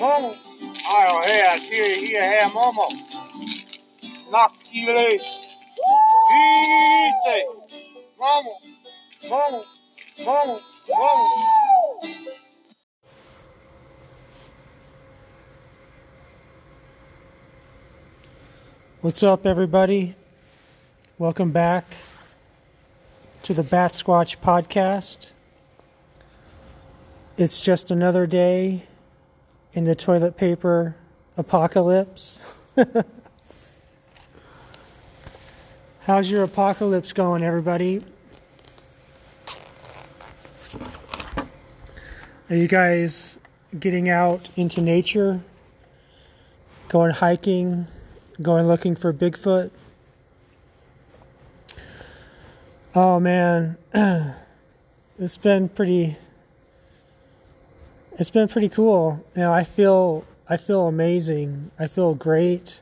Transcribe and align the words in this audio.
Momo. 0.00 0.30
Ajo, 0.96 1.22
her, 1.24 1.56
til 1.56 2.08
her, 2.08 2.24
her, 2.24 2.48
Momo. 2.52 2.86
Nok, 4.30 4.52
Chile. 4.60 5.20
Vite. 6.28 7.44
Momo. 8.18 8.52
Momo. 9.30 9.60
Momo. 10.26 10.58
Momo. 10.88 11.26
What's 19.00 19.22
up, 19.22 19.46
everybody? 19.46 20.14
Welcome 21.16 21.52
back 21.52 21.84
to 23.42 23.54
the 23.54 23.62
Bat 23.62 23.92
Squatch 23.92 24.36
podcast. 24.40 25.32
It's 27.38 27.64
just 27.64 27.90
another 27.90 28.26
day 28.26 28.82
in 29.76 29.84
the 29.84 29.94
toilet 29.94 30.36
paper 30.38 30.96
apocalypse. 31.36 32.40
How's 36.00 36.30
your 36.30 36.42
apocalypse 36.42 37.12
going, 37.12 37.44
everybody? 37.44 38.00
Are 42.48 42.56
you 42.56 42.66
guys 42.66 43.38
getting 43.78 44.08
out 44.08 44.48
into 44.56 44.80
nature? 44.80 45.42
Going 46.88 47.10
hiking? 47.10 47.86
Going 48.40 48.66
looking 48.66 48.96
for 48.96 49.12
Bigfoot? 49.12 49.70
Oh 52.94 53.20
man, 53.20 53.76
it's 55.18 55.36
been 55.36 55.68
pretty. 55.68 56.16
It's 58.18 58.30
been 58.30 58.48
pretty 58.48 58.70
cool. 58.70 59.22
You 59.34 59.42
know, 59.42 59.52
I 59.52 59.64
feel 59.64 60.24
I 60.48 60.56
feel 60.56 60.88
amazing. 60.88 61.70
I 61.78 61.86
feel 61.86 62.14
great. 62.14 62.80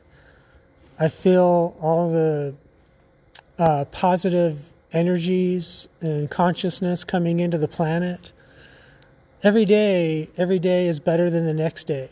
I 0.97 1.09
feel 1.09 1.75
all 1.81 2.09
the 2.09 2.55
uh, 3.59 3.83
positive 3.91 4.57
energies 4.93 5.89
and 5.99 6.31
consciousness 6.31 7.03
coming 7.03 7.41
into 7.41 7.57
the 7.57 7.67
planet. 7.67 8.31
Every 9.43 9.65
day, 9.65 10.29
every 10.37 10.57
day 10.57 10.87
is 10.87 11.01
better 11.01 11.29
than 11.29 11.43
the 11.43 11.53
next 11.53 11.83
day. 11.83 12.09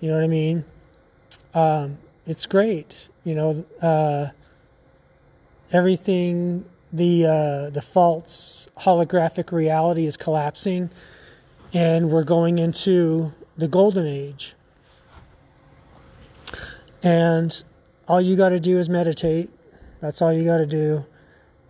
You 0.00 0.10
know 0.10 0.14
what 0.14 0.24
I 0.24 0.28
mean? 0.28 0.64
Um, 1.52 1.98
it's 2.28 2.46
great. 2.46 3.08
You 3.24 3.34
know, 3.34 3.64
uh, 3.82 4.28
everything 5.72 6.64
the 6.92 7.26
uh, 7.26 7.70
the 7.70 7.82
false 7.82 8.68
holographic 8.78 9.50
reality 9.50 10.06
is 10.06 10.16
collapsing, 10.16 10.90
and 11.76 12.10
we're 12.10 12.24
going 12.24 12.58
into 12.58 13.30
the 13.58 13.68
golden 13.68 14.06
age. 14.06 14.54
And 17.02 17.62
all 18.08 18.18
you 18.18 18.34
got 18.34 18.48
to 18.48 18.58
do 18.58 18.78
is 18.78 18.88
meditate. 18.88 19.50
That's 20.00 20.22
all 20.22 20.32
you 20.32 20.44
got 20.44 20.56
to 20.56 20.66
do, 20.66 21.04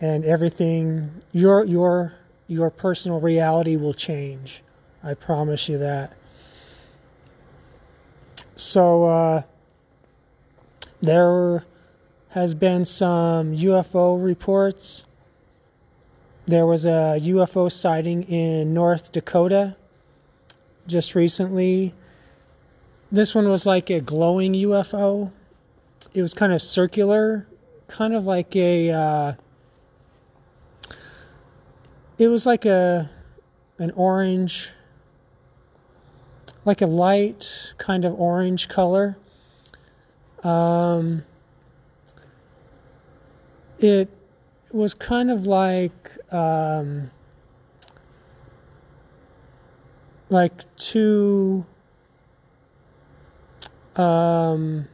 and 0.00 0.24
everything 0.24 1.10
your 1.32 1.64
your 1.64 2.14
your 2.46 2.70
personal 2.70 3.20
reality 3.20 3.74
will 3.74 3.94
change. 3.94 4.62
I 5.02 5.14
promise 5.14 5.68
you 5.68 5.78
that. 5.78 6.12
So 8.54 9.04
uh, 9.04 9.42
there 11.00 11.64
has 12.28 12.54
been 12.54 12.84
some 12.84 13.56
UFO 13.56 14.22
reports. 14.22 15.04
There 16.46 16.64
was 16.64 16.86
a 16.86 17.18
UFO 17.20 17.70
sighting 17.72 18.22
in 18.22 18.72
North 18.72 19.10
Dakota 19.10 19.76
just 20.86 21.14
recently. 21.14 21.94
This 23.10 23.34
one 23.34 23.48
was 23.48 23.66
like 23.66 23.90
a 23.90 24.00
glowing 24.00 24.52
UFO. 24.52 25.30
It 26.14 26.22
was 26.22 26.34
kind 26.34 26.52
of 26.52 26.60
circular, 26.62 27.46
kind 27.88 28.14
of 28.14 28.26
like 28.26 28.54
a. 28.56 28.90
Uh, 28.90 29.32
it 32.18 32.28
was 32.28 32.46
like 32.46 32.64
a 32.64 33.10
an 33.78 33.90
orange, 33.92 34.70
like 36.64 36.80
a 36.80 36.86
light 36.86 37.74
kind 37.78 38.04
of 38.04 38.18
orange 38.18 38.68
color. 38.68 39.16
Um, 40.42 41.24
it 43.78 44.08
was 44.72 44.94
kind 44.94 45.30
of 45.30 45.46
like 45.46 46.10
um, 46.32 47.10
like 50.28 50.52
two 50.76 51.64
um, 53.94 54.86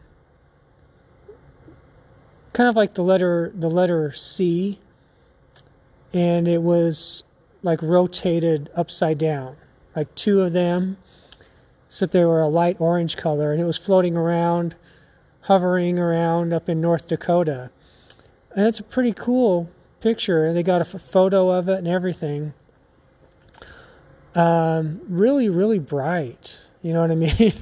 kind 2.53 2.69
of 2.69 2.77
like 2.77 2.95
the 2.95 3.03
letter 3.03 3.53
the 3.55 3.71
letter 3.71 4.13
C 4.13 4.79
and 6.13 6.47
it 6.47 6.63
was 6.63 7.25
like 7.63 7.81
rotated 7.83 8.71
upside 8.75 9.19
down 9.19 9.57
like 9.97 10.15
two 10.15 10.43
of 10.43 10.53
them 10.53 10.97
except 11.87 12.13
they 12.13 12.25
were 12.25 12.41
a 12.41 12.49
light 12.49 12.77
orange 12.81 13.17
color 13.17 13.53
and 13.53 13.61
it 13.61 13.65
was 13.65 13.79
floating 13.79 14.17
around 14.17 14.77
hovering 15.43 15.99
around 15.99 16.53
up 16.53 16.69
in 16.69 16.81
North 16.81 17.09
Dakota 17.09 17.71
and 18.55 18.67
it's 18.67 18.81
a 18.81 18.85
pretty 18.85 19.13
cool 19.13 19.71
picture. 20.01 20.53
They 20.53 20.63
got 20.63 20.83
a 20.83 20.85
photo 20.85 21.51
of 21.51 21.69
it 21.69 21.79
and 21.79 21.89
everything. 21.89 22.53
Um, 24.35 25.01
really, 25.09 25.49
really 25.49 25.79
bright. 25.79 26.59
You 26.83 26.93
know 26.93 27.01
what 27.03 27.11
I 27.11 27.15
mean? 27.39 27.53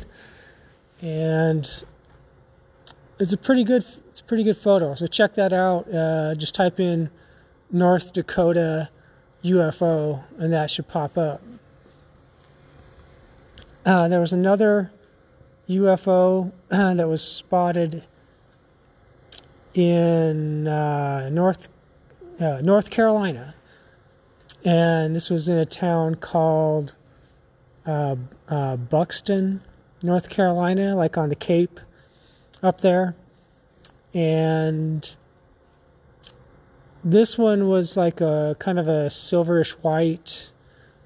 and 1.02 1.84
it's 3.18 3.32
a 3.32 3.36
pretty 3.36 3.64
good. 3.64 3.84
It's 4.08 4.20
a 4.20 4.24
pretty 4.24 4.44
good 4.44 4.56
photo. 4.56 4.94
So 4.94 5.06
check 5.06 5.34
that 5.34 5.52
out. 5.52 5.92
Uh, 5.92 6.34
just 6.34 6.54
type 6.54 6.80
in 6.80 7.10
North 7.70 8.12
Dakota 8.12 8.88
UFO, 9.44 10.22
and 10.38 10.52
that 10.52 10.70
should 10.70 10.88
pop 10.88 11.16
up. 11.16 11.42
Uh, 13.84 14.08
there 14.08 14.20
was 14.20 14.32
another 14.32 14.90
UFO 15.68 16.52
that 16.68 17.08
was 17.08 17.22
spotted 17.22 18.04
in 19.74 20.66
uh, 20.66 21.28
North 21.30 21.70
uh, 22.38 22.60
North 22.62 22.90
Carolina, 22.90 23.54
and 24.64 25.14
this 25.14 25.30
was 25.30 25.48
in 25.48 25.58
a 25.58 25.64
town 25.64 26.16
called 26.16 26.94
uh, 27.86 28.16
uh, 28.48 28.76
Buxton, 28.76 29.62
North 30.02 30.28
Carolina, 30.28 30.94
like 30.96 31.16
on 31.16 31.28
the 31.28 31.36
Cape 31.36 31.80
up 32.62 32.80
there, 32.80 33.14
and 34.14 35.14
this 37.02 37.38
one 37.38 37.68
was 37.68 37.96
like 37.96 38.20
a 38.20 38.56
kind 38.58 38.78
of 38.78 38.88
a 38.88 39.06
silverish 39.08 39.72
white 39.82 40.50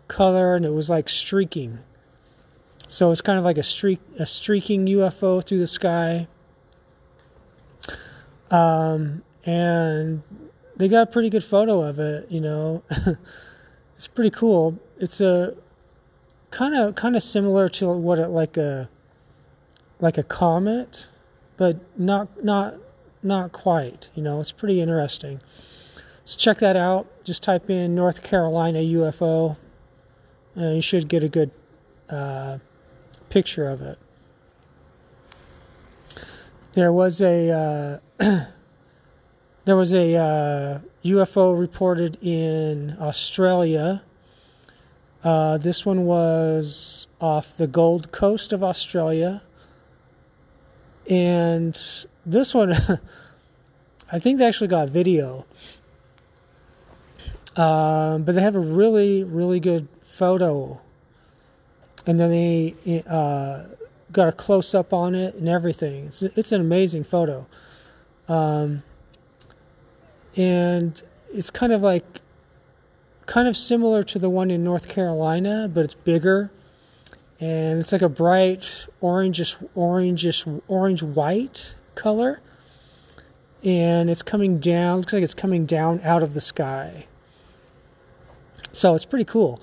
color, 0.08 0.56
and 0.56 0.64
it 0.64 0.72
was 0.72 0.90
like 0.90 1.08
streaking. 1.08 1.78
So 2.88 3.10
it's 3.10 3.20
kind 3.20 3.38
of 3.38 3.44
like 3.44 3.58
a 3.58 3.62
streak, 3.62 4.00
a 4.18 4.26
streaking 4.26 4.86
UFO 4.86 5.44
through 5.44 5.58
the 5.58 5.66
sky 5.66 6.28
um, 8.54 9.22
and 9.44 10.22
they 10.76 10.88
got 10.88 11.02
a 11.02 11.06
pretty 11.06 11.30
good 11.30 11.44
photo 11.44 11.82
of 11.82 11.98
it, 11.98 12.30
you 12.30 12.40
know. 12.40 12.82
it's 13.96 14.08
pretty 14.08 14.30
cool. 14.30 14.78
It's 14.98 15.20
a 15.20 15.54
kind 16.50 16.74
of 16.74 16.94
kind 16.94 17.16
of 17.16 17.22
similar 17.22 17.68
to 17.68 17.88
what 17.92 18.18
it 18.18 18.28
like 18.28 18.56
a 18.56 18.88
like 20.00 20.18
a 20.18 20.22
comet, 20.22 21.08
but 21.56 21.78
not 21.98 22.44
not 22.44 22.76
not 23.22 23.52
quite, 23.52 24.08
you 24.14 24.22
know. 24.22 24.40
It's 24.40 24.52
pretty 24.52 24.80
interesting. 24.80 25.40
So 26.24 26.38
check 26.38 26.58
that 26.58 26.76
out. 26.76 27.06
Just 27.24 27.42
type 27.42 27.68
in 27.70 27.94
North 27.94 28.22
Carolina 28.22 28.78
UFO. 28.78 29.56
and 30.54 30.76
you 30.76 30.82
should 30.82 31.08
get 31.08 31.22
a 31.22 31.28
good 31.28 31.50
uh, 32.08 32.58
picture 33.28 33.68
of 33.68 33.82
it. 33.82 33.98
There 36.72 36.92
was 36.92 37.20
a 37.20 38.00
uh, 38.20 38.46
there 39.64 39.76
was 39.76 39.94
a 39.94 40.14
uh, 40.14 40.78
UFO 41.04 41.58
reported 41.58 42.18
in 42.22 42.96
Australia. 43.00 44.02
Uh, 45.22 45.56
this 45.56 45.86
one 45.86 46.04
was 46.04 47.06
off 47.20 47.56
the 47.56 47.66
Gold 47.66 48.12
Coast 48.12 48.52
of 48.52 48.62
Australia, 48.62 49.42
and 51.08 51.78
this 52.26 52.54
one, 52.54 52.72
I 54.12 54.18
think 54.18 54.38
they 54.38 54.46
actually 54.46 54.68
got 54.68 54.90
video. 54.90 55.46
Um, 57.56 58.24
but 58.24 58.34
they 58.34 58.42
have 58.42 58.56
a 58.56 58.60
really, 58.60 59.22
really 59.22 59.60
good 59.60 59.88
photo, 60.02 60.80
and 62.04 62.18
then 62.18 62.30
they 62.30 63.02
uh, 63.06 63.64
got 64.12 64.28
a 64.28 64.32
close 64.32 64.74
up 64.74 64.92
on 64.92 65.14
it 65.14 65.36
and 65.36 65.48
everything. 65.48 66.06
It's 66.06 66.22
it's 66.22 66.52
an 66.52 66.60
amazing 66.60 67.04
photo, 67.04 67.46
um, 68.28 68.82
and 70.36 71.02
it's 71.32 71.50
kind 71.50 71.72
of 71.72 71.82
like 71.82 72.04
kind 73.26 73.48
of 73.48 73.56
similar 73.56 74.02
to 74.02 74.18
the 74.18 74.28
one 74.28 74.50
in 74.50 74.62
North 74.62 74.88
Carolina, 74.88 75.68
but 75.72 75.84
it's 75.84 75.94
bigger, 75.94 76.50
and 77.40 77.80
it's 77.80 77.92
like 77.92 78.02
a 78.02 78.08
bright 78.08 78.70
orangish, 79.02 79.56
orangish, 79.76 80.62
orange 80.68 81.02
white 81.02 81.74
color, 81.94 82.40
and 83.62 84.10
it's 84.10 84.22
coming 84.22 84.58
down. 84.58 84.98
Looks 84.98 85.12
like 85.12 85.22
it's 85.22 85.34
coming 85.34 85.66
down 85.66 86.00
out 86.02 86.22
of 86.22 86.34
the 86.34 86.40
sky. 86.40 87.06
So 88.72 88.94
it's 88.94 89.04
pretty 89.04 89.24
cool, 89.24 89.60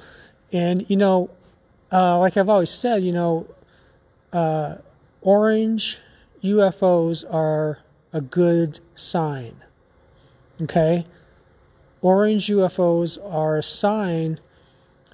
and 0.51 0.85
you 0.89 0.95
know, 0.95 1.29
uh, 1.91 2.19
like 2.19 2.37
I've 2.37 2.49
always 2.49 2.69
said, 2.69 3.03
you 3.03 3.11
know, 3.11 3.47
uh, 4.31 4.77
orange 5.21 5.99
UFOs 6.43 7.23
are 7.31 7.79
a 8.13 8.21
good 8.21 8.79
sign. 8.95 9.55
Okay? 10.61 11.05
Orange 12.01 12.47
UFOs 12.47 13.17
are 13.23 13.57
a 13.57 13.63
sign 13.63 14.39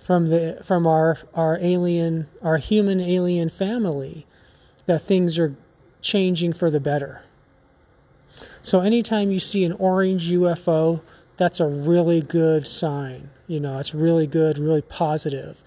from 0.02 0.30
the 0.30 0.60
from 0.64 0.88
our 0.88 1.18
our 1.34 1.58
alien 1.60 2.28
our 2.42 2.58
human 2.58 3.02
alien 3.02 3.50
family 3.50 4.26
that 4.86 5.02
things 5.02 5.38
are 5.38 5.54
changing 6.02 6.54
for 6.54 6.72
the 6.72 6.80
better. 6.80 7.24
So 8.62 8.80
anytime 8.80 9.32
you 9.32 9.40
see 9.40 9.66
an 9.66 9.74
orange 9.74 10.32
UFO, 10.32 11.02
that's 11.36 11.60
a 11.60 11.68
really 11.68 12.22
good 12.22 12.66
sign. 12.66 13.30
You 13.48 13.60
know, 13.60 13.80
it's 13.80 13.94
really 13.94 14.28
good, 14.28 14.58
really 14.58 14.82
positive. 14.82 15.64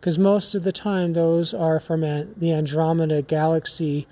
Because 0.00 0.18
most 0.18 0.54
of 0.54 0.64
the 0.64 0.72
time 0.72 1.12
those 1.12 1.54
are 1.54 1.78
from 1.78 2.00
the 2.00 2.52
Andromeda 2.52 3.22
galaxy 3.22 4.06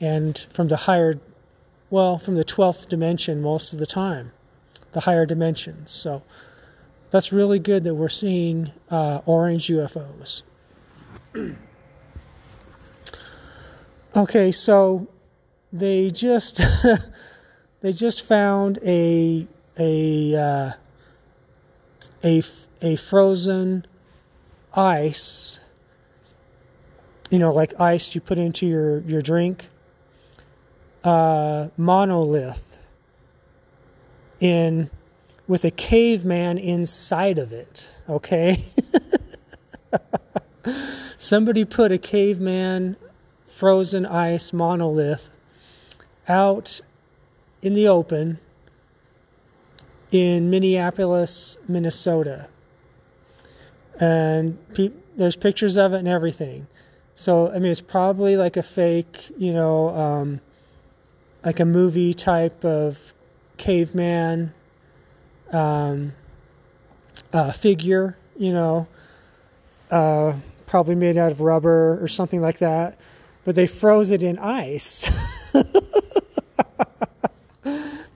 and 0.00 0.38
from 0.50 0.68
the 0.68 0.76
higher 0.76 1.18
well, 1.90 2.18
from 2.18 2.34
the 2.34 2.44
12th 2.44 2.88
dimension 2.88 3.40
most 3.40 3.72
of 3.72 3.78
the 3.78 3.86
time, 3.86 4.32
the 4.92 5.00
higher 5.00 5.26
dimensions. 5.26 5.90
So 5.90 6.22
that's 7.10 7.32
really 7.32 7.58
good 7.58 7.84
that 7.84 7.94
we're 7.94 8.08
seeing 8.08 8.72
uh, 8.90 9.20
orange 9.26 9.68
UFOs. 9.68 10.42
okay, 14.16 14.52
so 14.52 15.08
they 15.72 16.10
just 16.10 16.62
they 17.80 17.92
just 17.92 18.26
found 18.26 18.78
a 18.84 19.46
a 19.78 20.34
uh, 20.34 20.72
a 22.24 22.42
a 22.82 22.96
frozen 22.96 23.86
ice. 24.74 25.60
You 27.30 27.38
know, 27.38 27.52
like 27.52 27.78
ice 27.78 28.14
you 28.14 28.20
put 28.20 28.38
into 28.38 28.66
your 28.66 29.00
your 29.00 29.20
drink 29.20 29.68
uh, 31.04 31.68
monolith 31.76 32.67
in 34.40 34.90
with 35.46 35.64
a 35.64 35.70
caveman 35.70 36.58
inside 36.58 37.38
of 37.38 37.52
it. 37.52 37.88
Okay, 38.08 38.64
somebody 41.18 41.64
put 41.64 41.92
a 41.92 41.98
caveman 41.98 42.96
frozen 43.46 44.06
ice 44.06 44.52
monolith 44.52 45.30
out 46.28 46.80
in 47.62 47.74
the 47.74 47.88
open 47.88 48.38
in 50.10 50.50
Minneapolis, 50.50 51.56
Minnesota. 51.66 52.48
And 54.00 54.56
pe- 54.74 54.92
there's 55.16 55.36
pictures 55.36 55.76
of 55.76 55.92
it 55.92 55.98
and 55.98 56.08
everything. 56.08 56.66
So, 57.14 57.50
I 57.50 57.54
mean, 57.54 57.72
it's 57.72 57.80
probably 57.80 58.36
like 58.36 58.56
a 58.56 58.62
fake, 58.62 59.30
you 59.36 59.52
know, 59.52 59.88
um, 59.88 60.40
like 61.44 61.58
a 61.58 61.64
movie 61.64 62.14
type 62.14 62.64
of 62.64 63.12
caveman 63.58 64.54
um, 65.52 66.12
uh, 67.32 67.52
figure, 67.52 68.16
you 68.36 68.52
know, 68.52 68.86
uh, 69.90 70.32
probably 70.66 70.94
made 70.94 71.16
out 71.16 71.32
of 71.32 71.40
rubber 71.40 72.02
or 72.02 72.08
something 72.08 72.40
like 72.40 72.58
that. 72.58 72.98
But 73.44 73.54
they 73.54 73.66
froze 73.66 74.10
it 74.10 74.22
in 74.22 74.38
ice. 74.38 75.08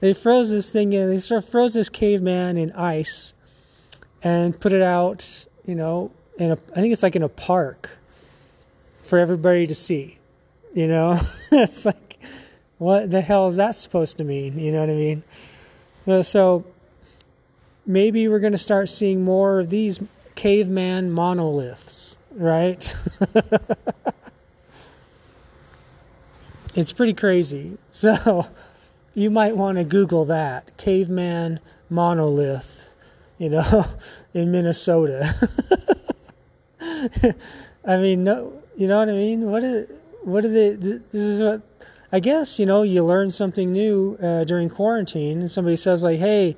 they 0.00 0.12
froze 0.12 0.50
this 0.50 0.70
thing 0.70 0.92
in, 0.92 1.08
they 1.08 1.20
sort 1.20 1.42
of 1.42 1.48
froze 1.48 1.74
this 1.74 1.88
caveman 1.88 2.56
in 2.56 2.72
ice 2.72 3.34
and 4.22 4.58
put 4.58 4.72
it 4.72 4.82
out, 4.82 5.46
you 5.66 5.74
know, 5.74 6.10
in 6.38 6.50
a, 6.50 6.54
I 6.54 6.80
think 6.80 6.92
it's 6.92 7.02
like 7.02 7.16
in 7.16 7.22
a 7.22 7.28
park 7.28 7.90
for 9.02 9.18
everybody 9.18 9.66
to 9.66 9.74
see, 9.74 10.18
you 10.74 10.86
know? 10.86 11.18
it's 11.52 11.86
like, 11.86 11.96
what 12.82 13.12
the 13.12 13.20
hell 13.20 13.46
is 13.46 13.56
that 13.56 13.76
supposed 13.76 14.18
to 14.18 14.24
mean? 14.24 14.58
You 14.58 14.72
know 14.72 14.80
what 14.80 14.90
I 14.90 14.94
mean? 14.94 15.22
Uh, 16.04 16.22
so 16.22 16.64
maybe 17.86 18.26
we're 18.26 18.40
going 18.40 18.52
to 18.52 18.58
start 18.58 18.88
seeing 18.88 19.22
more 19.24 19.60
of 19.60 19.70
these 19.70 20.00
caveman 20.34 21.12
monoliths, 21.12 22.16
right? 22.32 22.96
it's 26.74 26.92
pretty 26.92 27.14
crazy. 27.14 27.78
So 27.90 28.48
you 29.14 29.30
might 29.30 29.56
want 29.56 29.78
to 29.78 29.84
Google 29.84 30.24
that 30.24 30.76
caveman 30.76 31.60
monolith, 31.88 32.88
you 33.38 33.48
know, 33.48 33.86
in 34.34 34.50
Minnesota. 34.50 35.36
I 37.86 37.96
mean, 37.98 38.24
no, 38.24 38.60
you 38.76 38.88
know 38.88 38.98
what 38.98 39.08
I 39.08 39.12
mean? 39.12 39.42
What 39.52 39.62
is, 39.62 39.88
what 40.24 40.44
are 40.44 40.48
they? 40.48 40.70
This 40.70 41.00
is 41.12 41.40
what 41.40 41.62
I 42.14 42.20
guess 42.20 42.58
you 42.58 42.66
know 42.66 42.82
you 42.82 43.02
learn 43.02 43.30
something 43.30 43.72
new 43.72 44.18
uh, 44.22 44.44
during 44.44 44.68
quarantine, 44.68 45.40
and 45.40 45.50
somebody 45.50 45.76
says 45.76 46.04
like, 46.04 46.18
"Hey, 46.18 46.56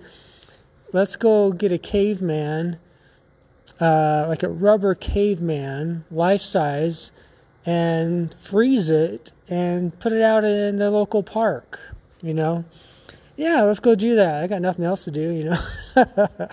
let's 0.93 1.15
go 1.15 1.53
get 1.53 1.71
a 1.71 1.79
caveman, 1.79 2.79
uh, 3.81 4.27
like 4.29 4.43
a 4.43 4.49
rubber 4.49 4.97
caveman, 4.97 6.05
life 6.11 6.41
size, 6.41 7.13
and 7.65 8.35
freeze 8.35 8.91
it 8.91 9.31
and 9.49 9.97
put 10.01 10.11
it 10.11 10.23
out 10.23 10.43
in 10.43 10.77
the 10.77 10.91
local 10.91 11.23
park." 11.23 11.79
You 12.21 12.35
know, 12.35 12.65
yeah, 13.37 13.63
let's 13.63 13.81
go 13.81 13.95
do 13.95 14.17
that. 14.17 14.43
I 14.43 14.49
got 14.49 14.61
nothing 14.61 14.85
else 14.85 15.05
to 15.05 15.13
do. 15.13 15.31
You 15.31 15.45
know, 15.51 16.49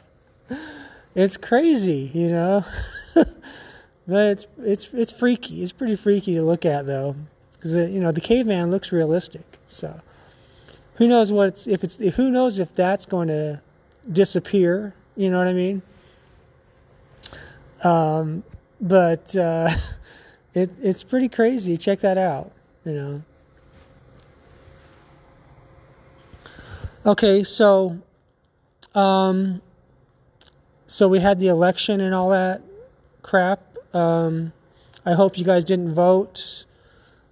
it's 1.15 1.37
crazy. 1.37 2.11
You 2.13 2.27
know. 2.27 2.65
but 3.15 4.25
it's 4.27 4.47
it's 4.59 4.89
it's 4.93 5.11
freaky. 5.11 5.63
It's 5.63 5.71
pretty 5.71 5.95
freaky 5.95 6.35
to 6.35 6.43
look 6.43 6.65
at 6.65 6.85
though 6.85 7.15
because 7.61 7.75
you 7.75 7.99
know 7.99 8.11
the 8.11 8.21
caveman 8.21 8.71
looks 8.71 8.91
realistic. 8.91 9.45
So 9.67 10.01
who 10.95 11.07
knows 11.07 11.31
what 11.31 11.47
it's, 11.47 11.67
if 11.67 11.83
it's 11.83 11.95
who 12.15 12.31
knows 12.31 12.57
if 12.57 12.73
that's 12.73 13.05
going 13.05 13.27
to 13.27 13.61
disappear? 14.11 14.95
You 15.15 15.29
know 15.29 15.37
what 15.37 15.47
I 15.47 15.53
mean? 15.53 15.83
Um, 17.83 18.43
but 18.79 19.35
uh, 19.35 19.69
it 20.55 20.71
it's 20.81 21.03
pretty 21.03 21.29
crazy. 21.29 21.77
Check 21.77 21.99
that 21.99 22.17
out. 22.17 22.51
You 22.83 22.93
know. 22.93 23.23
Okay, 27.05 27.43
so 27.43 27.99
um, 28.95 29.61
so 30.87 31.07
we 31.07 31.19
had 31.19 31.39
the 31.39 31.47
election 31.47 32.01
and 32.01 32.15
all 32.15 32.29
that 32.29 32.61
crap. 33.21 33.61
Um, 33.93 34.53
I 35.05 35.13
hope 35.13 35.37
you 35.37 35.45
guys 35.45 35.63
didn't 35.63 35.93
vote. 35.93 36.65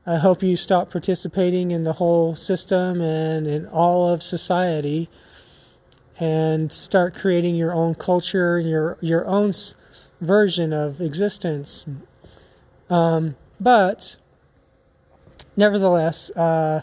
I 0.09 0.15
hope 0.15 0.41
you 0.41 0.55
stop 0.55 0.89
participating 0.89 1.69
in 1.69 1.83
the 1.83 1.93
whole 1.93 2.35
system 2.35 2.99
and 2.99 3.45
in 3.45 3.67
all 3.67 4.09
of 4.09 4.23
society 4.23 5.07
and 6.19 6.73
start 6.73 7.13
creating 7.13 7.53
your 7.53 7.75
own 7.75 7.93
culture, 7.93 8.57
your 8.59 8.97
your 9.01 9.27
own 9.27 9.51
version 10.19 10.73
of 10.73 10.99
existence. 10.99 11.85
Um, 12.89 13.35
but 13.59 14.15
nevertheless, 15.55 16.31
uh, 16.31 16.81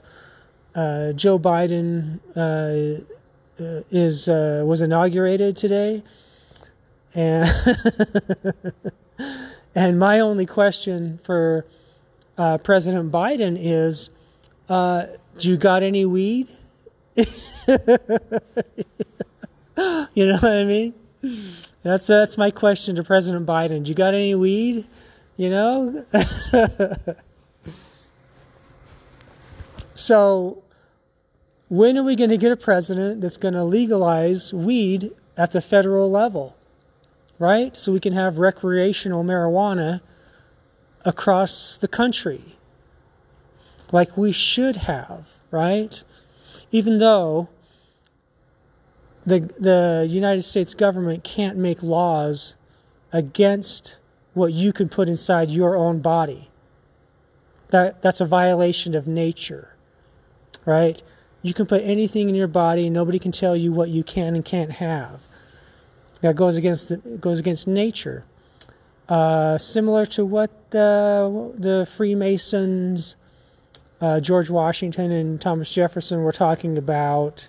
uh, 0.76 1.12
Joe 1.12 1.36
Biden 1.36 2.20
uh, 2.36 3.02
uh 3.60 3.82
is 3.90 4.28
uh, 4.28 4.62
was 4.64 4.80
inaugurated 4.80 5.56
today, 5.56 6.04
and 7.12 7.50
and 9.74 9.98
my 9.98 10.20
only 10.20 10.46
question 10.46 11.18
for 11.24 11.66
uh, 12.38 12.58
President 12.58 13.10
Biden 13.10 13.56
is, 13.60 14.10
uh, 14.68 15.06
"Do 15.38 15.48
you 15.48 15.56
got 15.56 15.82
any 15.82 16.04
weed?" 16.04 16.48
you 17.16 17.24
know 20.26 20.34
what 20.34 20.44
I 20.44 20.64
mean? 20.64 20.94
That's 21.82 22.06
that's 22.06 22.36
my 22.36 22.50
question 22.50 22.96
to 22.96 23.04
President 23.04 23.46
Biden. 23.46 23.84
Do 23.84 23.88
you 23.90 23.94
got 23.94 24.14
any 24.14 24.34
weed? 24.34 24.86
You 25.36 25.50
know. 25.50 26.04
so, 29.94 30.62
when 31.68 31.96
are 31.96 32.02
we 32.02 32.16
going 32.16 32.30
to 32.30 32.36
get 32.36 32.52
a 32.52 32.56
president 32.56 33.20
that's 33.20 33.36
going 33.36 33.54
to 33.54 33.64
legalize 33.64 34.52
weed 34.52 35.12
at 35.36 35.52
the 35.52 35.60
federal 35.60 36.10
level? 36.10 36.56
Right? 37.38 37.76
So 37.76 37.92
we 37.92 38.00
can 38.00 38.14
have 38.14 38.38
recreational 38.38 39.22
marijuana 39.22 40.00
across 41.06 41.78
the 41.78 41.88
country 41.88 42.56
like 43.92 44.16
we 44.16 44.32
should 44.32 44.76
have, 44.76 45.28
right? 45.50 46.02
Even 46.72 46.98
though 46.98 47.48
the 49.24 49.40
the 49.58 50.06
United 50.08 50.42
States 50.42 50.74
government 50.74 51.24
can't 51.24 51.56
make 51.56 51.82
laws 51.82 52.56
against 53.12 53.98
what 54.34 54.52
you 54.52 54.72
can 54.72 54.88
put 54.88 55.08
inside 55.08 55.48
your 55.48 55.76
own 55.76 56.00
body. 56.00 56.50
That 57.70 58.02
that's 58.02 58.20
a 58.20 58.26
violation 58.26 58.94
of 58.94 59.06
nature. 59.06 59.76
Right? 60.64 61.02
You 61.42 61.54
can 61.54 61.66
put 61.66 61.82
anything 61.84 62.28
in 62.28 62.34
your 62.34 62.48
body, 62.48 62.90
nobody 62.90 63.20
can 63.20 63.30
tell 63.30 63.54
you 63.54 63.72
what 63.72 63.88
you 63.88 64.02
can 64.02 64.34
and 64.34 64.44
can't 64.44 64.72
have. 64.72 65.22
That 66.20 66.34
goes 66.34 66.56
against 66.56 66.88
the, 66.88 66.96
goes 66.96 67.38
against 67.38 67.68
nature. 67.68 68.24
Uh, 69.08 69.56
similar 69.56 70.04
to 70.04 70.24
what 70.24 70.70
the, 70.70 71.52
the 71.56 71.86
Freemasons, 71.86 73.16
uh, 74.00 74.20
George 74.20 74.50
Washington 74.50 75.12
and 75.12 75.40
Thomas 75.40 75.72
Jefferson 75.72 76.22
were 76.22 76.32
talking 76.32 76.76
about 76.76 77.48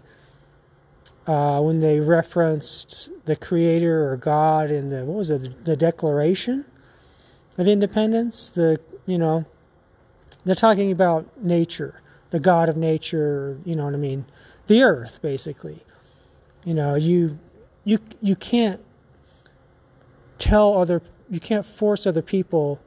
uh, 1.28 1.60
when 1.60 1.82
they 1.82 2.00
referenced 2.00 3.10
the 3.26 3.36
Creator 3.36 4.12
or 4.12 4.18
God 4.18 4.72
in 4.72 4.90
the 4.90 5.04
what 5.04 5.18
was 5.18 5.30
it 5.30 5.66
the 5.66 5.76
Declaration 5.76 6.64
of 7.58 7.68
Independence. 7.68 8.48
The 8.48 8.80
you 9.06 9.18
know 9.18 9.46
they're 10.46 10.56
talking 10.56 10.92
about 10.92 11.26
nature, 11.44 12.02
the 12.30 12.40
God 12.40 12.70
of 12.70 12.78
nature. 12.78 13.60
You 13.66 13.76
know 13.76 13.86
what 13.86 13.94
I 13.94 13.98
mean? 13.98 14.26
The 14.68 14.84
Earth, 14.84 15.22
basically. 15.22 15.84
You 16.64 16.74
know 16.74 16.96
you 16.96 17.38
you 17.84 18.00
you 18.22 18.36
can't 18.38 18.80
tell 20.38 20.78
other 20.78 21.02
you 21.29 21.39
can't 21.39 21.65
force 21.65 22.07
other 22.07 22.22
people 22.22 22.79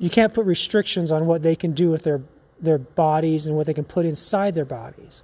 you 0.00 0.08
can't 0.08 0.32
put 0.32 0.46
restrictions 0.46 1.12
on 1.12 1.26
what 1.26 1.42
they 1.42 1.54
can 1.54 1.72
do 1.72 1.90
with 1.90 2.02
their 2.02 2.22
their 2.60 2.78
bodies 2.78 3.46
and 3.46 3.56
what 3.56 3.66
they 3.66 3.74
can 3.74 3.84
put 3.84 4.04
inside 4.04 4.54
their 4.54 4.66
bodies. 4.66 5.22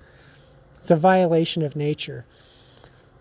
It's 0.79 0.91
a 0.91 0.97
violation 0.97 1.63
of 1.63 1.77
nature. 1.77 2.25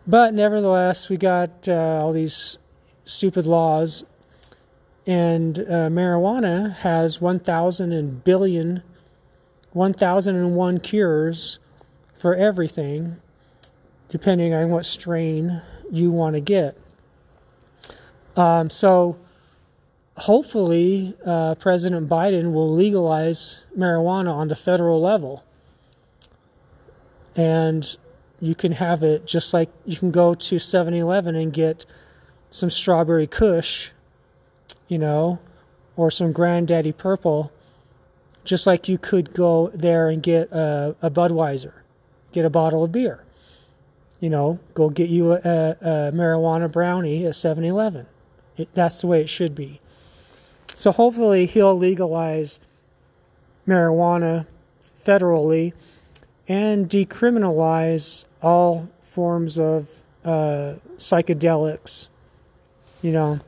But 0.06 0.34
nevertheless 0.34 1.10
we 1.10 1.18
got 1.18 1.68
uh, 1.68 2.02
all 2.02 2.12
these 2.12 2.58
stupid 3.06 3.46
laws 3.46 4.04
and 5.08 5.60
uh, 5.60 5.90
marijuana 5.90 6.76
has 6.78 7.22
1000 7.22 7.92
and 7.92 8.24
billion 8.24 8.84
1001 9.72 10.80
cures 10.80 11.60
for 12.14 12.34
everything 12.36 13.18
depending 14.10 14.54
on 14.54 14.70
what 14.70 14.86
strain 14.86 15.62
you 15.92 16.10
want 16.10 16.34
to 16.34 16.42
get 16.42 16.78
um, 18.36 18.70
so 18.70 19.18
hopefully, 20.18 21.16
uh, 21.26 21.56
President 21.56 22.10
Biden 22.10 22.54
will 22.54 22.74
legalize 22.74 23.64
marijuana 23.78 24.34
on 24.34 24.48
the 24.48 24.56
federal 24.56 25.02
level. 25.02 25.44
And 27.36 27.98
you 28.40 28.56
can 28.56 28.74
have 28.74 29.04
it 29.04 29.26
just 29.26 29.54
like 29.54 29.70
you 29.86 29.98
can 29.98 30.12
go 30.12 30.34
to 30.34 30.60
7 30.60 30.94
Eleven 30.94 31.36
and 31.36 31.52
get 31.52 31.86
some 32.50 32.70
strawberry 32.70 33.28
kush, 33.28 33.92
you 34.88 34.98
know, 34.98 35.40
or 35.98 36.12
some 36.12 36.32
granddaddy 36.32 36.92
purple, 36.92 37.52
just 38.44 38.68
like 38.68 38.88
you 38.88 38.98
could 38.98 39.34
go 39.34 39.72
there 39.74 40.10
and 40.10 40.22
get 40.24 40.52
a, 40.52 40.96
a 41.02 41.10
Budweiser, 41.10 41.74
get 42.32 42.46
a 42.46 42.50
bottle 42.50 42.84
of 42.84 42.92
beer. 42.92 43.22
You 44.22 44.30
know, 44.30 44.60
go 44.74 44.90
get 44.90 45.10
you 45.10 45.34
a, 45.34 45.38
a 45.38 46.12
marijuana 46.14 46.72
brownie 46.72 47.26
at 47.26 47.36
7 47.36 47.64
Eleven 47.64 48.08
it, 48.58 48.70
that's 48.74 49.02
the 49.02 49.08
way 49.08 49.22
it 49.22 49.30
should 49.30 49.56
be. 49.56 49.80
So 50.76 50.92
hopefully 50.92 51.46
he'll 51.46 51.78
legalize 51.78 52.60
marijuana 53.68 54.46
federally 54.82 55.74
and 56.48 56.90
decriminalize 56.90 58.26
all 58.42 58.90
forms 59.02 59.58
of 59.58 59.90
uh, 60.24 60.76
psychedelics, 60.98 62.10
you 63.02 63.12
know, 63.12 63.40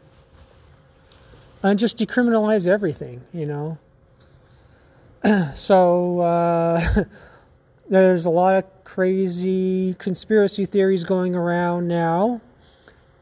and 1.64 1.78
just 1.78 1.98
decriminalize 1.98 2.68
everything, 2.68 3.22
you 3.34 3.46
know. 3.46 3.78
so 5.56 6.20
uh, 6.20 6.82
there's 7.90 8.26
a 8.26 8.30
lot 8.30 8.56
of 8.56 8.84
crazy 8.84 9.96
conspiracy 10.00 10.66
theories 10.66 11.04
going 11.04 11.36
around 11.36 11.88
now 11.88 12.40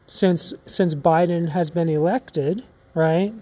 since 0.06 0.54
since 0.66 0.94
Biden 0.94 1.50
has 1.50 1.70
been 1.70 1.88
elected, 1.88 2.64
right? 2.94 3.32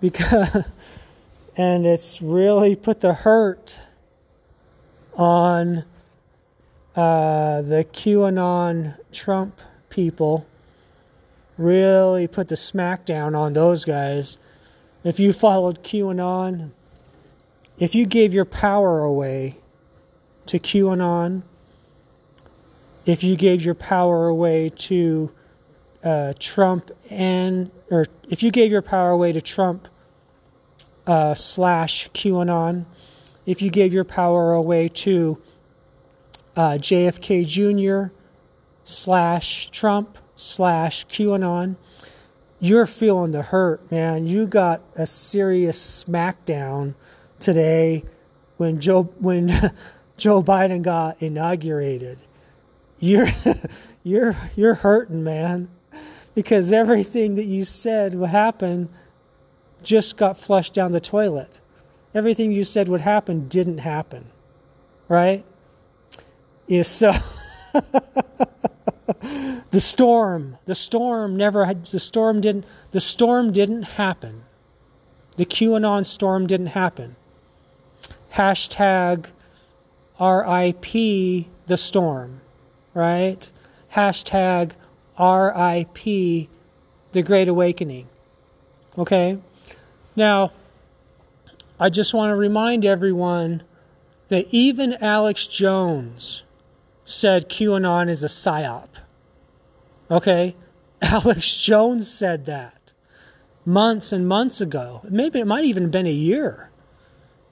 Because 0.00 0.64
and 1.56 1.86
it's 1.86 2.20
really 2.20 2.76
put 2.76 3.00
the 3.00 3.14
hurt 3.14 3.80
on 5.14 5.84
uh, 6.94 7.62
the 7.62 7.86
QAnon 7.92 8.98
Trump 9.12 9.60
people. 9.88 10.46
Really 11.56 12.26
put 12.26 12.48
the 12.48 12.54
smackdown 12.54 13.36
on 13.36 13.54
those 13.54 13.84
guys. 13.84 14.36
If 15.04 15.18
you 15.18 15.32
followed 15.32 15.82
QAnon, 15.82 16.70
if 17.78 17.94
you 17.94 18.04
gave 18.04 18.34
your 18.34 18.44
power 18.44 19.02
away 19.02 19.56
to 20.46 20.58
QAnon, 20.58 21.42
if 23.06 23.22
you 23.22 23.36
gave 23.36 23.62
your 23.62 23.74
power 23.74 24.26
away 24.26 24.68
to 24.68 25.30
uh, 26.06 26.32
Trump 26.38 26.92
and 27.10 27.70
or 27.90 28.06
if 28.28 28.42
you 28.42 28.52
gave 28.52 28.70
your 28.70 28.82
power 28.82 29.10
away 29.10 29.32
to 29.32 29.40
Trump 29.40 29.88
uh, 31.06 31.34
slash 31.34 32.08
QAnon, 32.10 32.86
if 33.44 33.60
you 33.60 33.70
gave 33.70 33.92
your 33.92 34.04
power 34.04 34.52
away 34.52 34.88
to 34.88 35.38
uh, 36.54 36.78
JFK 36.80 37.44
Jr. 37.44 38.12
slash 38.84 39.70
Trump 39.70 40.18
slash 40.36 41.06
QAnon, 41.06 41.76
you're 42.60 42.86
feeling 42.86 43.32
the 43.32 43.42
hurt, 43.42 43.90
man. 43.90 44.28
You 44.28 44.46
got 44.46 44.82
a 44.94 45.06
serious 45.06 46.04
smackdown 46.04 46.94
today 47.40 48.04
when 48.58 48.80
Joe 48.80 49.02
when 49.18 49.48
Joe 50.16 50.40
Biden 50.40 50.82
got 50.82 51.20
inaugurated 51.20 52.20
you're 52.98 53.28
you're 54.02 54.36
you're 54.54 54.74
hurting, 54.74 55.22
man, 55.24 55.68
because 56.36 56.72
everything 56.72 57.34
that 57.34 57.46
you 57.46 57.64
said 57.64 58.14
would 58.14 58.30
happen 58.30 58.88
just 59.82 60.16
got 60.16 60.36
flushed 60.36 60.74
down 60.74 60.92
the 60.92 61.00
toilet. 61.00 61.60
Everything 62.14 62.52
you 62.52 62.62
said 62.62 62.88
would 62.88 63.00
happen 63.00 63.48
didn't 63.48 63.78
happen, 63.78 64.26
right? 65.08 65.44
Yeah, 66.68 66.82
so 66.82 67.10
the 67.72 69.80
storm, 69.80 70.58
the 70.66 70.76
storm 70.76 71.36
never 71.36 71.64
had. 71.64 71.84
The 71.86 71.98
storm 71.98 72.40
didn't. 72.40 72.66
The 72.92 73.00
storm 73.00 73.52
didn't 73.52 73.82
happen. 73.82 74.44
The 75.36 75.44
QAnon 75.44 76.06
storm 76.06 76.46
didn't 76.46 76.68
happen. 76.68 77.16
Hashtag 78.34 79.26
RIP 80.20 81.48
the 81.66 81.76
storm 81.76 82.40
right? 82.96 83.52
Hashtag 83.94 84.72
RIP, 85.18 86.48
the 87.12 87.22
Great 87.22 87.48
Awakening. 87.48 88.08
Okay? 88.98 89.38
Now, 90.14 90.52
I 91.78 91.88
just 91.88 92.14
want 92.14 92.30
to 92.30 92.36
remind 92.36 92.84
everyone 92.84 93.62
that 94.28 94.46
even 94.50 94.94
Alex 94.94 95.46
Jones 95.46 96.42
said 97.04 97.48
QAnon 97.48 98.08
is 98.08 98.24
a 98.24 98.28
psyop. 98.28 98.88
Okay? 100.10 100.56
Alex 101.02 101.56
Jones 101.56 102.10
said 102.10 102.46
that 102.46 102.92
months 103.66 104.12
and 104.12 104.26
months 104.26 104.60
ago. 104.60 105.02
Maybe 105.08 105.40
it 105.40 105.46
might 105.46 105.64
even 105.64 105.84
have 105.84 105.92
been 105.92 106.06
a 106.06 106.10
year. 106.10 106.70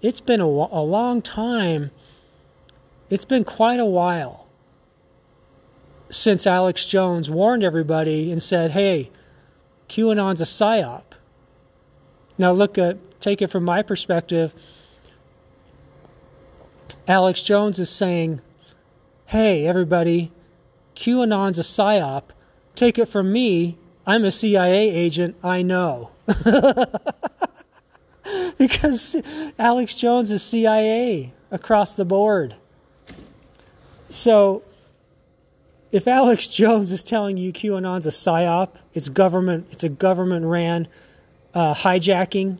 It's 0.00 0.21
been 0.21 0.40
a, 0.40 0.47
a 0.47 0.85
long 0.85 1.21
time. 1.23 1.90
It's 3.11 3.25
been 3.25 3.44
quite 3.44 3.80
a 3.80 3.85
while 3.85 4.44
since 6.14 6.47
Alex 6.47 6.87
Jones 6.87 7.28
warned 7.28 7.64
everybody 7.64 8.30
and 8.30 8.40
said, 8.40 8.71
hey, 8.71 9.11
QAnon's 9.88 10.40
a 10.40 10.44
psyop. 10.44 11.02
Now, 12.38 12.52
look 12.52 12.78
at, 12.78 13.21
take 13.21 13.42
it 13.42 13.49
from 13.49 13.64
my 13.64 13.83
perspective. 13.83 14.54
Alex 17.09 17.42
Jones 17.42 17.78
is 17.78 17.90
saying, 17.90 18.40
hey, 19.26 19.66
everybody, 19.66 20.30
QAnon's 20.94 21.59
a 21.59 21.62
psyop. 21.62 22.25
Take 22.76 22.99
it 22.99 23.09
from 23.09 23.33
me, 23.33 23.76
I'm 24.06 24.25
a 24.25 24.30
CIA 24.30 24.90
agent, 24.90 25.37
I 25.42 25.62
know. 25.62 26.11
because 28.59 29.16
Alex 29.59 29.97
Jones 29.97 30.30
is 30.30 30.42
CIA 30.42 31.33
across 31.50 31.94
the 31.94 32.04
board. 32.04 32.54
So, 34.09 34.62
if 35.95 36.09
Alex 36.09 36.49
Jones 36.49 36.91
is 36.91 37.05
telling 37.05 37.37
you 37.37 37.53
QAnon's 37.53 38.09
a 38.09 38.11
psyop, 38.11 38.71
it's 38.95 39.09
government, 39.09 39.69
it's 39.71 39.85
a 39.85 39.89
government 39.89 40.45
ran 40.45 40.89
uh, 41.55 41.73
hijacking 41.73 42.59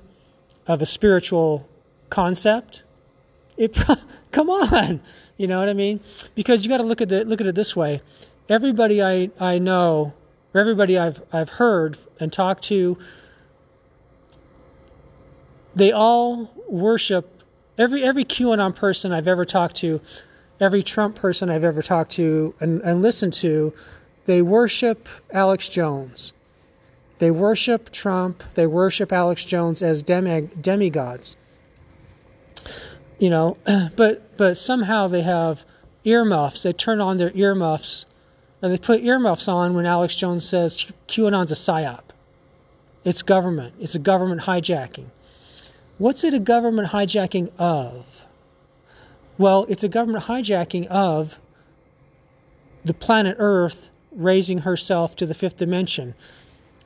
of 0.69 0.81
a 0.81 0.87
spiritual 0.87 1.69
concept. 2.11 2.85
It 3.57 3.77
come 4.31 4.51
on, 4.51 5.01
you 5.37 5.49
know 5.49 5.59
what 5.59 5.69
I 5.69 5.73
mean? 5.73 5.99
Because 6.37 6.65
you 6.65 6.71
got 6.71 6.77
to 6.77 6.85
look 6.85 7.01
at 7.01 7.09
the 7.09 7.25
look 7.25 7.41
at 7.41 7.49
it 7.49 7.57
this 7.57 7.75
way. 7.75 8.03
Everybody 8.49 9.03
I 9.03 9.33
I 9.41 9.59
know, 9.59 10.15
or 10.55 10.61
everybody 10.61 10.97
I've 10.97 11.21
I've 11.33 11.49
heard 11.49 11.99
and 12.21 12.33
talked 12.33 12.63
to, 12.65 12.97
they 15.75 15.91
all 15.91 16.53
worship 16.69 17.43
every 17.77 18.05
every 18.05 18.25
QAnon 18.25 18.77
person 18.77 19.11
I've 19.11 19.27
ever 19.27 19.45
talked 19.45 19.75
to, 19.79 20.01
every 20.61 20.83
Trump 20.83 21.17
person 21.17 21.51
I've 21.51 21.65
ever 21.65 21.83
talked 21.83 22.13
to 22.13 22.55
and, 22.61 22.81
and 22.83 23.03
listened 23.03 23.33
to, 23.35 23.73
they 24.27 24.43
worship 24.43 25.09
Alex 25.33 25.69
Jones. 25.69 26.33
They 27.19 27.31
worship 27.31 27.91
Trump. 27.91 28.43
They 28.55 28.67
worship 28.67 29.13
Alex 29.13 29.45
Jones 29.45 29.83
as 29.83 30.03
demi- 30.03 30.51
demigods. 30.61 31.37
You 33.19 33.31
know, 33.31 33.57
but 33.97 34.37
but 34.37 34.57
somehow 34.57 35.09
they 35.09 35.23
have 35.23 35.65
earmuffs. 36.05 36.63
They 36.63 36.73
turn 36.73 37.01
on 37.01 37.17
their 37.17 37.33
earmuffs, 37.35 38.07
and 38.61 38.73
they 38.73 38.79
put 38.79 39.03
earmuffs 39.03 39.49
on 39.49 39.75
when 39.75 39.87
Alex 39.87 40.17
Jones 40.17 40.49
says 40.49 40.87
QAnon's 41.09 41.53
a 41.53 41.55
psyop. 41.55 42.03
It's 43.05 43.23
government. 43.23 43.75
It's 43.79 43.95
a 43.95 43.99
government 43.99 44.43
hijacking. 44.43 45.07
What's 45.99 46.25
it 46.25 46.35
a 46.35 46.39
government 46.41 46.89
hijacking 46.89 47.53
of? 47.59 48.24
Well, 49.37 49.67
it's 49.69 49.83
a 49.83 49.89
government 49.89 50.25
hijacking 50.25 50.87
of 50.87 51.41
the 52.85 52.95
planet 52.95 53.37
Earth 53.39 53.91
raising 54.13 54.59
herself 54.59 55.17
to 55.17 55.27
the 55.27 55.35
fifth 55.35 55.57
dimension. 55.57 56.15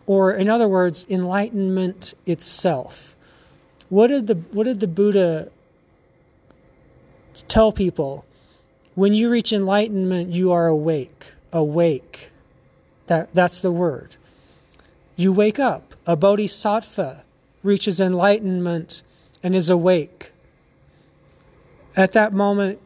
Or, 0.07 0.33
in 0.33 0.49
other 0.49 0.69
words, 0.69 1.05
enlightenment 1.11 2.15
itself. 2.25 3.15
What 3.91 4.07
did 4.07 4.27
the, 4.27 4.35
what 4.53 4.65
did 4.65 4.81
the 4.81 4.87
Buddha 4.87 5.51
tell 7.49 7.73
people? 7.73 8.25
When 8.95 9.13
you 9.13 9.29
reach 9.29 9.53
enlightenment, 9.53 10.33
you 10.33 10.51
are 10.51 10.67
awake. 10.67 11.27
Awake. 11.53 12.31
That, 13.07 13.33
that's 13.35 13.61
the 13.61 13.71
word. 13.71 14.17
You 15.17 15.33
wake 15.33 15.59
up. 15.59 15.95
A 16.07 16.17
bodhisattva 16.17 17.25
reaches 17.63 18.01
enlightenment 18.01 19.03
and 19.43 19.55
is 19.55 19.69
awake. 19.69 20.33
At 21.99 22.13
that 22.13 22.33
moment, 22.33 22.79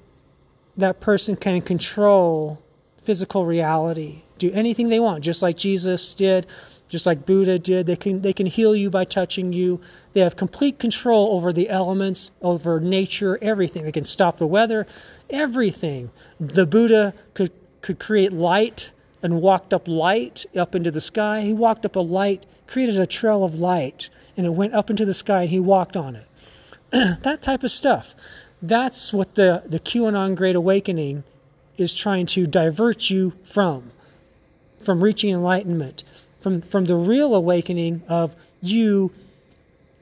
that 0.74 1.00
person 1.00 1.36
can 1.36 1.60
control 1.60 2.62
physical 3.02 3.44
reality, 3.44 4.22
do 4.38 4.50
anything 4.52 4.88
they 4.88 5.00
want, 5.00 5.22
just 5.22 5.42
like 5.42 5.58
Jesus 5.58 6.14
did, 6.14 6.46
just 6.88 7.04
like 7.04 7.26
Buddha 7.26 7.58
did. 7.58 7.84
They 7.84 7.96
can, 7.96 8.22
they 8.22 8.32
can 8.32 8.46
heal 8.46 8.74
you 8.74 8.88
by 8.88 9.04
touching 9.04 9.52
you. 9.52 9.82
They 10.14 10.20
have 10.20 10.36
complete 10.36 10.78
control 10.78 11.32
over 11.32 11.52
the 11.52 11.68
elements, 11.68 12.30
over 12.40 12.80
nature, 12.80 13.38
everything. 13.42 13.82
They 13.82 13.92
can 13.92 14.06
stop 14.06 14.38
the 14.38 14.46
weather, 14.46 14.86
everything. 15.28 16.10
The 16.40 16.64
Buddha 16.64 17.12
could, 17.34 17.52
could 17.82 17.98
create 17.98 18.32
light 18.32 18.92
and 19.22 19.42
walked 19.42 19.74
up 19.74 19.86
light 19.86 20.46
up 20.56 20.74
into 20.74 20.90
the 20.90 21.02
sky. 21.02 21.42
He 21.42 21.52
walked 21.52 21.84
up 21.84 21.96
a 21.96 22.00
light, 22.00 22.46
created 22.66 22.98
a 22.98 23.06
trail 23.06 23.44
of 23.44 23.60
light, 23.60 24.08
and 24.38 24.46
it 24.46 24.54
went 24.54 24.72
up 24.72 24.88
into 24.88 25.04
the 25.04 25.12
sky 25.12 25.42
and 25.42 25.50
he 25.50 25.60
walked 25.60 25.98
on 25.98 26.16
it. 26.16 26.26
that 27.22 27.42
type 27.42 27.62
of 27.62 27.70
stuff. 27.70 28.14
That's 28.62 29.12
what 29.12 29.34
the, 29.34 29.64
the 29.66 29.80
QAnon 29.80 30.36
Great 30.36 30.54
Awakening 30.54 31.24
is 31.76 31.92
trying 31.92 32.26
to 32.26 32.46
divert 32.46 33.10
you 33.10 33.32
from, 33.42 33.90
from 34.78 35.02
reaching 35.02 35.30
enlightenment, 35.30 36.04
from, 36.40 36.60
from 36.60 36.84
the 36.84 36.94
real 36.94 37.34
awakening 37.34 38.02
of 38.08 38.36
you 38.60 39.12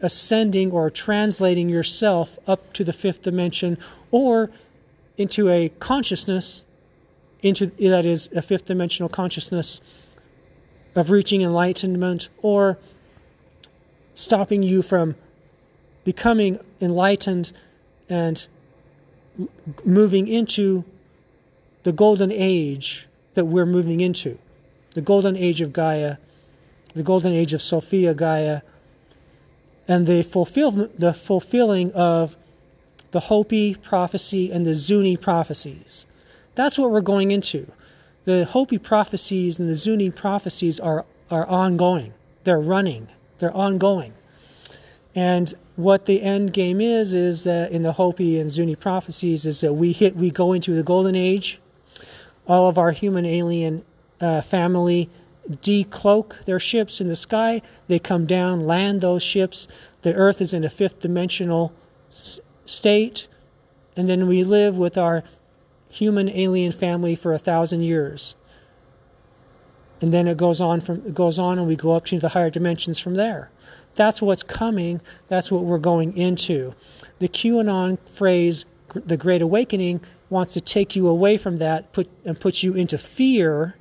ascending 0.03 0.73
or 0.73 0.91
translating 0.91 1.71
yourself 1.71 2.39
up 2.47 2.73
to 2.75 2.85
the 2.85 2.93
fifth 2.93 3.23
dimension 3.23 3.79
or 4.11 4.51
into 5.17 5.49
a 5.49 5.69
consciousness 5.79 6.65
into 7.43 7.67
that 7.67 8.05
is 8.05 8.29
a 8.35 8.43
fifth 8.43 8.67
dimensional 8.67 9.09
consciousness 9.09 9.81
of 10.95 11.11
reaching 11.11 11.43
enlightenment 11.43 12.29
or 12.43 12.79
stopping 14.15 14.63
you 14.63 14.83
from 14.83 15.15
becoming 16.05 16.59
enlightened 16.81 17.53
and 18.11 18.47
moving 19.85 20.29
into 20.29 20.85
the 21.85 21.93
golden 21.93 22.31
age 22.31 23.07
that 23.35 23.47
we're 23.47 23.65
moving 23.65 24.01
into 24.01 24.39
the 24.95 25.01
golden 25.01 25.37
age 25.37 25.61
of 25.61 25.73
Gaia, 25.73 26.17
the 26.95 27.03
golden 27.03 27.33
age 27.33 27.55
of 27.55 27.63
Sophia 27.63 28.15
Gaia, 28.15 28.63
and 29.87 30.07
the, 30.07 30.23
fulfill, 30.23 30.91
the 30.99 31.15
fulfilling 31.15 31.93
of 31.93 32.37
the 33.13 33.21
Hopi 33.21 33.75
prophecy 33.75 34.51
and 34.51 34.65
the 34.65 34.75
Zuni 34.75 35.17
prophecies. 35.17 36.07
That's 36.55 36.79
what 36.79 36.91
we're 36.91 37.01
going 37.01 37.31
into. 37.31 37.71
The 38.25 38.45
Hopi 38.45 38.79
prophecies 38.79 39.59
and 39.59 39.69
the 39.69 39.77
Zuni 39.77 40.11
prophecies 40.11 40.79
are, 40.79 41.05
are 41.31 41.47
ongoing, 41.47 42.13
they're 42.45 42.61
running, 42.61 43.09
they're 43.39 43.57
ongoing. 43.57 44.15
And 45.15 45.53
what 45.83 46.07
the 46.07 46.23
end 46.23 46.53
game 46.53 46.81
is 46.81 47.13
is 47.13 47.45
that 47.45 47.73
in 47.73 47.83
the 47.83 47.93
Hopi 47.93 48.39
and 48.39 48.51
Zuni 48.51 48.77
prophecies 48.77 49.47
is 49.47 49.61
that 49.61 49.75
we 49.75 49.93
hit 49.93 50.17
we 50.17 50.31
go 50.31 50.53
into 50.53 50.75
the 50.75 50.83
golden 50.83 51.15
age. 51.15 51.61
All 52.47 52.69
of 52.69 52.79
our 52.79 52.93
human 52.93 53.25
alien 53.25 53.85
uh, 54.21 54.41
family 54.43 55.09
decloak 55.49 56.45
their 56.45 56.59
ships 56.59 57.01
in 57.01 57.09
the 57.09 57.17
sky. 57.17 57.63
They 57.87 57.99
come 57.99 58.27
down, 58.27 58.67
land 58.67 59.01
those 59.01 59.23
ships. 59.23 59.69
The 60.03 60.15
Earth 60.15 60.41
is 60.41 60.55
in 60.55 60.65
a 60.65 60.71
fifth 60.71 61.01
dimensional 61.01 61.73
s- 62.11 62.41
state, 62.65 63.27
and 63.97 64.09
then 64.09 64.27
we 64.27 64.45
live 64.45 64.77
with 64.77 64.97
our 64.97 65.23
human 65.89 66.29
alien 66.29 66.73
family 66.73 67.15
for 67.15 67.33
a 67.35 67.39
thousand 67.39 67.83
years. 67.83 68.35
And 70.01 70.13
then 70.13 70.29
it 70.29 70.37
goes 70.37 70.61
on 70.61 70.81
from 70.81 71.07
it 71.07 71.15
goes 71.15 71.39
on, 71.39 71.59
and 71.59 71.67
we 71.67 71.77
go 71.77 71.95
up 71.95 72.07
to 72.07 72.19
the 72.19 72.31
higher 72.31 72.51
dimensions 72.51 72.99
from 72.99 73.15
there. 73.15 73.51
That's 73.95 74.23
what's 74.23 74.43
coming. 74.43 75.01
That's 75.29 75.51
what 75.51 75.65
we're 75.65 75.79
going 75.79 76.17
into. 76.17 76.75
The 77.19 77.29
QAnon 77.29 77.99
phrase, 78.09 78.65
the 78.95 79.17
Great 79.17 79.43
Awakening, 79.43 80.01
wants 80.29 80.55
to 80.55 80.61
take 80.61 80.95
you 80.95 81.09
away 81.09 81.37
from 81.37 81.57
that 81.57 81.93
put, 81.93 82.09
and 82.25 82.39
put 82.39 82.63
you 82.63 82.75
into 82.75 82.97
fear, 82.97 83.75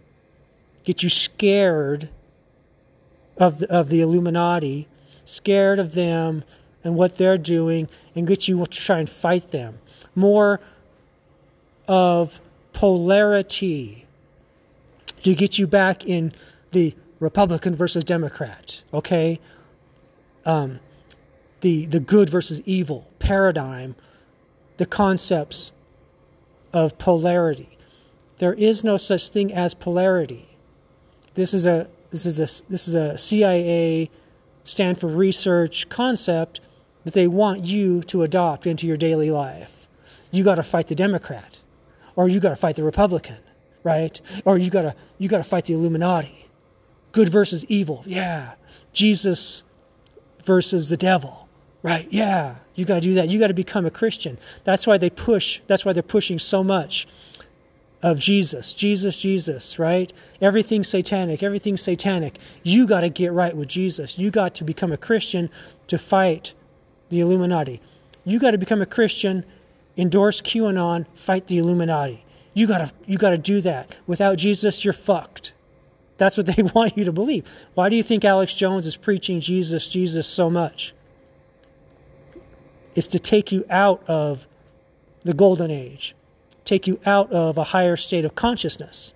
get 0.84 1.04
you 1.04 1.10
scared 1.10 2.10
of 3.38 3.60
the, 3.60 3.69
of 3.72 3.89
the 3.89 4.02
Illuminati, 4.02 4.88
scared 5.26 5.80
of 5.80 5.93
them 5.93 6.43
and 6.84 6.95
what 6.95 7.17
they're 7.17 7.38
doing, 7.38 7.88
and 8.15 8.28
get 8.28 8.48
you 8.48 8.63
to 8.65 8.69
try 8.69 9.00
and 9.00 9.10
fight 9.10 9.52
them. 9.52 9.80
More 10.15 10.60
of 11.88 12.39
polarity 12.74 14.06
to 15.24 15.36
get 15.36 15.60
you 15.60 15.67
back 15.67 16.06
in 16.06 16.34
the 16.72 16.95
Republican 17.19 17.76
versus 17.76 18.04
Democrat, 18.04 18.82
okay? 18.93 19.39
Um, 20.50 20.80
the 21.62 21.86
the 21.86 22.00
good 22.00 22.30
versus 22.30 22.62
evil 22.66 23.08
paradigm, 23.20 23.96
the 24.78 24.86
concepts 24.86 25.72
of 26.74 26.98
polarity. 26.98 27.78
There 28.38 28.54
is 28.54 28.84
no 28.84 28.98
such 28.98 29.30
thing 29.30 29.54
as 29.54 29.74
polarity. 29.74 30.58
This 31.36 31.54
is 31.54 31.68
a 31.68 31.88
this 32.10 32.26
is 32.26 32.40
a 32.40 32.48
this 32.70 32.88
is 32.88 32.96
a 32.96 33.18
CIA 33.18 34.10
Stanford 34.64 35.12
research 35.12 35.88
concept 35.90 36.62
that 37.04 37.14
they 37.14 37.28
want 37.28 37.66
you 37.66 38.02
to 38.04 38.24
adopt 38.24 38.66
into 38.66 38.88
your 38.88 38.98
daily 38.98 39.32
life. 39.32 39.88
You 40.32 40.44
got 40.44 40.56
to 40.56 40.64
fight 40.64 40.88
the 40.88 40.96
Democrat, 40.96 41.60
or 42.16 42.28
you 42.28 42.40
got 42.40 42.50
to 42.50 42.56
fight 42.56 42.76
the 42.76 42.84
Republican, 42.84 43.38
right? 43.84 44.20
Or 44.46 44.58
you 44.58 44.70
got 44.72 44.82
to 44.84 44.96
you 45.20 45.30
got 45.30 45.38
to 45.38 45.44
fight 45.44 45.66
the 45.66 45.74
Illuminati. 45.74 46.48
Good 47.12 47.30
versus 47.30 47.66
evil. 47.66 48.04
Yeah. 48.06 48.54
Jesus 48.94 49.64
versus 50.43 50.89
the 50.89 50.97
devil. 50.97 51.47
Right? 51.82 52.08
Yeah, 52.12 52.56
you 52.75 52.84
got 52.84 52.95
to 52.95 53.02
do 53.02 53.13
that. 53.13 53.30
You 53.30 53.39
got 53.39 53.47
to 53.47 53.54
become 53.54 53.86
a 53.86 53.91
Christian. 53.91 54.38
That's 54.65 54.86
why 54.86 54.97
they 54.97 55.10
push, 55.10 55.62
that's 55.67 55.86
why 55.86 55.93
they're 55.93 56.04
pushing 56.04 56.38
so 56.38 56.63
much 56.63 57.08
of 58.02 58.19
Jesus. 58.19 58.73
Jesus, 58.73 59.19
Jesus, 59.19 59.80
right? 59.80 60.12
Everything's 60.41 60.88
satanic. 60.88 61.43
Everything's 61.43 61.82
satanic. 61.82 62.38
You 62.63 62.88
got 62.88 63.02
to 63.02 63.10
get 63.10 63.32
right 63.32 63.56
with 63.56 63.67
Jesus. 63.67 64.17
You 64.17 64.32
got 64.32 64.56
to 64.56 64.63
become 64.63 64.91
a 64.91 64.97
Christian 64.97 65.49
to 65.88 65.97
fight 65.97 66.54
the 67.10 67.19
Illuminati. 67.19 67.82
You 68.25 68.39
got 68.39 68.52
to 68.52 68.58
become 68.58 68.82
a 68.82 68.86
Christian, 68.86 69.45
endorse 69.97 70.41
QAnon, 70.41 71.06
fight 71.13 71.47
the 71.47 71.58
Illuminati. 71.58 72.25
You 72.54 72.67
got 72.67 72.80
to 72.80 72.93
you 73.06 73.17
got 73.17 73.30
to 73.32 73.38
do 73.38 73.62
that. 73.62 73.97
Without 74.08 74.38
Jesus, 74.38 74.84
you're 74.84 74.93
fucked. 74.93 75.54
That's 76.19 76.38
what 76.38 76.45
they 76.45 76.62
want 76.75 76.95
you 76.95 77.05
to 77.05 77.12
believe. 77.12 77.49
Why 77.73 77.89
do 77.89 77.95
you 77.95 78.03
think 78.03 78.23
Alex 78.23 78.53
Jones 78.53 78.86
is 78.86 78.95
preaching 78.95 79.39
Jesus, 79.39 79.88
Jesus 79.88 80.27
so 80.27 80.51
much? 80.51 80.93
It's 82.93 83.08
to 83.08 83.19
take 83.19 83.51
you 83.51 83.65
out 83.69 84.03
of 84.08 84.45
the 85.23 85.34
golden 85.34 85.71
age, 85.71 86.15
take 86.65 86.86
you 86.86 86.99
out 87.05 87.32
of 87.32 87.58
a 87.58 87.63
higher 87.63 87.95
state 87.95 88.25
of 88.25 88.36
consciousness. 88.36 89.13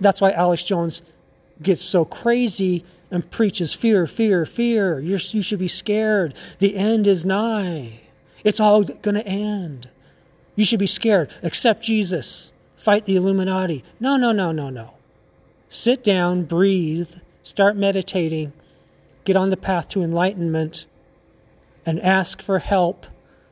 That's 0.00 0.20
why 0.20 0.32
Alex 0.32 0.62
Jones 0.62 1.02
gets 1.62 1.82
so 1.82 2.04
crazy 2.04 2.84
and 3.10 3.28
preaches 3.30 3.74
fear, 3.74 4.06
fear, 4.06 4.44
fear. 4.44 4.98
You're, 4.98 5.20
you 5.20 5.42
should 5.42 5.58
be 5.58 5.68
scared. 5.68 6.34
The 6.58 6.76
end 6.76 7.06
is 7.06 7.24
nigh. 7.24 8.00
It's 8.42 8.60
all 8.60 8.82
going 8.82 9.14
to 9.14 9.26
end. 9.26 9.88
You 10.56 10.64
should 10.64 10.80
be 10.80 10.86
scared. 10.86 11.30
Accept 11.42 11.82
Jesus. 11.82 12.52
Fight 12.76 13.06
the 13.06 13.16
Illuminati. 13.16 13.84
No, 14.00 14.16
no, 14.16 14.32
no, 14.32 14.52
no, 14.52 14.68
no. 14.68 14.93
Sit 15.68 16.04
down, 16.04 16.44
breathe, 16.44 17.10
start 17.42 17.76
meditating, 17.76 18.52
get 19.24 19.36
on 19.36 19.50
the 19.50 19.56
path 19.56 19.88
to 19.88 20.02
enlightenment, 20.02 20.86
and 21.86 22.00
ask 22.00 22.40
for 22.40 22.58
help 22.58 23.06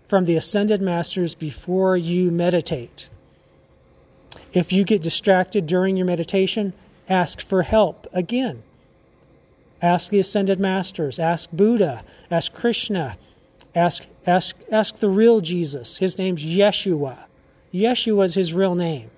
from 0.07 0.25
the 0.25 0.37
ascended 0.37 0.83
masters 0.83 1.35
before 1.35 1.97
you 1.97 2.31
meditate. 2.31 3.09
If 4.53 4.73
you 4.73 4.85
get 4.85 5.03
distracted 5.03 5.67
during 5.67 5.97
your 5.97 6.07
meditation, 6.07 6.73
ask 7.09 7.41
for 7.41 7.63
help 7.63 8.07
again. 8.13 8.63
Ask 9.81 10.11
the 10.11 10.21
ascended 10.21 10.61
masters, 10.61 11.19
ask 11.19 11.51
Buddha, 11.51 12.05
ask 12.31 12.53
Krishna, 12.53 13.17
ask 13.75 14.07
ask 14.27 14.57
ask 14.71 14.99
the 14.99 15.09
real 15.09 15.41
Jesus. 15.41 15.97
His 15.97 16.19
name's 16.19 16.45
Yeshua. 16.45 17.25
Yeshua 17.73 18.27
is 18.27 18.35
his 18.35 18.53
real 18.53 18.75
name. 18.75 19.11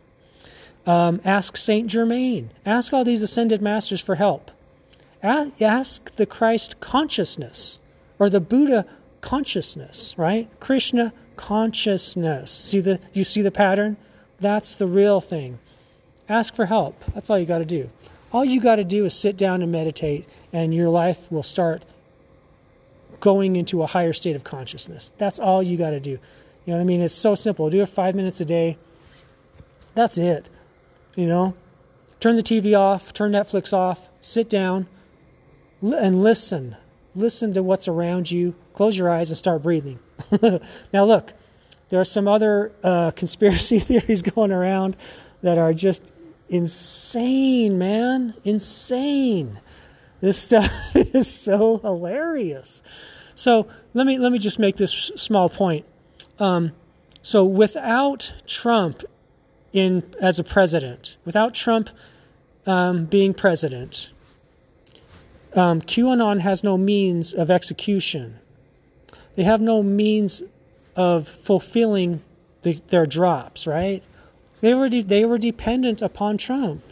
Um, 0.86 1.20
ask 1.24 1.56
Saint 1.56 1.88
Germain. 1.88 2.50
Ask 2.66 2.92
all 2.92 3.04
these 3.04 3.22
ascended 3.22 3.62
masters 3.62 4.00
for 4.00 4.16
help. 4.16 4.50
Ask 5.22 6.16
the 6.16 6.26
Christ 6.26 6.80
consciousness 6.80 7.78
or 8.18 8.28
the 8.28 8.40
Buddha 8.40 8.84
consciousness, 9.22 10.14
right? 10.18 10.48
Krishna 10.60 11.14
consciousness. 11.36 12.50
See 12.50 12.80
the 12.80 13.00
you 13.14 13.24
see 13.24 13.40
the 13.40 13.50
pattern? 13.50 13.96
That's 14.38 14.74
the 14.74 14.86
real 14.86 15.22
thing. 15.22 15.58
Ask 16.28 16.54
for 16.54 16.66
help. 16.66 17.02
That's 17.14 17.30
all 17.30 17.38
you 17.38 17.46
got 17.46 17.58
to 17.58 17.64
do. 17.64 17.90
All 18.32 18.44
you 18.44 18.60
got 18.60 18.76
to 18.76 18.84
do 18.84 19.06
is 19.06 19.14
sit 19.14 19.36
down 19.36 19.62
and 19.62 19.72
meditate 19.72 20.28
and 20.52 20.74
your 20.74 20.90
life 20.90 21.30
will 21.30 21.42
start 21.42 21.84
going 23.20 23.56
into 23.56 23.82
a 23.82 23.86
higher 23.86 24.12
state 24.12 24.36
of 24.36 24.44
consciousness. 24.44 25.12
That's 25.16 25.38
all 25.38 25.62
you 25.62 25.78
got 25.78 25.90
to 25.90 26.00
do. 26.00 26.10
You 26.10 26.18
know 26.66 26.74
what 26.74 26.80
I 26.80 26.84
mean? 26.84 27.00
It's 27.00 27.14
so 27.14 27.34
simple. 27.34 27.70
Do 27.70 27.80
it 27.82 27.88
5 27.88 28.14
minutes 28.14 28.40
a 28.40 28.44
day. 28.44 28.76
That's 29.94 30.18
it. 30.18 30.50
You 31.16 31.26
know? 31.26 31.54
Turn 32.20 32.36
the 32.36 32.42
TV 32.42 32.78
off, 32.78 33.12
turn 33.12 33.32
Netflix 33.32 33.72
off, 33.72 34.08
sit 34.20 34.48
down 34.48 34.86
and 35.82 36.22
listen 36.22 36.76
listen 37.14 37.52
to 37.54 37.62
what's 37.62 37.88
around 37.88 38.30
you, 38.30 38.54
close 38.72 38.98
your 38.98 39.10
eyes, 39.10 39.30
and 39.30 39.36
start 39.36 39.62
breathing. 39.62 39.98
now, 40.92 41.04
look, 41.04 41.32
there 41.88 42.00
are 42.00 42.04
some 42.04 42.28
other 42.28 42.72
uh, 42.82 43.10
conspiracy 43.16 43.78
theories 43.80 44.22
going 44.22 44.52
around 44.52 44.96
that 45.42 45.58
are 45.58 45.72
just 45.72 46.12
insane, 46.48 47.78
man. 47.78 48.34
Insane. 48.44 49.60
This 50.20 50.38
stuff 50.38 50.70
is 50.94 51.32
so 51.32 51.78
hilarious. 51.78 52.82
So 53.34 53.66
let 53.92 54.06
me 54.06 54.18
let 54.18 54.32
me 54.32 54.38
just 54.38 54.58
make 54.58 54.76
this 54.76 54.92
small 55.16 55.48
point. 55.48 55.84
Um, 56.38 56.72
so 57.20 57.44
without 57.44 58.32
Trump 58.46 59.02
in 59.74 60.04
as 60.20 60.38
a 60.38 60.44
president, 60.44 61.16
without 61.26 61.52
Trump 61.52 61.90
um, 62.64 63.04
being 63.04 63.34
president, 63.34 64.12
um, 65.54 65.82
QAnon 65.82 66.40
has 66.40 66.64
no 66.64 66.78
means 66.78 67.34
of 67.34 67.50
execution. 67.50 68.38
They 69.34 69.42
have 69.42 69.60
no 69.60 69.82
means 69.82 70.42
of 70.96 71.28
fulfilling 71.28 72.22
the, 72.62 72.80
their 72.88 73.04
drops, 73.04 73.66
right? 73.66 74.02
They 74.60 74.74
were 74.74 74.88
de- 74.88 75.02
they 75.02 75.24
were 75.24 75.38
dependent 75.38 76.00
upon 76.00 76.38
Trump, 76.38 76.82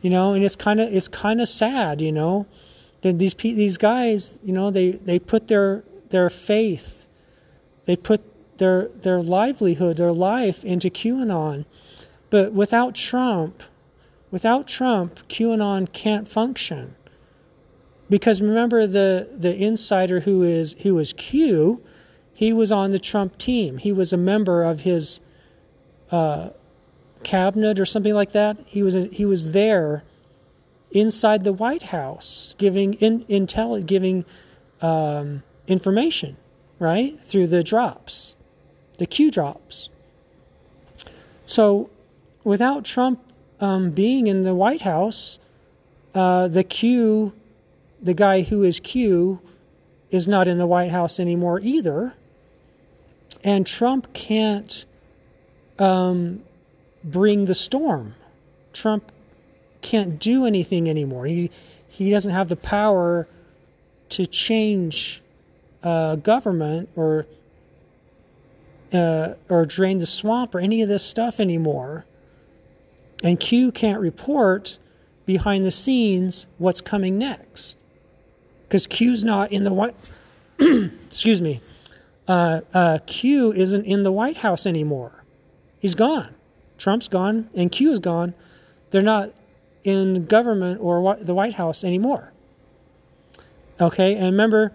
you 0.00 0.08
know, 0.08 0.32
and 0.32 0.42
it's 0.42 0.56
kind 0.56 0.80
of 0.80 0.92
it's 0.92 1.08
kind 1.08 1.40
of 1.40 1.48
sad, 1.48 2.00
you 2.00 2.10
know, 2.10 2.46
that 3.02 3.18
these 3.18 3.34
these 3.34 3.76
guys, 3.76 4.38
you 4.42 4.52
know, 4.52 4.70
they 4.70 4.92
they 4.92 5.18
put 5.18 5.48
their 5.48 5.84
their 6.08 6.30
faith, 6.30 7.06
they 7.84 7.96
put 7.96 8.22
their 8.62 8.88
their 9.02 9.20
livelihood, 9.20 9.96
their 9.96 10.12
life 10.12 10.64
into 10.64 10.88
QAnon, 10.88 11.64
but 12.30 12.52
without 12.52 12.94
Trump, 12.94 13.64
without 14.30 14.68
Trump, 14.68 15.18
QAnon 15.28 15.92
can't 15.92 16.28
function. 16.28 16.94
Because 18.08 18.40
remember 18.40 18.86
the 18.86 19.28
the 19.36 19.52
insider 19.56 20.20
who 20.20 20.44
is 20.44 20.76
who 20.84 20.96
is 21.00 21.12
Q, 21.12 21.82
he 22.32 22.52
was 22.52 22.70
on 22.70 22.92
the 22.92 23.00
Trump 23.00 23.36
team. 23.36 23.78
He 23.78 23.92
was 23.92 24.12
a 24.12 24.16
member 24.16 24.62
of 24.62 24.80
his 24.80 25.20
uh, 26.12 26.50
cabinet 27.24 27.80
or 27.80 27.84
something 27.84 28.14
like 28.14 28.30
that. 28.30 28.58
He 28.66 28.84
was 28.84 28.94
he 29.10 29.24
was 29.24 29.50
there 29.50 30.04
inside 30.92 31.42
the 31.42 31.52
White 31.52 31.84
House 31.84 32.54
giving 32.58 32.94
in, 32.94 33.24
intel 33.24 33.84
giving 33.84 34.24
um, 34.80 35.42
information 35.66 36.36
right 36.78 37.18
through 37.20 37.46
the 37.46 37.62
drops, 37.62 38.36
the 39.02 39.06
Q 39.08 39.32
drops. 39.32 39.88
So 41.44 41.90
without 42.44 42.84
Trump 42.84 43.18
um, 43.58 43.90
being 43.90 44.28
in 44.28 44.44
the 44.44 44.54
White 44.54 44.82
House, 44.82 45.40
uh, 46.14 46.46
the 46.46 46.62
Q 46.62 47.32
the 48.00 48.14
guy 48.14 48.42
who 48.42 48.62
is 48.62 48.78
Q 48.78 49.40
is 50.12 50.28
not 50.28 50.46
in 50.46 50.58
the 50.58 50.68
White 50.68 50.92
House 50.92 51.18
anymore 51.18 51.58
either. 51.58 52.14
And 53.42 53.66
Trump 53.66 54.12
can't 54.12 54.84
um, 55.80 56.44
bring 57.02 57.46
the 57.46 57.56
storm. 57.56 58.14
Trump 58.72 59.10
can't 59.80 60.20
do 60.20 60.46
anything 60.46 60.88
anymore. 60.88 61.26
He, 61.26 61.50
he 61.88 62.08
doesn't 62.12 62.32
have 62.32 62.48
the 62.48 62.56
power 62.56 63.26
to 64.10 64.26
change 64.26 65.22
uh, 65.82 66.14
government 66.14 66.88
or 66.94 67.26
uh, 68.92 69.34
or 69.48 69.64
drain 69.64 69.98
the 69.98 70.06
swamp 70.06 70.54
or 70.54 70.60
any 70.60 70.82
of 70.82 70.88
this 70.88 71.04
stuff 71.04 71.40
anymore. 71.40 72.04
And 73.22 73.38
Q 73.38 73.72
can't 73.72 74.00
report 74.00 74.78
behind 75.24 75.64
the 75.64 75.70
scenes 75.70 76.46
what's 76.58 76.80
coming 76.80 77.18
next 77.18 77.76
because 78.72 78.86
Q's 78.86 79.24
not 79.24 79.52
in 79.52 79.64
the 79.64 79.72
White. 79.72 79.94
excuse 80.58 81.42
me. 81.42 81.60
Uh, 82.26 82.62
uh, 82.72 82.98
Q 83.06 83.52
isn't 83.52 83.84
in 83.84 84.02
the 84.02 84.12
White 84.12 84.38
House 84.38 84.66
anymore. 84.66 85.24
He's 85.78 85.94
gone. 85.94 86.34
Trump's 86.78 87.06
gone, 87.06 87.50
and 87.54 87.70
Q 87.70 87.92
is 87.92 87.98
gone. 87.98 88.34
They're 88.90 89.02
not 89.02 89.30
in 89.84 90.26
government 90.26 90.80
or 90.80 91.16
the 91.20 91.34
White 91.34 91.54
House 91.54 91.84
anymore. 91.84 92.32
Okay, 93.80 94.14
and 94.14 94.26
remember, 94.26 94.72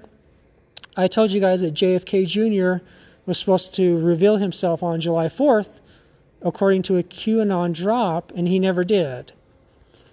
I 0.96 1.08
told 1.08 1.32
you 1.32 1.42
guys 1.42 1.62
that 1.62 1.74
JFK 1.74 2.28
Jr. 2.28 2.86
was 3.28 3.38
supposed 3.38 3.76
to 3.76 4.00
reveal 4.00 4.38
himself 4.38 4.82
on 4.82 5.00
July 5.00 5.28
4th, 5.28 5.82
according 6.42 6.82
to 6.84 6.98
a 6.98 7.04
QAnon 7.04 7.74
drop, 7.74 8.32
and 8.36 8.48
he 8.48 8.58
never 8.58 8.84
did. 8.84 9.34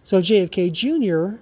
So 0.02 0.18
JFK 0.18 0.70
Jr. 0.70 1.38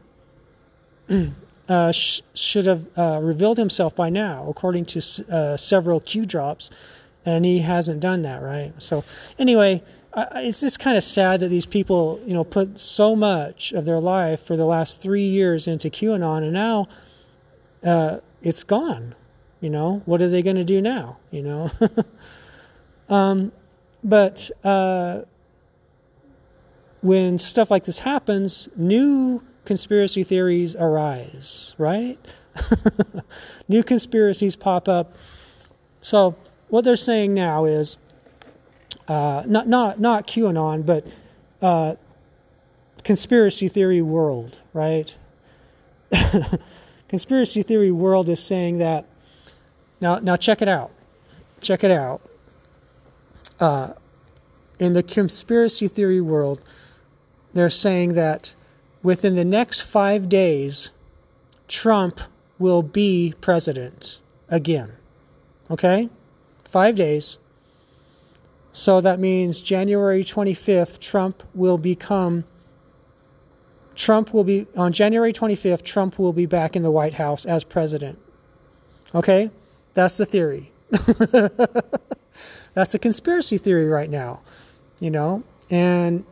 uh, 1.69 1.91
sh- 1.91 2.21
should 2.35 2.67
have 2.67 2.87
uh, 2.97 3.19
revealed 3.21 3.59
himself 3.59 3.97
by 3.97 4.11
now, 4.11 4.47
according 4.49 4.85
to 4.85 5.01
uh, 5.31 5.57
several 5.57 5.99
Q 5.99 6.27
drops, 6.27 6.71
and 7.25 7.45
he 7.45 7.61
hasn't 7.61 8.01
done 8.01 8.23
that, 8.23 8.43
right? 8.43 8.73
So, 8.79 9.05
anyway, 9.39 9.83
it's 10.15 10.61
just 10.61 10.79
kind 10.79 10.97
of 10.97 11.05
sad 11.05 11.41
that 11.41 11.49
these 11.49 11.67
people, 11.67 12.21
you 12.27 12.35
know, 12.35 12.45
put 12.45 12.79
so 12.79 13.17
much 13.17 13.73
of 13.73 13.85
their 13.85 14.01
life 14.01 14.43
for 14.43 14.57
the 14.57 14.65
last 14.65 15.01
three 15.01 15.27
years 15.27 15.67
into 15.67 15.89
QAnon, 15.89 16.43
and 16.43 16.53
now 16.53 16.89
uh, 17.85 18.19
it's 18.43 18.65
gone. 18.65 19.15
You 19.63 19.71
know, 19.71 20.03
what 20.07 20.21
are 20.21 20.29
they 20.29 20.43
going 20.43 20.57
to 20.57 20.65
do 20.65 20.83
now? 20.83 21.19
You 21.31 21.43
know, 21.43 21.71
um, 23.09 23.53
but 24.03 24.51
uh, 24.65 25.21
when 27.01 27.39
stuff 27.39 27.71
like 27.71 27.85
this 27.85 28.01
happens, 28.01 28.69
new 28.75 29.41
conspiracy 29.65 30.25
theories 30.25 30.75
arise, 30.75 31.77
right? 31.79 32.19
New 33.69 33.85
conspiracies 33.85 34.57
pop 34.57 34.89
up. 34.89 35.15
So 36.01 36.37
what 36.69 36.85
they're 36.85 36.97
saying 36.97 37.33
now 37.33 37.65
is 37.65 37.97
uh, 39.07 39.45
not 39.47 39.69
not 39.69 40.01
not 40.01 40.27
QAnon, 40.27 40.85
but 40.85 41.07
uh, 41.63 41.95
conspiracy 43.05 43.69
theory 43.69 44.03
world, 44.03 44.59
right? 44.73 45.17
conspiracy 47.09 47.63
theory 47.63 47.91
world 47.93 48.29
is 48.29 48.43
saying 48.43 48.79
that 48.79 49.07
now 50.03 50.19
now 50.19 50.37
check 50.37 50.61
it 50.61 50.69
out, 50.69 50.91
check 51.63 51.83
it 51.83 51.91
out. 51.91 52.21
Uh, 53.59 53.93
in 54.79 54.93
the 54.93 55.03
conspiracy 55.03 55.87
theory 55.87 56.21
world, 56.21 56.61
they're 57.55 57.71
saying 57.71 58.15
that 58.15 58.55
within 59.03 59.37
the 59.37 59.45
next 59.45 59.81
five 59.81 60.29
days, 60.29 60.91
Trump 61.69 62.21
will 62.59 62.83
be 62.83 63.35
president 63.41 64.21
again. 64.49 64.93
Okay? 65.71 66.09
Five 66.65 66.97
days. 66.97 67.39
So 68.73 69.01
that 69.01 69.21
means 69.21 69.61
January 69.61 70.25
25th, 70.25 70.99
Trump 70.99 71.43
will 71.55 71.79
become. 71.79 72.45
Trump 73.95 74.33
will 74.33 74.45
be. 74.45 74.67
On 74.77 74.93
January 74.93 75.33
25th, 75.33 75.83
Trump 75.83 76.19
will 76.19 76.33
be 76.33 76.47
back 76.47 76.75
in 76.75 76.83
the 76.83 76.91
White 76.91 77.15
House 77.15 77.45
as 77.45 77.63
president. 77.63 78.19
Okay? 79.15 79.51
That's 79.95 80.17
the 80.17 80.27
theory. 80.27 80.73
That's 82.75 82.95
a 82.95 82.99
conspiracy 82.99 83.59
theory 83.59 83.89
right 83.89 84.11
now. 84.11 84.41
You 85.01 85.11
know? 85.11 85.43
And, 85.71 86.25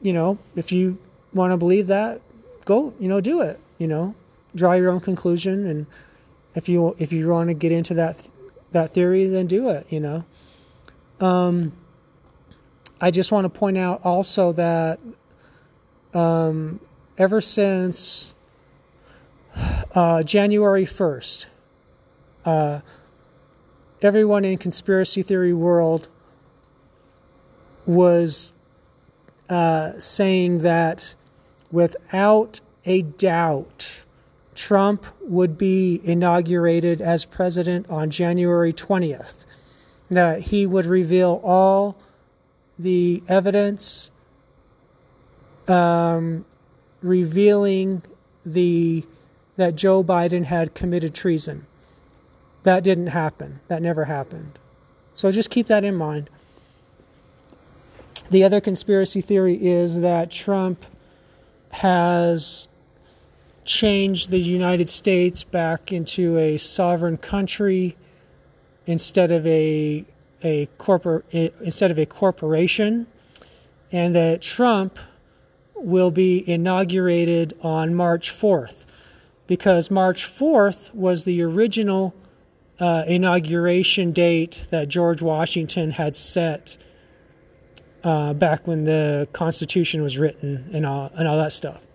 you 0.00 0.12
know, 0.12 0.38
if 0.56 0.72
you 0.72 0.98
want 1.32 1.52
to 1.52 1.56
believe 1.56 1.86
that, 1.88 2.20
go, 2.64 2.94
you 3.00 3.08
know, 3.08 3.20
do 3.20 3.40
it. 3.40 3.58
You 3.78 3.86
know, 3.86 4.14
draw 4.54 4.74
your 4.74 4.90
own 4.90 5.00
conclusion, 5.00 5.66
and 5.66 5.86
if 6.54 6.68
you 6.68 6.94
if 6.98 7.12
you 7.12 7.28
want 7.28 7.48
to 7.48 7.54
get 7.54 7.72
into 7.72 7.94
that 7.94 8.28
that 8.72 8.90
theory, 8.92 9.26
then 9.26 9.46
do 9.46 9.70
it. 9.70 9.86
You 9.88 10.00
know. 10.00 10.24
Um, 11.18 11.72
I 13.00 13.10
just 13.10 13.32
want 13.32 13.46
to 13.46 13.48
point 13.48 13.78
out 13.78 14.02
also 14.04 14.52
that 14.52 15.00
um, 16.12 16.80
ever 17.16 17.40
since 17.40 18.34
uh, 19.94 20.22
January 20.22 20.84
1st, 20.84 21.46
uh, 22.50 22.80
everyone 24.02 24.44
in 24.44 24.58
conspiracy 24.58 25.22
theory 25.22 25.52
world 25.52 26.08
was 27.86 28.52
uh, 29.48 29.92
saying 29.98 30.58
that 30.58 31.14
without 31.70 32.60
a 32.84 33.02
doubt, 33.02 34.04
Trump 34.54 35.06
would 35.22 35.56
be 35.56 36.00
inaugurated 36.04 37.00
as 37.00 37.24
president 37.24 37.88
on 37.88 38.10
January 38.10 38.72
20th. 38.72 39.46
That 40.10 40.42
he 40.42 40.66
would 40.66 40.86
reveal 40.86 41.40
all 41.44 41.96
the 42.76 43.22
evidence 43.28 44.10
um, 45.68 46.44
revealing 47.00 48.02
the 48.44 49.04
that 49.56 49.76
Joe 49.76 50.02
Biden 50.02 50.46
had 50.46 50.74
committed 50.74 51.14
treason. 51.14 51.66
That 52.62 52.84
didn't 52.84 53.08
happen. 53.08 53.60
That 53.68 53.82
never 53.82 54.04
happened. 54.04 54.58
So 55.14 55.30
just 55.30 55.50
keep 55.50 55.66
that 55.68 55.84
in 55.84 55.94
mind. 55.94 56.30
The 58.30 58.44
other 58.44 58.60
conspiracy 58.60 59.20
theory 59.20 59.54
is 59.66 60.00
that 60.00 60.30
Trump 60.30 60.84
has 61.72 62.68
changed 63.64 64.30
the 64.30 64.40
United 64.40 64.88
States 64.88 65.44
back 65.44 65.92
into 65.92 66.38
a 66.38 66.56
sovereign 66.56 67.16
country 67.16 67.96
instead 68.86 69.30
of 69.30 69.46
a 69.46 70.04
a 70.42 70.68
corpor- 70.78 71.22
instead 71.60 71.90
of 71.90 71.98
a 71.98 72.06
corporation, 72.06 73.06
and 73.92 74.14
that 74.14 74.40
Trump 74.40 74.98
will 75.74 76.10
be 76.10 76.48
inaugurated 76.48 77.54
on 77.62 77.94
March 77.94 78.30
4th, 78.32 78.86
because 79.46 79.90
March 79.90 80.24
4th 80.24 80.94
was 80.94 81.24
the 81.24 81.42
original 81.42 82.14
uh, 82.80 83.04
inauguration 83.06 84.12
date 84.12 84.66
that 84.70 84.88
George 84.88 85.22
Washington 85.22 85.90
had 85.90 86.16
set 86.16 86.76
uh, 88.02 88.32
back 88.32 88.66
when 88.66 88.84
the 88.84 89.28
Constitution 89.32 90.02
was 90.02 90.18
written 90.18 90.70
and 90.72 90.86
all 90.86 91.10
and 91.14 91.28
all 91.28 91.36
that 91.36 91.52
stuff. 91.52 91.86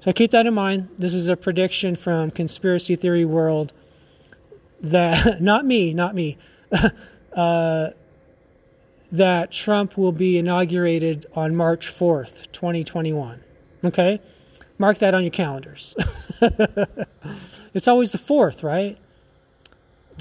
So 0.00 0.12
keep 0.12 0.30
that 0.30 0.46
in 0.46 0.54
mind. 0.54 0.88
This 0.96 1.14
is 1.14 1.28
a 1.28 1.36
prediction 1.36 1.96
from 1.96 2.30
conspiracy 2.30 2.96
theory 2.96 3.24
world 3.24 3.72
that 4.80 5.40
not 5.42 5.64
me, 5.64 5.92
not 5.92 6.14
me. 6.14 6.38
uh, 7.36 7.90
that 9.12 9.52
Trump 9.52 9.98
will 9.98 10.12
be 10.12 10.38
inaugurated 10.38 11.26
on 11.34 11.54
March 11.54 11.86
4th, 11.88 12.50
2021. 12.52 13.42
Okay? 13.84 14.20
Mark 14.78 14.98
that 14.98 15.14
on 15.14 15.22
your 15.22 15.30
calendars. 15.30 15.94
it's 17.74 17.86
always 17.86 18.10
the 18.10 18.18
4th, 18.18 18.62
right? 18.62 18.98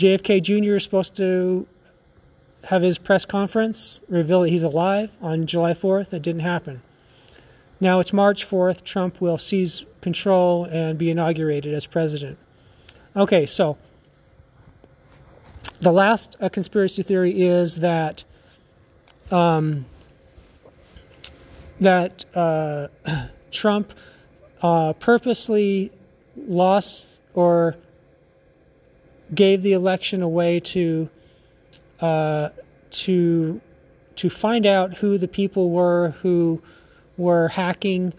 JFK 0.02 0.42
Jr. 0.42 0.78
is 0.78 0.84
supposed 0.84 1.16
to 1.18 1.68
have 2.66 2.82
his 2.82 2.98
press 2.98 3.24
conference, 3.24 4.02
reveal 4.10 4.42
that 4.42 4.50
he's 4.50 4.64
alive 4.64 5.12
on 5.22 5.46
July 5.46 5.74
4th. 5.74 6.12
It 6.12 6.24
didn't 6.24 6.42
happen. 6.42 6.82
Now 7.80 8.00
it's 8.00 8.12
March 8.12 8.50
4th. 8.50 8.84
Trump 8.84 9.22
will 9.22 9.38
seize 9.38 9.86
control 10.02 10.66
and 10.66 10.98
be 10.98 11.12
inaugurated 11.12 11.76
as 11.76 11.86
president. 11.86 12.40
Okay, 13.16 13.46
so 13.46 13.78
the 15.82 15.92
last 15.92 16.36
uh, 16.42 16.50
conspiracy 16.50 17.04
theory 17.04 17.40
is 17.40 17.78
that 17.78 18.24
um, 19.30 19.86
that 21.80 22.26
uh, 22.34 22.88
Trump 23.52 23.94
uh, 24.64 24.94
purposely 24.94 25.92
lost 26.36 27.20
or 27.36 27.76
gave 29.34 29.62
the 29.62 29.74
election 29.74 30.22
away 30.22 30.60
to 30.60 31.10
uh, 32.00 32.50
to 32.90 33.62
to 34.16 34.30
find 34.30 34.66
out 34.66 34.98
who 34.98 35.18
the 35.18 35.28
people 35.28 35.70
were 35.72 36.12
who 36.22 36.62
were 37.18 37.50
hacking 37.50 38.14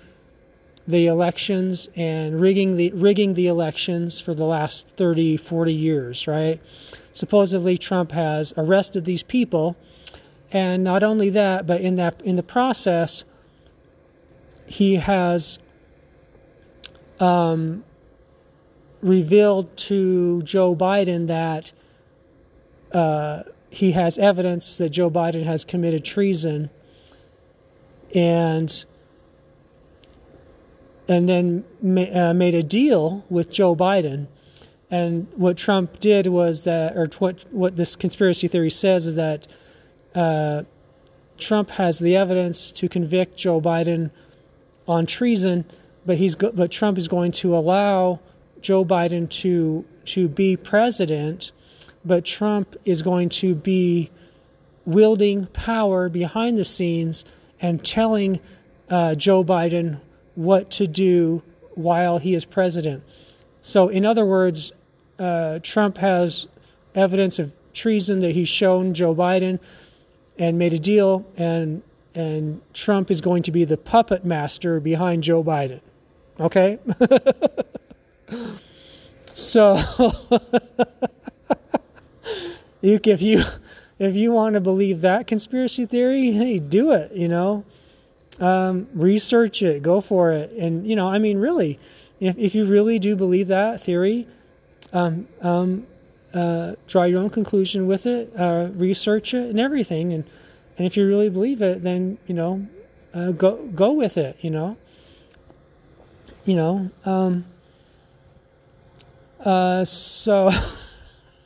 the 0.86 1.06
elections 1.06 1.88
and 1.94 2.40
rigging 2.40 2.76
the 2.76 2.90
rigging 2.92 3.34
the 3.34 3.46
elections 3.46 4.20
for 4.20 4.34
the 4.34 4.44
last 4.44 4.88
30 4.88 5.36
40 5.36 5.72
years 5.72 6.26
right? 6.26 6.60
Supposedly 7.12 7.76
Trump 7.76 8.12
has 8.12 8.54
arrested 8.56 9.04
these 9.04 9.22
people, 9.22 9.76
and 10.50 10.82
not 10.82 11.02
only 11.02 11.28
that, 11.30 11.66
but 11.66 11.80
in 11.80 11.96
that 11.96 12.20
in 12.22 12.36
the 12.36 12.42
process, 12.42 13.24
he 14.66 14.96
has 14.96 15.58
um, 17.20 17.84
revealed 19.02 19.76
to 19.76 20.42
Joe 20.42 20.74
Biden 20.76 21.26
that 21.26 21.72
uh, 22.92 23.42
he 23.70 23.92
has 23.92 24.18
evidence 24.18 24.76
that 24.76 24.90
Joe 24.90 25.10
Biden 25.10 25.44
has 25.44 25.64
committed 25.64 26.04
treason, 26.04 26.70
and 28.14 28.84
and 31.08 31.28
then 31.28 31.64
ma- 31.80 32.02
uh, 32.02 32.34
made 32.34 32.54
a 32.54 32.62
deal 32.62 33.24
with 33.28 33.50
Joe 33.50 33.74
Biden. 33.74 34.28
And 34.90 35.26
what 35.34 35.56
Trump 35.56 36.00
did 36.00 36.26
was 36.26 36.60
that, 36.62 36.96
or 36.96 37.08
what 37.18 37.44
what 37.50 37.76
this 37.76 37.96
conspiracy 37.96 38.46
theory 38.46 38.70
says 38.70 39.06
is 39.06 39.16
that 39.16 39.46
uh, 40.14 40.62
Trump 41.38 41.70
has 41.70 41.98
the 41.98 42.14
evidence 42.14 42.70
to 42.72 42.88
convict 42.88 43.36
Joe 43.36 43.60
Biden 43.60 44.10
on 44.86 45.06
treason, 45.06 45.64
but 46.04 46.18
he's 46.18 46.34
go- 46.34 46.52
but 46.52 46.70
Trump 46.70 46.98
is 46.98 47.08
going 47.08 47.32
to 47.32 47.56
allow 47.56 48.20
Joe 48.62 48.84
Biden 48.84 49.28
to 49.42 49.84
to 50.04 50.28
be 50.28 50.56
president, 50.56 51.52
but 52.04 52.24
Trump 52.24 52.76
is 52.84 53.02
going 53.02 53.28
to 53.28 53.54
be 53.54 54.10
wielding 54.84 55.46
power 55.46 56.08
behind 56.08 56.58
the 56.58 56.64
scenes 56.64 57.24
and 57.60 57.84
telling 57.84 58.40
uh, 58.90 59.14
Joe 59.14 59.44
Biden 59.44 60.00
what 60.34 60.70
to 60.72 60.86
do 60.86 61.42
while 61.74 62.18
he 62.18 62.34
is 62.34 62.44
president. 62.44 63.04
So, 63.62 63.88
in 63.88 64.04
other 64.04 64.26
words, 64.26 64.72
uh, 65.18 65.60
Trump 65.62 65.98
has 65.98 66.48
evidence 66.94 67.38
of 67.38 67.52
treason 67.72 68.20
that 68.20 68.32
he's 68.32 68.48
shown 68.48 68.92
Joe 68.92 69.14
Biden 69.14 69.60
and 70.38 70.58
made 70.58 70.72
a 70.72 70.78
deal, 70.78 71.24
and 71.36 71.82
and 72.14 72.60
Trump 72.74 73.10
is 73.10 73.20
going 73.20 73.42
to 73.44 73.50
be 73.50 73.64
the 73.64 73.76
puppet 73.76 74.24
master 74.24 74.80
behind 74.80 75.22
Joe 75.22 75.42
Biden. 75.42 75.80
Okay? 76.38 76.78
so 79.34 79.78
if 82.82 83.22
you 83.22 83.44
if 83.98 84.16
you 84.16 84.32
want 84.32 84.54
to 84.54 84.60
believe 84.60 85.02
that 85.02 85.26
conspiracy 85.26 85.86
theory, 85.86 86.32
hey, 86.32 86.58
do 86.58 86.92
it, 86.92 87.12
you 87.12 87.28
know. 87.28 87.64
Um, 88.40 88.88
research 88.94 89.62
it, 89.62 89.82
go 89.82 90.00
for 90.00 90.32
it. 90.32 90.50
And 90.52 90.86
you 90.86 90.96
know, 90.96 91.08
I 91.08 91.18
mean 91.18 91.38
really, 91.38 91.78
if 92.18 92.36
if 92.38 92.54
you 92.54 92.64
really 92.66 92.98
do 92.98 93.14
believe 93.14 93.48
that 93.48 93.80
theory, 93.80 94.26
um, 94.92 95.28
um, 95.42 95.86
uh, 96.34 96.74
draw 96.86 97.04
your 97.04 97.20
own 97.20 97.30
conclusion 97.30 97.86
with 97.86 98.06
it, 98.06 98.32
uh, 98.36 98.68
research 98.74 99.34
it, 99.34 99.50
and 99.50 99.60
everything. 99.60 100.12
And 100.12 100.24
and 100.78 100.86
if 100.86 100.96
you 100.96 101.06
really 101.06 101.28
believe 101.28 101.60
it, 101.62 101.82
then 101.82 102.18
you 102.26 102.34
know, 102.34 102.66
uh, 103.12 103.32
go 103.32 103.56
go 103.74 103.92
with 103.92 104.16
it. 104.16 104.36
You 104.40 104.50
know. 104.50 104.76
You 106.44 106.54
know. 106.56 106.90
Um, 107.04 107.44
uh, 109.44 109.84
so. 109.84 110.50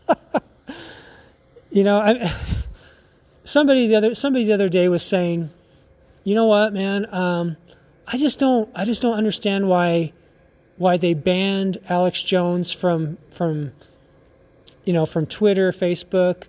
you 1.70 1.84
know, 1.84 1.98
I. 1.98 2.32
Somebody 3.44 3.86
the 3.86 3.94
other 3.94 4.14
somebody 4.16 4.44
the 4.44 4.52
other 4.54 4.68
day 4.68 4.88
was 4.88 5.04
saying, 5.04 5.50
you 6.24 6.34
know 6.34 6.46
what, 6.46 6.72
man, 6.72 7.12
um, 7.14 7.56
I 8.06 8.16
just 8.16 8.40
don't 8.40 8.68
I 8.74 8.84
just 8.84 9.02
don't 9.02 9.16
understand 9.16 9.68
why 9.68 10.12
why 10.76 10.96
they 10.96 11.14
banned 11.14 11.78
Alex 11.88 12.22
Jones 12.22 12.72
from 12.72 13.18
from 13.30 13.72
you 14.84 14.92
know 14.92 15.06
from 15.06 15.26
Twitter, 15.26 15.72
Facebook, 15.72 16.44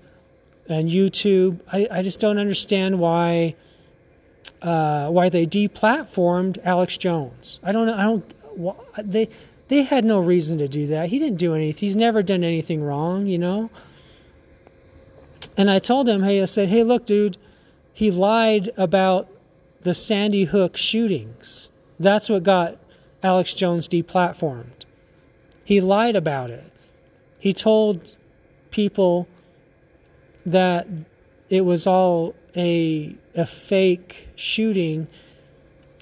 and 0.68 0.90
YouTube. 0.90 1.60
I, 1.72 1.88
I 1.92 2.02
just 2.02 2.20
don't 2.20 2.38
understand 2.38 3.00
why 3.00 3.56
uh, 4.62 5.10
why 5.10 5.30
they 5.30 5.46
deplatformed 5.46 6.58
Alex 6.64 6.98
Jones. 6.98 7.60
I 7.64 7.72
don't 7.72 7.90
I 7.90 8.04
don't 8.04 8.34
they 9.04 9.30
they 9.68 9.84
had 9.84 10.06
no 10.06 10.20
reason 10.20 10.58
to 10.60 10.68
do 10.68 10.88
that. 10.88 11.10
He 11.10 11.20
didn't 11.20 11.38
do 11.38 11.54
anything. 11.54 11.88
He's 11.88 11.96
never 11.96 12.24
done 12.24 12.44
anything 12.44 12.84
wrong, 12.84 13.28
you 13.28 13.38
know. 13.38 13.70
And 15.56 15.70
I 15.70 15.80
told 15.80 16.08
him, 16.08 16.24
hey, 16.24 16.42
I 16.42 16.46
said, 16.46 16.70
hey, 16.70 16.84
look, 16.84 17.06
dude, 17.06 17.38
he 17.94 18.12
lied 18.12 18.72
about 18.78 19.30
the 19.82 19.94
Sandy 19.94 20.46
Hook 20.46 20.78
shootings. 20.78 21.70
That's 22.00 22.30
what 22.30 22.44
got 22.44 22.78
Alex 23.24 23.54
Jones 23.54 23.88
deplatformed. 23.88 24.86
He 25.64 25.82
lied 25.82 26.16
about 26.16 26.50
it. 26.50 26.72
He 27.40 27.54
told 27.54 28.16
people 28.72 29.28
that 30.46 30.88
it 31.50 31.62
was 31.62 31.88
all 31.88 32.36
a 32.56 33.16
a 33.36 33.46
fake 33.46 34.30
shooting 34.36 35.08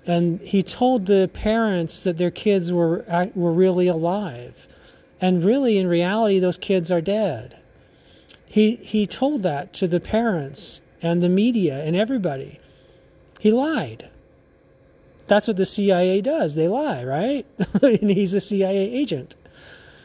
and 0.08 0.40
he 0.42 0.62
told 0.62 1.06
the 1.06 1.30
parents 1.34 2.04
that 2.04 2.18
their 2.18 2.32
kids 2.32 2.72
were 2.72 3.06
were 3.34 3.52
really 3.52 3.88
alive. 3.88 4.68
And 5.20 5.44
really 5.44 5.78
in 5.78 5.88
reality 5.88 6.40
those 6.40 6.58
kids 6.58 6.92
are 6.92 7.02
dead. 7.02 7.58
He 8.46 8.76
he 8.76 9.08
told 9.08 9.44
that 9.44 9.74
to 9.74 9.88
the 9.88 10.00
parents 10.00 10.82
and 11.02 11.24
the 11.24 11.30
media 11.30 11.84
and 11.84 11.96
everybody. 11.96 12.60
He 13.40 13.52
lied. 13.52 14.10
That's 15.28 15.48
what 15.48 15.58
the 15.58 15.66
CIA 15.66 16.22
does. 16.22 16.56
They 16.56 16.68
lie 16.68 17.04
right? 17.04 17.46
And 17.82 18.12
he's 18.12 18.34
a 18.34 18.42
CIA 18.42 18.94
agent. 18.94 19.36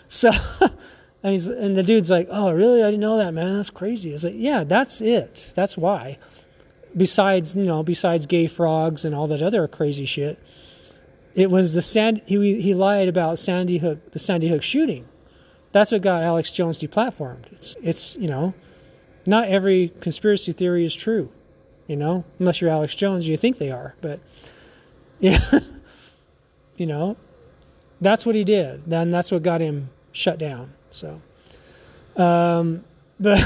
So 0.08 0.30
and, 1.22 1.32
he's, 1.32 1.46
and 1.46 1.76
the 1.76 1.82
dude's 1.82 2.10
like 2.10 2.28
oh 2.30 2.52
really? 2.52 2.82
I 2.82 2.86
didn't 2.86 3.00
know 3.00 3.18
that 3.18 3.34
man. 3.34 3.56
That's 3.56 3.70
crazy. 3.70 4.14
It's 4.14 4.24
like 4.24 4.34
yeah 4.36 4.64
that's 4.64 5.02
it. 5.02 5.52
That's 5.54 5.76
why 5.76 6.16
besides 6.96 7.54
you 7.54 7.64
know 7.64 7.82
besides 7.82 8.26
gay 8.26 8.46
frogs 8.46 9.04
and 9.04 9.14
all 9.14 9.26
that 9.26 9.42
other 9.42 9.66
crazy 9.68 10.04
shit 10.04 10.38
it 11.34 11.50
was 11.50 11.74
the 11.74 11.82
sand 11.82 12.20
he 12.26 12.60
he 12.60 12.74
lied 12.74 13.08
about 13.08 13.38
sandy 13.38 13.78
hook 13.78 14.12
the 14.12 14.18
sandy 14.18 14.48
hook 14.48 14.62
shooting. 14.62 15.06
That's 15.72 15.92
what 15.92 16.02
got 16.02 16.22
alex 16.22 16.50
jones 16.50 16.78
deplatformed. 16.78 17.52
It's 17.52 17.76
it's 17.82 18.16
you 18.16 18.28
know 18.28 18.54
not 19.26 19.48
every 19.48 19.92
conspiracy 20.00 20.52
theory 20.52 20.84
is 20.84 20.94
true 20.94 21.30
you 21.86 21.96
know 21.96 22.24
unless 22.38 22.60
you're 22.60 22.70
alex 22.70 22.94
jones 22.94 23.28
you 23.28 23.36
think 23.36 23.58
they 23.58 23.70
are 23.70 23.94
but 24.00 24.18
yeah 25.20 25.38
you 26.76 26.86
know 26.86 27.16
that's 28.00 28.24
what 28.24 28.34
he 28.34 28.44
did. 28.44 28.84
Then 28.86 29.10
that's 29.10 29.30
what 29.30 29.42
got 29.42 29.60
him 29.60 29.90
shut 30.12 30.38
down 30.38 30.72
so 30.90 31.20
um 32.16 32.84
but 33.20 33.40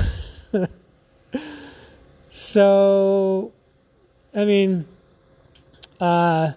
So, 2.36 3.52
I 4.34 4.44
mean, 4.44 4.86
uh, 6.00 6.54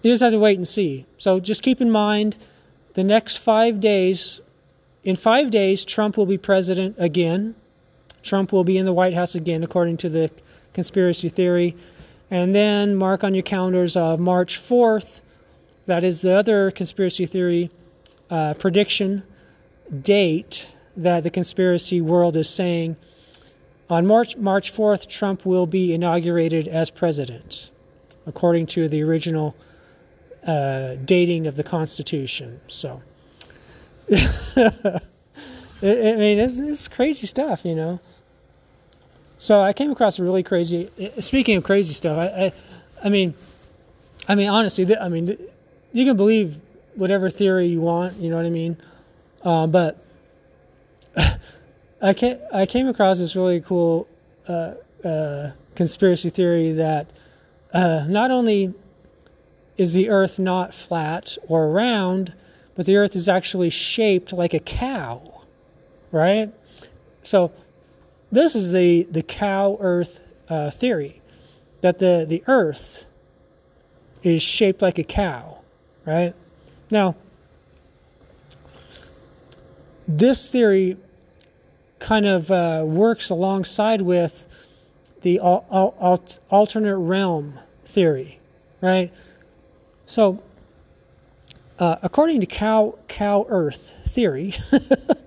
you 0.00 0.10
just 0.10 0.22
have 0.22 0.32
to 0.32 0.38
wait 0.38 0.56
and 0.56 0.66
see. 0.66 1.04
So 1.18 1.40
just 1.40 1.62
keep 1.62 1.78
in 1.78 1.90
mind 1.90 2.38
the 2.94 3.04
next 3.04 3.36
five 3.36 3.80
days. 3.80 4.40
In 5.04 5.14
five 5.14 5.50
days, 5.50 5.84
Trump 5.84 6.16
will 6.16 6.24
be 6.24 6.38
president 6.38 6.96
again. 6.96 7.54
Trump 8.22 8.50
will 8.50 8.64
be 8.64 8.78
in 8.78 8.86
the 8.86 8.94
White 8.94 9.12
House 9.12 9.34
again, 9.34 9.62
according 9.62 9.98
to 9.98 10.08
the 10.08 10.30
conspiracy 10.72 11.28
theory. 11.28 11.76
And 12.30 12.54
then 12.54 12.94
mark 12.96 13.22
on 13.22 13.34
your 13.34 13.42
calendars 13.42 13.94
of 13.94 14.20
March 14.20 14.58
4th. 14.58 15.20
That 15.84 16.02
is 16.02 16.22
the 16.22 16.34
other 16.34 16.70
conspiracy 16.70 17.26
theory 17.26 17.70
uh, 18.30 18.54
prediction 18.54 19.22
date 20.00 20.66
that 20.96 21.24
the 21.24 21.30
conspiracy 21.30 22.00
world 22.00 22.38
is 22.38 22.48
saying 22.48 22.96
on 23.90 24.06
March, 24.06 24.36
March 24.36 24.72
4th, 24.72 25.08
Trump 25.08 25.44
will 25.44 25.66
be 25.66 25.92
inaugurated 25.92 26.68
as 26.68 26.90
president, 26.90 27.70
according 28.26 28.66
to 28.66 28.88
the 28.88 29.02
original 29.02 29.56
uh, 30.46 30.94
dating 31.04 31.46
of 31.46 31.56
the 31.56 31.64
Constitution. 31.64 32.60
So, 32.68 33.02
I 34.12 35.00
mean, 35.82 36.38
it's, 36.38 36.58
it's 36.58 36.88
crazy 36.88 37.26
stuff, 37.26 37.64
you 37.64 37.74
know. 37.74 38.00
So 39.38 39.60
I 39.60 39.72
came 39.72 39.90
across 39.90 40.18
a 40.18 40.22
really 40.22 40.42
crazy. 40.42 40.90
Speaking 41.18 41.56
of 41.56 41.64
crazy 41.64 41.94
stuff, 41.94 42.18
I, 42.18 42.26
I, 42.26 42.52
I 43.04 43.08
mean, 43.08 43.34
I 44.28 44.34
mean, 44.34 44.48
honestly, 44.48 44.96
I 44.96 45.08
mean, 45.08 45.36
you 45.92 46.04
can 46.04 46.16
believe 46.16 46.58
whatever 46.94 47.30
theory 47.30 47.66
you 47.66 47.80
want. 47.80 48.18
You 48.18 48.30
know 48.30 48.36
what 48.36 48.46
I 48.46 48.50
mean? 48.50 48.76
Uh, 49.42 49.66
but 49.66 50.04
I 52.02 52.14
came, 52.14 52.38
I 52.52 52.66
came 52.66 52.88
across 52.88 53.18
this 53.18 53.36
really 53.36 53.60
cool 53.60 54.08
uh, 54.48 54.74
uh, 55.04 55.50
conspiracy 55.74 56.30
theory 56.30 56.72
that 56.72 57.10
uh, 57.72 58.04
not 58.08 58.30
only 58.30 58.74
is 59.76 59.92
the 59.92 60.08
Earth 60.08 60.38
not 60.38 60.74
flat 60.74 61.36
or 61.46 61.70
round, 61.70 62.34
but 62.74 62.86
the 62.86 62.96
Earth 62.96 63.14
is 63.14 63.28
actually 63.28 63.70
shaped 63.70 64.32
like 64.32 64.54
a 64.54 64.58
cow, 64.58 65.42
right? 66.10 66.52
So 67.22 67.52
this 68.32 68.54
is 68.54 68.72
the 68.72 69.06
the 69.10 69.22
cow 69.22 69.76
Earth 69.80 70.20
uh, 70.48 70.70
theory 70.70 71.20
that 71.80 71.98
the 71.98 72.24
the 72.26 72.42
Earth 72.46 73.06
is 74.22 74.42
shaped 74.42 74.82
like 74.82 74.98
a 74.98 75.04
cow, 75.04 75.58
right? 76.04 76.34
Now, 76.90 77.16
this 80.06 80.48
theory 80.48 80.96
kind 82.00 82.26
of 82.26 82.50
uh, 82.50 82.82
works 82.84 83.30
alongside 83.30 84.02
with 84.02 84.46
the 85.20 85.38
al- 85.38 85.66
al- 85.70 86.24
alternate 86.50 86.96
realm 86.96 87.60
theory, 87.84 88.40
right? 88.80 89.12
So, 90.06 90.42
uh, 91.78 91.96
according 92.02 92.40
to 92.40 92.46
cow 92.46 92.98
cow 93.06 93.46
Earth 93.48 93.94
theory, 94.06 94.54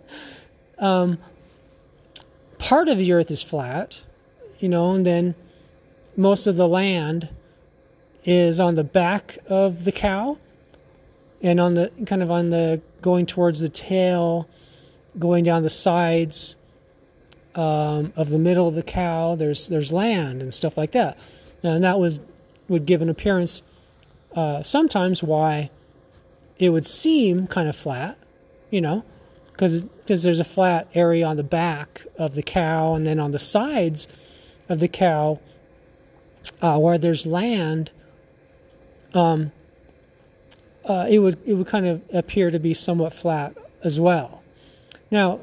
um, 0.79 1.19
part 2.57 2.89
of 2.89 2.97
the 2.97 3.13
Earth 3.13 3.31
is 3.31 3.41
flat, 3.41 4.01
you 4.59 4.67
know, 4.67 4.91
and 4.91 5.05
then 5.05 5.35
most 6.17 6.47
of 6.47 6.57
the 6.57 6.67
land 6.67 7.29
is 8.25 8.59
on 8.59 8.75
the 8.75 8.83
back 8.83 9.37
of 9.47 9.85
the 9.85 9.91
cow, 9.91 10.37
and 11.41 11.59
on 11.59 11.75
the 11.75 11.91
kind 12.05 12.23
of 12.23 12.31
on 12.31 12.49
the 12.49 12.81
going 13.01 13.25
towards 13.25 13.59
the 13.59 13.69
tail, 13.69 14.49
going 15.19 15.43
down 15.43 15.61
the 15.61 15.69
sides 15.69 16.55
um, 17.55 18.13
of 18.15 18.29
the 18.29 18.39
middle 18.39 18.67
of 18.67 18.75
the 18.75 18.83
cow. 18.83 19.35
There's 19.35 19.67
there's 19.67 19.91
land 19.91 20.41
and 20.41 20.53
stuff 20.53 20.77
like 20.77 20.91
that, 20.91 21.17
and 21.61 21.83
that 21.83 21.99
was 21.99 22.19
would 22.67 22.85
give 22.85 23.01
an 23.01 23.09
appearance 23.09 23.61
uh, 24.35 24.63
sometimes 24.63 25.21
why 25.21 25.69
it 26.57 26.69
would 26.69 26.87
seem 26.87 27.47
kind 27.47 27.67
of 27.67 27.75
flat, 27.75 28.17
you 28.69 28.81
know, 28.81 29.03
because 29.51 29.83
because 29.83 30.23
there's 30.23 30.39
a 30.39 30.45
flat 30.45 30.87
area 30.93 31.25
on 31.25 31.37
the 31.37 31.43
back 31.43 32.05
of 32.17 32.35
the 32.35 32.43
cow, 32.43 32.95
and 32.95 33.05
then 33.05 33.19
on 33.19 33.31
the 33.31 33.39
sides 33.39 34.07
of 34.69 34.79
the 34.79 34.87
cow 34.87 35.39
uh, 36.61 36.77
where 36.77 36.97
there's 36.97 37.25
land. 37.25 37.91
Um, 39.13 39.51
uh, 40.85 41.05
it 41.09 41.19
would 41.19 41.37
it 41.45 41.53
would 41.53 41.67
kind 41.67 41.85
of 41.85 42.01
appear 42.11 42.49
to 42.49 42.59
be 42.59 42.73
somewhat 42.73 43.13
flat 43.13 43.55
as 43.83 43.99
well. 43.99 44.43
Now, 45.11 45.39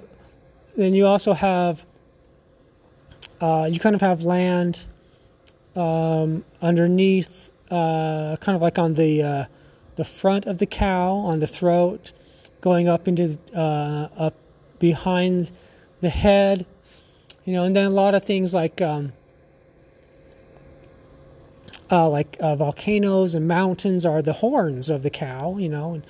then 0.77 0.95
you 0.95 1.07
also 1.07 1.33
have 1.33 1.87
uh, 3.41 3.69
you 3.71 3.81
kind 3.81 3.95
of 3.95 4.01
have 4.01 4.23
land 4.23 4.87
um, 5.77 6.45
underneath, 6.61 7.51
uh, 7.71 8.37
kind 8.41 8.57
of 8.57 8.63
like 8.63 8.79
on 8.79 8.95
the 8.95 9.23
uh, 9.23 9.45
the 9.97 10.05
front 10.05 10.47
of 10.47 10.59
the 10.59 10.67
cow, 10.67 11.13
on 11.13 11.41
the 11.41 11.47
throat, 11.47 12.13
going 12.61 12.89
up 12.89 13.09
into 13.09 13.39
uh, 13.55 14.09
up 14.17 14.35
behind 14.79 15.51
the 16.01 16.11
head, 16.11 16.67
you 17.45 17.53
know, 17.53 17.65
and 17.65 17.77
then 17.77 17.85
a 17.85 17.91
lot 17.91 18.15
of 18.15 18.25
things 18.25 18.55
like 18.55 18.81
um, 18.81 19.13
uh, 21.91 22.09
like 22.09 22.37
uh, 22.41 22.57
volcanoes 22.57 23.35
and 23.35 23.49
mountains 23.49 24.05
are 24.07 24.23
the 24.23 24.35
horns 24.35 24.89
of 24.89 25.03
the 25.03 25.11
cow, 25.11 25.57
you 25.59 25.69
know, 25.69 26.03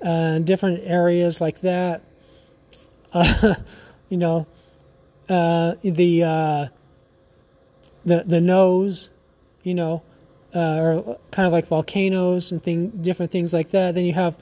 and 0.00 0.46
different 0.46 0.80
areas 0.84 1.40
like 1.40 1.60
that. 1.60 2.02
you 4.08 4.16
know, 4.16 4.46
uh, 5.30 5.76
the 5.82 6.24
uh, 6.24 6.66
the 8.04 8.24
the 8.26 8.40
nose, 8.40 9.10
you 9.62 9.74
know, 9.74 10.02
uh, 10.54 10.58
or 10.58 11.18
kind 11.30 11.46
of 11.46 11.52
like 11.52 11.68
volcanoes 11.68 12.50
and 12.50 12.62
thing, 12.62 12.88
different 12.88 13.30
things 13.30 13.52
like 13.52 13.70
that. 13.70 13.94
Then 13.94 14.04
you 14.04 14.14
have 14.14 14.36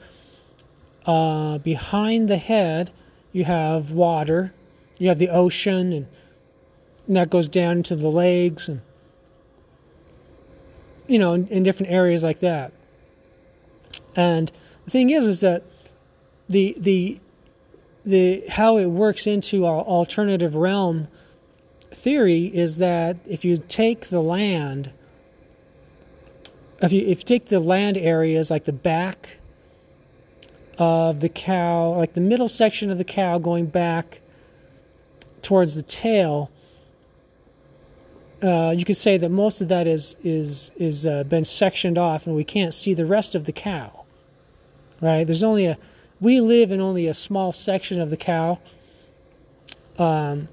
uh, 1.05 1.59
behind 1.59 2.27
the 2.27 2.37
head, 2.37 2.91
you 3.31 3.45
have 3.45 3.91
water, 3.91 4.51
you 4.97 5.09
have 5.09 5.19
the 5.19 5.29
ocean, 5.29 5.93
and, 5.93 6.07
and 7.07 7.15
that 7.15 7.29
goes 7.29 7.47
down 7.47 7.77
into 7.77 7.95
the 7.95 8.09
legs, 8.09 8.67
and 8.67 8.81
you 11.07 11.19
know, 11.19 11.33
in, 11.33 11.47
in 11.49 11.63
different 11.63 11.91
areas 11.91 12.23
like 12.23 12.39
that. 12.39 12.73
And 14.15 14.51
the 14.85 14.91
thing 14.91 15.11
is, 15.11 15.27
is 15.27 15.41
that 15.41 15.63
the 16.49 16.75
the 16.79 17.19
the 18.05 18.43
how 18.49 18.77
it 18.77 18.85
works 18.85 19.27
into 19.27 19.65
our 19.65 19.81
alternative 19.81 20.55
realm 20.55 21.07
theory 21.91 22.45
is 22.45 22.77
that 22.77 23.17
if 23.27 23.43
you 23.43 23.57
take 23.67 24.07
the 24.07 24.21
land 24.21 24.91
if 26.81 26.91
you 26.91 27.01
if 27.01 27.19
you 27.19 27.23
take 27.23 27.47
the 27.47 27.59
land 27.59 27.97
areas 27.97 28.49
like 28.49 28.65
the 28.65 28.73
back 28.73 29.37
of 30.77 31.19
the 31.19 31.29
cow 31.29 31.89
like 31.89 32.13
the 32.13 32.21
middle 32.21 32.47
section 32.47 32.89
of 32.89 32.97
the 32.97 33.03
cow 33.03 33.37
going 33.37 33.65
back 33.65 34.21
towards 35.41 35.75
the 35.75 35.83
tail 35.83 36.49
uh, 38.41 38.73
you 38.75 38.85
could 38.85 38.97
say 38.97 39.17
that 39.17 39.29
most 39.29 39.61
of 39.61 39.67
that 39.67 39.87
is 39.87 40.15
is 40.23 40.71
is 40.77 41.05
uh, 41.05 41.23
been 41.23 41.43
sectioned 41.43 41.97
off, 41.97 42.25
and 42.25 42.35
we 42.35 42.43
can't 42.43 42.73
see 42.73 42.93
the 42.93 43.05
rest 43.05 43.35
of 43.35 43.45
the 43.45 43.51
cow. 43.51 44.05
Right? 45.01 45.25
There's 45.25 45.43
only 45.43 45.65
a 45.65 45.77
we 46.19 46.41
live 46.41 46.71
in 46.71 46.81
only 46.81 47.07
a 47.07 47.13
small 47.13 47.51
section 47.51 48.01
of 48.01 48.09
the 48.09 48.17
cow, 48.17 48.59
um, 49.97 50.49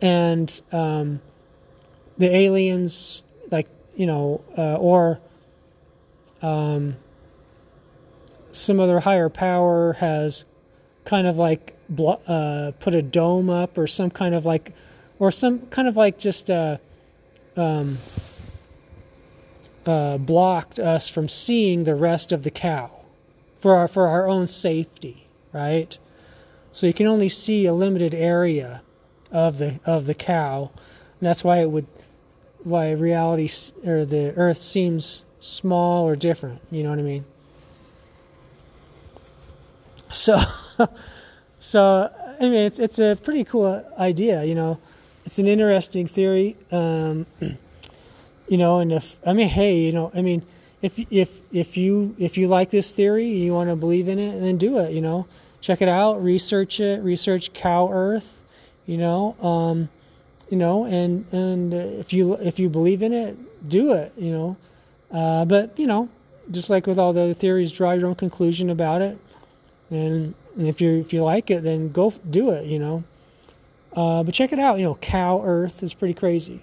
and 0.00 0.60
um, 0.72 1.20
the 2.18 2.34
aliens, 2.34 3.22
like 3.50 3.68
you 3.94 4.06
know, 4.06 4.42
uh, 4.56 4.74
or 4.76 5.20
um, 6.42 6.96
some 8.50 8.80
other 8.80 9.00
higher 9.00 9.28
power 9.28 9.94
has 9.94 10.44
kind 11.04 11.26
of 11.26 11.36
like 11.36 11.74
uh, 12.26 12.72
put 12.80 12.94
a 12.94 13.02
dome 13.02 13.48
up 13.48 13.78
or 13.78 13.86
some 13.86 14.10
kind 14.10 14.34
of 14.34 14.44
like 14.44 14.72
or 15.18 15.30
some 15.30 15.60
kind 15.66 15.88
of 15.88 15.96
like 15.96 16.18
just 16.18 16.50
uh, 16.50 16.76
um, 17.56 17.96
uh, 19.86 20.18
blocked 20.18 20.78
us 20.78 21.08
from 21.08 21.28
seeing 21.28 21.84
the 21.84 21.94
rest 21.94 22.32
of 22.32 22.42
the 22.42 22.50
cow 22.50 22.95
for 23.66 23.74
our 23.74 23.88
for 23.88 24.06
our 24.06 24.28
own 24.28 24.46
safety, 24.46 25.26
right? 25.52 25.98
So 26.70 26.86
you 26.86 26.92
can 26.92 27.08
only 27.08 27.28
see 27.28 27.66
a 27.66 27.74
limited 27.74 28.14
area 28.14 28.80
of 29.32 29.58
the 29.58 29.80
of 29.84 30.06
the 30.06 30.14
cow, 30.14 30.70
and 31.18 31.26
that's 31.26 31.42
why 31.42 31.62
it 31.62 31.70
would 31.72 31.88
why 32.62 32.92
reality 32.92 33.50
or 33.84 34.04
the 34.04 34.32
Earth 34.36 34.62
seems 34.62 35.24
small 35.40 36.06
or 36.06 36.14
different. 36.14 36.60
You 36.70 36.84
know 36.84 36.90
what 36.90 37.00
I 37.00 37.02
mean? 37.02 37.24
So, 40.10 40.38
so 41.58 42.12
I 42.38 42.42
mean, 42.42 42.66
it's 42.66 42.78
it's 42.78 43.00
a 43.00 43.18
pretty 43.20 43.42
cool 43.42 43.84
idea. 43.98 44.44
You 44.44 44.54
know, 44.54 44.78
it's 45.24 45.40
an 45.40 45.48
interesting 45.48 46.06
theory. 46.06 46.56
Um, 46.70 47.26
you 48.48 48.58
know, 48.58 48.78
and 48.78 48.92
if 48.92 49.16
I 49.26 49.32
mean, 49.32 49.48
hey, 49.48 49.80
you 49.80 49.90
know, 49.90 50.12
I 50.14 50.22
mean, 50.22 50.46
if 50.86 51.04
if 51.10 51.40
if 51.52 51.76
you 51.76 52.14
if 52.16 52.38
you 52.38 52.46
like 52.46 52.70
this 52.70 52.92
theory, 52.92 53.26
you 53.28 53.52
want 53.52 53.70
to 53.70 53.76
believe 53.76 54.06
in 54.06 54.20
it, 54.20 54.38
then 54.38 54.56
do 54.56 54.78
it. 54.78 54.92
You 54.92 55.00
know, 55.00 55.26
check 55.60 55.82
it 55.82 55.88
out, 55.88 56.22
research 56.22 56.78
it, 56.78 57.02
research 57.02 57.52
cow 57.52 57.90
Earth. 57.90 58.44
You 58.86 58.98
know, 58.98 59.36
um, 59.42 59.88
you 60.48 60.56
know, 60.56 60.84
and 60.84 61.26
and 61.32 61.74
if 61.74 62.12
you 62.12 62.34
if 62.34 62.60
you 62.60 62.68
believe 62.68 63.02
in 63.02 63.12
it, 63.12 63.68
do 63.68 63.94
it. 63.94 64.12
You 64.16 64.30
know, 64.30 64.56
uh, 65.10 65.44
but 65.44 65.76
you 65.76 65.88
know, 65.88 66.08
just 66.52 66.70
like 66.70 66.86
with 66.86 67.00
all 67.00 67.12
the 67.12 67.22
other 67.22 67.34
theories, 67.34 67.72
draw 67.72 67.92
your 67.92 68.06
own 68.06 68.14
conclusion 68.14 68.70
about 68.70 69.02
it, 69.02 69.18
and 69.90 70.34
if 70.56 70.80
you 70.80 71.00
if 71.00 71.12
you 71.12 71.24
like 71.24 71.50
it, 71.50 71.64
then 71.64 71.90
go 71.90 72.14
do 72.30 72.50
it. 72.50 72.66
You 72.66 72.78
know. 72.78 73.04
Uh, 73.92 74.22
but 74.22 74.34
check 74.34 74.52
it 74.52 74.60
out. 74.60 74.78
You 74.78 74.84
know, 74.84 74.94
cow 74.94 75.42
Earth 75.44 75.82
is 75.82 75.94
pretty 75.94 76.14
crazy. 76.14 76.62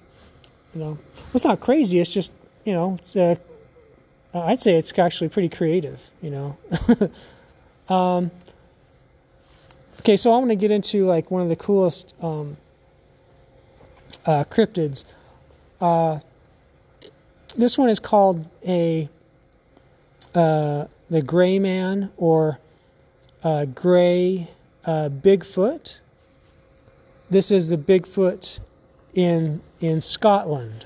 You 0.74 0.80
know, 0.82 0.92
well, 0.92 1.34
it's 1.34 1.44
not 1.44 1.60
crazy. 1.60 2.00
It's 2.00 2.14
just 2.14 2.32
you 2.64 2.72
know, 2.72 3.00
it's 3.02 3.18
uh, 3.18 3.36
I'd 4.34 4.62
say 4.62 4.76
it's 4.76 4.98
actually 4.98 5.30
pretty 5.30 5.50
creative. 5.50 6.10
You 6.22 6.32
know. 6.32 6.58
um, 7.96 8.32
okay, 10.00 10.18
so 10.18 10.34
I 10.34 10.38
want 10.38 10.50
to 10.50 10.56
get 10.56 10.72
into 10.72 11.06
like 11.06 11.30
one 11.30 11.42
of 11.42 11.50
the 11.50 11.56
coolest 11.56 12.14
um, 12.22 12.58
uh, 14.26 14.44
cryptids. 14.46 15.06
Uh, 15.80 16.20
this 17.56 17.78
one 17.78 17.90
is 17.90 18.00
called 18.00 18.50
a 18.66 19.10
uh, 20.34 20.86
the 21.10 21.22
Gray 21.22 21.60
Man 21.60 22.12
or 22.18 22.60
uh, 23.44 23.66
Gray 23.66 24.50
uh, 24.86 25.10
Bigfoot. 25.10 26.00
This 27.30 27.52
is 27.52 27.70
the 27.70 27.78
Bigfoot 27.78 28.60
in 29.14 29.62
in 29.80 30.02
Scotland. 30.02 30.86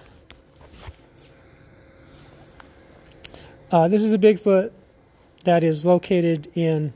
Uh, 3.69 3.87
this 3.89 4.01
is 4.01 4.13
a 4.13 4.17
Bigfoot 4.17 4.71
that 5.43 5.61
is 5.61 5.85
located 5.85 6.49
in 6.55 6.93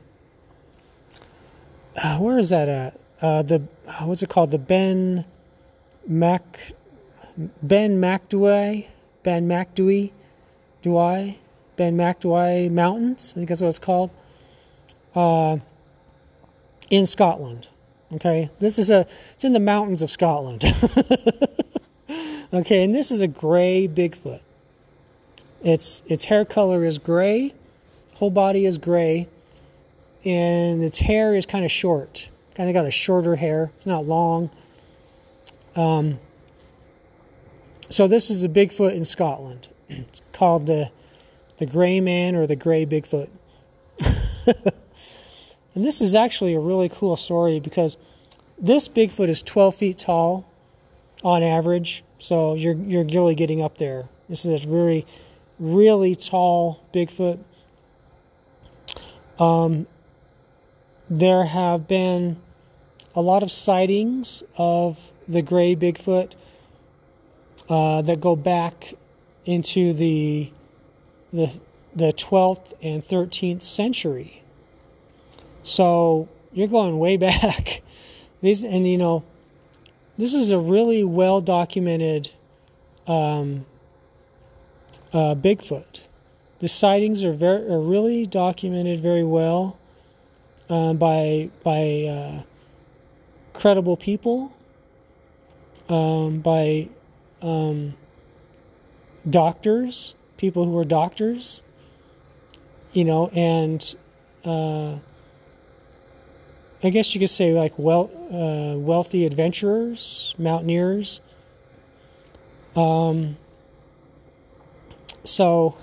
uh, 2.02 2.16
where 2.18 2.38
is 2.38 2.48
that 2.48 2.68
at? 2.68 2.98
Uh, 3.20 3.42
the 3.42 3.62
uh, 3.86 4.04
what's 4.04 4.22
it 4.22 4.30
called? 4.30 4.50
The 4.50 4.58
Ben 4.58 5.26
Mac 6.06 6.72
Ben 7.62 8.00
Macdui 8.00 8.86
Ben 9.22 9.46
Macdui 9.46 10.12
Dui 10.82 11.36
Ben 11.76 11.96
Macdui 11.96 12.70
Mountains. 12.70 13.32
I 13.32 13.36
think 13.36 13.48
that's 13.50 13.60
what 13.60 13.68
it's 13.68 13.78
called. 13.78 14.10
Uh, 15.14 15.58
in 16.88 17.04
Scotland. 17.04 17.68
Okay, 18.14 18.50
this 18.60 18.78
is 18.78 18.88
a 18.88 19.06
it's 19.34 19.44
in 19.44 19.52
the 19.52 19.60
mountains 19.60 20.00
of 20.00 20.10
Scotland. 20.10 20.64
okay, 22.54 22.82
and 22.82 22.94
this 22.94 23.10
is 23.10 23.20
a 23.20 23.28
gray 23.28 23.86
Bigfoot. 23.86 24.40
Its 25.62 26.02
its 26.06 26.24
hair 26.24 26.44
color 26.44 26.84
is 26.84 26.98
gray, 26.98 27.54
whole 28.14 28.30
body 28.30 28.66
is 28.66 28.78
gray, 28.78 29.28
and 30.24 30.82
its 30.82 30.98
hair 30.98 31.34
is 31.34 31.46
kind 31.46 31.64
of 31.64 31.70
short. 31.70 32.28
Kind 32.54 32.68
of 32.68 32.74
got 32.74 32.84
a 32.84 32.90
shorter 32.90 33.36
hair. 33.36 33.70
It's 33.76 33.86
not 33.86 34.06
long. 34.06 34.50
Um, 35.74 36.18
so 37.88 38.08
this 38.08 38.28
is 38.28 38.44
a 38.44 38.48
Bigfoot 38.48 38.94
in 38.94 39.04
Scotland. 39.04 39.68
It's 39.88 40.22
called 40.32 40.66
the 40.66 40.90
the 41.58 41.66
Gray 41.66 42.00
Man 42.00 42.34
or 42.34 42.46
the 42.46 42.56
Gray 42.56 42.86
Bigfoot. 42.86 43.28
And 45.74 45.84
this 45.84 46.00
is 46.00 46.14
actually 46.14 46.54
a 46.54 46.60
really 46.60 46.88
cool 46.88 47.16
story 47.16 47.60
because 47.60 47.96
this 48.58 48.88
Bigfoot 48.88 49.28
is 49.28 49.42
12 49.42 49.74
feet 49.74 49.98
tall 49.98 50.46
on 51.24 51.42
average. 51.42 52.04
So 52.18 52.54
you're 52.54 52.74
you're 52.74 53.04
really 53.04 53.34
getting 53.34 53.62
up 53.62 53.78
there. 53.78 54.08
This 54.28 54.44
is 54.44 54.64
a 54.64 54.68
very, 54.68 55.06
really 55.62 56.16
tall 56.16 56.84
Bigfoot. 56.92 57.38
Um, 59.38 59.86
there 61.08 61.44
have 61.44 61.86
been 61.86 62.36
a 63.14 63.20
lot 63.20 63.42
of 63.44 63.50
sightings 63.50 64.42
of 64.56 65.12
the 65.28 65.40
gray 65.40 65.76
Bigfoot 65.76 66.32
uh, 67.68 68.02
that 68.02 68.20
go 68.20 68.34
back 68.34 68.94
into 69.44 69.92
the 69.92 70.50
the 71.32 71.60
the 71.94 72.12
12th 72.12 72.72
and 72.82 73.04
13th 73.04 73.62
century. 73.62 74.42
So 75.62 76.28
you're 76.52 76.68
going 76.68 76.98
way 76.98 77.16
back. 77.28 77.82
These 78.40 78.64
and 78.64 78.86
you 78.86 78.98
know, 78.98 79.22
this 80.18 80.34
is 80.34 80.50
a 80.50 80.58
really 80.58 81.04
well 81.04 81.40
documented 81.40 82.32
um, 83.06 83.66
uh, 85.12 85.34
Bigfoot. 85.34 86.02
The 86.58 86.68
sightings 86.68 87.24
are 87.24 87.32
very 87.32 87.68
are 87.70 87.80
really 87.80 88.24
documented 88.26 89.00
very 89.00 89.24
well 89.24 89.78
uh, 90.70 90.94
by 90.94 91.50
by 91.62 92.04
uh, 92.08 92.42
credible 93.52 93.96
people, 93.96 94.54
um, 95.88 96.38
by 96.40 96.88
um, 97.40 97.94
doctors, 99.28 100.14
people 100.36 100.64
who 100.64 100.78
are 100.78 100.84
doctors, 100.84 101.62
you 102.92 103.04
know, 103.04 103.28
and 103.28 103.96
uh, 104.44 104.98
I 106.84 106.90
guess 106.90 107.14
you 107.14 107.20
could 107.20 107.30
say 107.30 107.52
like 107.52 107.74
well, 107.76 108.10
uh, 108.30 108.78
wealthy 108.78 109.26
adventurers, 109.26 110.34
mountaineers. 110.38 111.20
Um, 112.74 113.36
so 115.24 115.76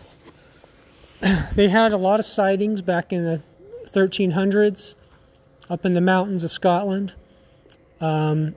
they 1.56 1.70
had 1.70 1.92
a 1.92 1.98
lot 1.98 2.20
of 2.20 2.26
sightings 2.26 2.82
back 2.82 3.12
in 3.12 3.24
the 3.24 3.42
1300s 3.88 4.96
up 5.70 5.86
in 5.86 5.94
the 5.94 6.02
mountains 6.02 6.44
of 6.44 6.52
Scotland. 6.52 7.14
Um, 8.02 8.56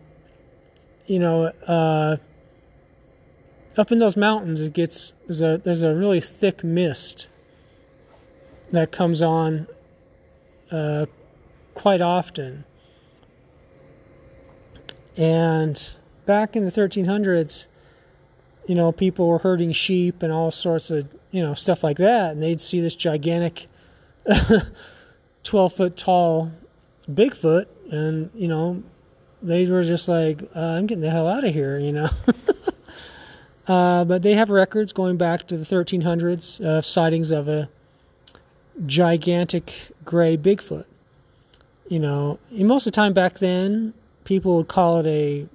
you 1.07 1.18
know, 1.18 1.53
uh, 1.66 2.16
up 3.76 3.91
in 3.91 3.99
those 3.99 4.16
mountains, 4.16 4.61
it 4.61 4.72
gets 4.72 5.14
there's 5.26 5.43
a 5.43 5.59
there's 5.59 5.83
a 5.83 5.95
really 5.95 6.20
thick 6.20 6.62
mist 6.62 7.28
that 8.70 8.93
comes 8.93 9.20
on 9.20 9.66
uh, 10.70 11.07
quite 11.74 12.01
often. 12.01 12.64
And 15.16 15.93
back 16.24 16.57
in 16.57 16.64
the 16.64 16.70
1300s, 16.70 17.66
you 18.66 18.74
know, 18.74 18.92
people 18.92 19.28
were 19.28 19.38
herding 19.38 19.72
sheep 19.72 20.22
and 20.22 20.32
all 20.32 20.50
sorts 20.50 20.90
of, 20.90 21.08
you 21.30 21.42
know, 21.42 21.54
stuff 21.54 21.82
like 21.82 21.98
that. 21.98 22.32
And 22.32 22.42
they'd 22.42 22.60
see 22.60 22.80
this 22.80 22.94
gigantic 22.94 23.66
12 25.42 25.72
foot 25.72 25.96
tall 25.96 26.52
Bigfoot. 27.10 27.66
And, 27.90 28.30
you 28.34 28.48
know, 28.48 28.82
they 29.42 29.66
were 29.66 29.82
just 29.82 30.08
like, 30.08 30.42
uh, 30.54 30.60
I'm 30.60 30.86
getting 30.86 31.02
the 31.02 31.10
hell 31.10 31.28
out 31.28 31.44
of 31.44 31.52
here, 31.52 31.78
you 31.78 31.92
know. 31.92 32.08
uh, 33.66 34.04
but 34.04 34.22
they 34.22 34.34
have 34.34 34.50
records 34.50 34.92
going 34.92 35.16
back 35.16 35.46
to 35.48 35.56
the 35.56 35.64
1300s 35.64 36.64
of 36.64 36.86
sightings 36.86 37.30
of 37.30 37.48
a 37.48 37.68
gigantic 38.86 39.90
gray 40.04 40.36
Bigfoot 40.36 40.86
you 41.92 41.98
know, 41.98 42.38
most 42.50 42.86
of 42.86 42.92
the 42.92 42.96
time 42.96 43.12
back 43.12 43.34
then, 43.34 43.92
people 44.24 44.56
would 44.56 44.68
call 44.68 45.00
it 45.00 45.06
a 45.06 45.46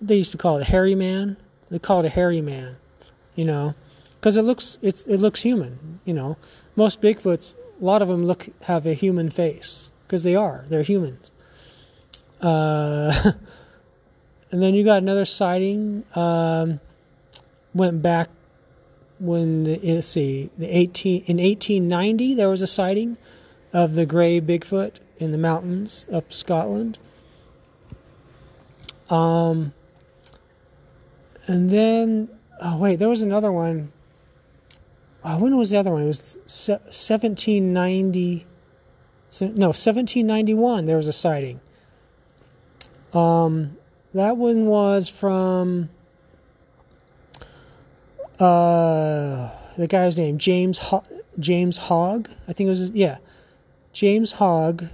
they 0.00 0.16
used 0.16 0.32
to 0.32 0.38
call 0.38 0.58
it 0.58 0.62
a 0.62 0.64
hairy 0.64 0.96
man. 0.96 1.36
They 1.74 1.80
call 1.80 1.98
it 1.98 2.06
a 2.06 2.08
hairy 2.08 2.40
man, 2.40 2.76
you 3.34 3.44
know, 3.44 3.74
because 4.12 4.36
it 4.36 4.42
looks 4.42 4.78
it's 4.80 5.02
it 5.08 5.16
looks 5.16 5.42
human. 5.42 5.98
You 6.04 6.14
know, 6.14 6.36
most 6.76 7.02
Bigfoots, 7.02 7.54
a 7.80 7.84
lot 7.84 8.00
of 8.00 8.06
them 8.06 8.24
look 8.24 8.46
have 8.62 8.86
a 8.86 8.94
human 8.94 9.28
face 9.28 9.90
because 10.06 10.22
they 10.22 10.36
are 10.36 10.66
they're 10.68 10.84
humans. 10.84 11.32
Uh, 12.40 13.12
and 14.52 14.62
then 14.62 14.74
you 14.74 14.84
got 14.84 14.98
another 14.98 15.24
sighting. 15.24 16.04
Um, 16.14 16.78
went 17.74 18.02
back 18.02 18.30
when 19.18 19.64
the, 19.64 19.80
let's 19.82 20.06
see 20.06 20.50
the 20.56 20.68
18 20.68 21.24
in 21.26 21.38
1890 21.38 22.34
there 22.34 22.48
was 22.48 22.62
a 22.62 22.68
sighting 22.68 23.16
of 23.72 23.96
the 23.96 24.06
gray 24.06 24.40
Bigfoot 24.40 25.00
in 25.18 25.32
the 25.32 25.38
mountains 25.38 26.06
up 26.12 26.32
Scotland. 26.32 27.00
Um, 29.10 29.72
and 31.46 31.70
then, 31.70 32.28
oh 32.60 32.76
wait, 32.76 32.98
there 32.98 33.08
was 33.08 33.22
another 33.22 33.52
one. 33.52 33.92
Oh, 35.24 35.38
when 35.38 35.56
was 35.56 35.70
the 35.70 35.78
other 35.78 35.90
one? 35.90 36.02
It 36.02 36.06
was 36.06 36.36
1790. 36.44 38.46
No, 39.40 39.68
1791. 39.68 40.84
There 40.84 40.96
was 40.96 41.08
a 41.08 41.12
sighting. 41.12 41.60
Um, 43.12 43.76
that 44.12 44.36
one 44.36 44.66
was 44.66 45.08
from 45.08 45.88
uh, 48.38 49.50
the 49.76 49.86
guy's 49.88 50.18
name 50.18 50.38
James 50.38 50.78
Ho- 50.78 51.04
James 51.38 51.78
Hogg. 51.78 52.28
I 52.48 52.52
think 52.52 52.66
it 52.66 52.70
was 52.70 52.90
yeah, 52.90 53.18
James 53.92 54.32
Hogg. 54.32 54.88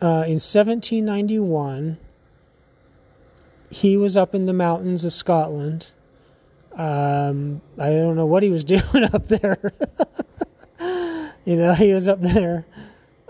Uh, 0.00 0.26
in 0.26 0.40
1791, 0.40 1.96
he 3.72 3.96
was 3.96 4.18
up 4.18 4.34
in 4.34 4.44
the 4.44 4.52
mountains 4.52 5.04
of 5.06 5.14
Scotland. 5.14 5.92
Um, 6.72 7.62
I 7.78 7.88
don't 7.88 8.16
know 8.16 8.26
what 8.26 8.42
he 8.42 8.50
was 8.50 8.64
doing 8.64 9.04
up 9.12 9.28
there. 9.28 9.72
you 11.44 11.56
know, 11.56 11.72
he 11.72 11.92
was 11.92 12.06
up 12.06 12.20
there 12.20 12.66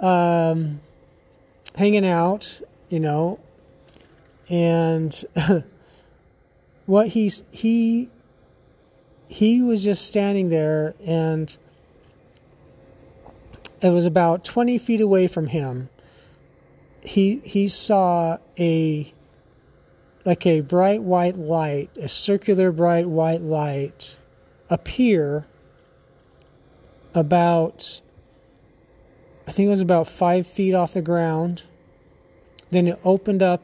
um, 0.01 0.81
hanging 1.77 2.05
out, 2.05 2.61
you 2.89 2.99
know, 2.99 3.39
and 4.49 5.25
what 6.87 7.09
he's 7.09 7.45
he 7.53 8.11
he 9.29 9.63
was 9.63 9.85
just 9.85 10.05
standing 10.05 10.51
there 10.51 10.95
and 11.07 11.57
it 13.81 13.89
was 13.89 14.05
about 14.05 14.45
20 14.45 14.77
feet 14.77 15.01
away 15.01 15.27
from 15.27 15.47
him 15.47 15.89
he 17.03 17.41
he 17.45 17.67
saw 17.67 18.37
a 18.59 19.15
like 20.25 20.47
a 20.47 20.61
bright 20.61 21.03
white 21.03 21.37
light, 21.37 21.91
a 21.97 22.09
circular 22.09 22.71
bright 22.71 23.09
white 23.09 23.43
light 23.43 24.19
appear 24.71 25.47
about, 27.15 28.01
I 29.47 29.53
think 29.53 29.67
it 29.67 29.71
was 29.71 29.81
about 29.81 30.09
five 30.09 30.47
feet 30.47 30.75
off 30.75 30.95
the 30.95 31.03
ground. 31.03 31.65
Then 32.71 32.87
it 32.89 32.99
opened 33.05 33.43
up 33.43 33.63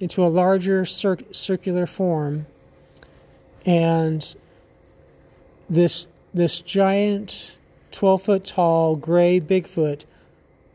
into 0.00 0.24
a 0.24 0.28
larger 0.28 0.84
cir- 0.84 1.18
circular 1.30 1.86
form, 1.86 2.46
and 3.64 4.36
this 5.70 6.08
this 6.34 6.60
giant, 6.60 7.56
twelve 7.90 8.22
foot 8.22 8.44
tall 8.44 8.96
gray 8.96 9.40
Bigfoot 9.40 10.04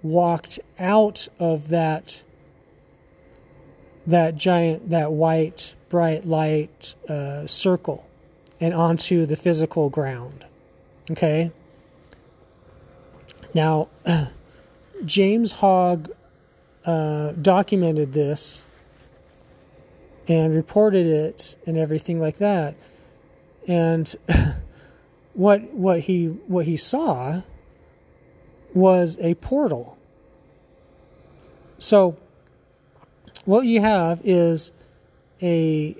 walked 0.01 0.59
out 0.79 1.27
of 1.39 1.69
that 1.69 2.23
that 4.07 4.37
giant, 4.37 4.89
that 4.89 5.11
white, 5.11 5.75
bright 5.89 6.25
light 6.25 6.95
uh, 7.07 7.45
circle 7.45 8.07
and 8.59 8.73
onto 8.73 9.25
the 9.25 9.35
physical 9.35 9.89
ground. 9.89 10.45
Okay? 11.11 11.51
Now, 13.53 13.89
James 15.05 15.51
Hogg 15.53 16.11
uh, 16.85 17.33
documented 17.33 18.13
this 18.13 18.63
and 20.27 20.55
reported 20.55 21.05
it 21.05 21.55
and 21.65 21.77
everything 21.77 22.19
like 22.19 22.37
that. 22.37 22.75
And 23.67 24.15
what 25.33 25.73
what 25.73 26.01
he 26.01 26.25
what 26.25 26.65
he 26.65 26.77
saw 26.77 27.41
was 28.73 29.17
a 29.19 29.35
portal. 29.35 29.97
So 31.77 32.17
what 33.47 33.65
you 33.65 33.79
have 33.79 34.19
is 34.25 34.73
a 35.41 35.95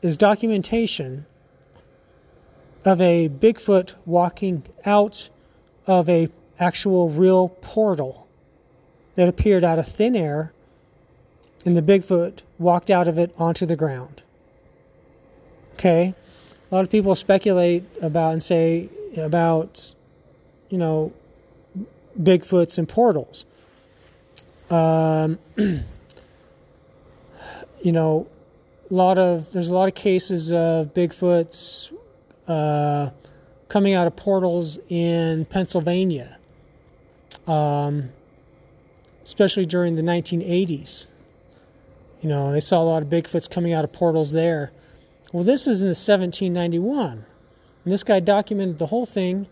is 0.00 0.16
documentation 0.16 1.26
of 2.84 3.00
a 3.00 3.28
Bigfoot 3.28 3.94
walking 4.06 4.62
out 4.84 5.28
of 5.86 6.08
a 6.08 6.28
actual 6.60 7.10
real 7.10 7.48
portal 7.48 8.28
that 9.16 9.28
appeared 9.28 9.64
out 9.64 9.78
of 9.78 9.88
thin 9.88 10.14
air 10.14 10.52
and 11.64 11.76
the 11.76 11.82
Bigfoot 11.82 12.42
walked 12.58 12.90
out 12.90 13.08
of 13.08 13.18
it 13.18 13.34
onto 13.36 13.66
the 13.66 13.76
ground. 13.76 14.22
Okay? 15.74 16.14
A 16.70 16.74
lot 16.74 16.84
of 16.84 16.90
people 16.90 17.16
speculate 17.16 17.84
about 18.00 18.32
and 18.34 18.42
say 18.42 18.88
about 19.16 19.94
you 20.68 20.78
know 20.78 21.12
Bigfoots 22.20 22.78
and 22.78 22.88
portals. 22.88 23.46
Um 24.70 25.40
you 27.82 27.92
know, 27.92 28.28
a 28.90 28.94
lot 28.94 29.18
of 29.18 29.52
there's 29.52 29.68
a 29.68 29.74
lot 29.74 29.88
of 29.88 29.94
cases 29.94 30.52
of 30.52 30.94
Bigfoots 30.94 31.92
uh, 32.46 33.10
coming 33.68 33.94
out 33.94 34.06
of 34.06 34.16
portals 34.16 34.78
in 34.88 35.44
Pennsylvania, 35.46 36.38
um, 37.46 38.10
especially 39.24 39.66
during 39.66 39.96
the 39.96 40.02
1980s. 40.02 41.06
You 42.20 42.28
know, 42.28 42.52
they 42.52 42.60
saw 42.60 42.80
a 42.80 42.84
lot 42.84 43.02
of 43.02 43.08
Bigfoots 43.08 43.50
coming 43.50 43.72
out 43.72 43.84
of 43.84 43.92
portals 43.92 44.30
there. 44.30 44.70
Well, 45.32 45.42
this 45.42 45.66
is 45.66 45.82
in 45.82 45.86
the 45.86 45.90
1791, 45.90 47.24
and 47.84 47.92
this 47.92 48.04
guy 48.04 48.20
documented 48.20 48.78
the 48.78 48.86
whole 48.86 49.06
thing. 49.06 49.48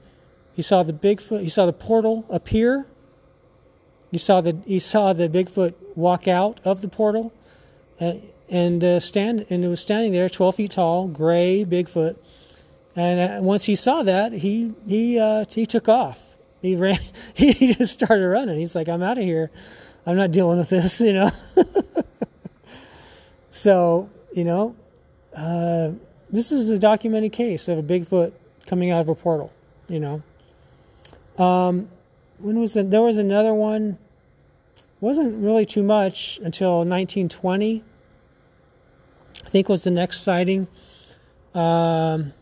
He 0.55 0.63
saw 0.63 0.83
the 0.83 0.93
Bigfoot. 0.93 1.43
He 1.43 1.49
saw 1.49 1.67
the 1.67 1.73
portal 1.73 2.25
appear. 2.29 2.87
He 4.11 4.19
saw 4.19 4.41
the 4.41 4.59
he 4.67 4.79
saw 4.79 5.13
the 5.13 5.29
Bigfoot 5.29 5.75
walk 5.97 6.29
out 6.29 6.61
of 6.65 6.83
the 6.83 6.89
portal 6.89 7.33
uh, 8.01 8.15
and 8.49 8.83
uh, 8.83 8.99
stand 8.99 9.47
and 9.51 9.65
it 9.65 9.69
was 9.69 9.81
standing 9.81 10.13
there, 10.13 10.29
12 10.29 10.55
feet 10.57 10.73
tall, 10.73 11.07
gray 11.07 11.65
Bigfoot. 11.65 12.17
And 12.97 13.39
uh, 13.39 13.43
once 13.43 13.65
he 13.65 13.77
saw 13.77 14.03
that, 14.03 14.33
he 14.33 14.73
he 14.87 15.19
uh, 15.19 15.45
he 15.49 15.65
took 15.67 15.89
off. 15.89 16.21
He 16.61 16.77
ran. 16.77 16.99
He 17.35 17.73
just 17.73 17.93
started 17.93 18.27
running. 18.27 18.59
He's 18.59 18.75
like, 18.75 18.89
"I'm 18.89 19.03
out 19.03 19.17
of 19.17 19.25
here. 19.25 19.51
I'm 20.05 20.17
not 20.17 20.33
dealing 20.33 20.59
with 20.59 20.69
this," 20.69 21.01
you 21.01 21.13
know. 21.13 21.31
so 23.49 24.11
you 24.35 24.45
know, 24.45 24.75
this 26.29 26.51
is 26.51 26.71
a 26.71 26.79
documented 26.79 27.33
case 27.33 27.69
of 27.69 27.79
a 27.79 27.83
Bigfoot 27.83 28.33
coming 28.67 28.91
out 28.91 29.01
of 29.01 29.09
a 29.09 29.15
portal. 29.15 29.53
You 29.89 30.01
know, 30.01 31.43
um, 31.43 31.89
when 32.39 32.59
was 32.59 32.77
it? 32.77 32.91
There 32.91 33.03
was 33.03 33.19
another 33.19 33.55
one. 33.55 33.99
Wasn't 35.01 35.43
really 35.43 35.65
too 35.65 35.83
much 35.83 36.39
until 36.43 36.79
1920 36.79 37.85
I 39.45 39.49
think 39.49 39.69
was 39.69 39.85
the 39.85 39.91
next 39.91 40.21
sighting. 40.23 40.69
Um, 41.55 42.33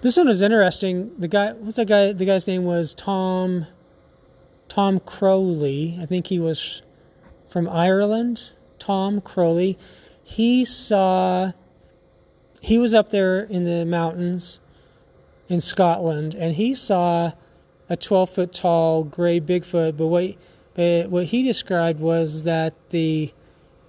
this 0.00 0.16
one 0.16 0.28
was 0.28 0.42
interesting. 0.42 1.10
The 1.18 1.28
guy, 1.28 1.52
what's 1.52 1.76
that 1.76 1.88
guy? 1.88 2.12
The 2.12 2.24
guy's 2.24 2.46
name 2.46 2.64
was 2.64 2.94
Tom. 2.94 3.66
Tom 4.68 5.00
Crowley. 5.00 5.98
I 6.00 6.06
think 6.06 6.26
he 6.26 6.38
was 6.38 6.82
from 7.48 7.68
Ireland. 7.68 8.52
Tom 8.78 9.20
Crowley. 9.20 9.78
He 10.22 10.64
saw. 10.64 11.52
He 12.60 12.78
was 12.78 12.94
up 12.94 13.10
there 13.10 13.40
in 13.40 13.64
the 13.64 13.84
mountains 13.84 14.60
in 15.48 15.60
Scotland, 15.60 16.34
and 16.34 16.54
he 16.54 16.74
saw 16.74 17.32
a 17.88 17.96
12 17.96 18.30
foot 18.30 18.52
tall 18.52 19.04
gray 19.04 19.40
Bigfoot. 19.40 19.96
But 19.96 20.06
what, 20.08 20.34
but 20.74 21.10
what 21.10 21.26
he 21.26 21.42
described 21.42 22.00
was 22.00 22.44
that 22.44 22.74
the 22.90 23.32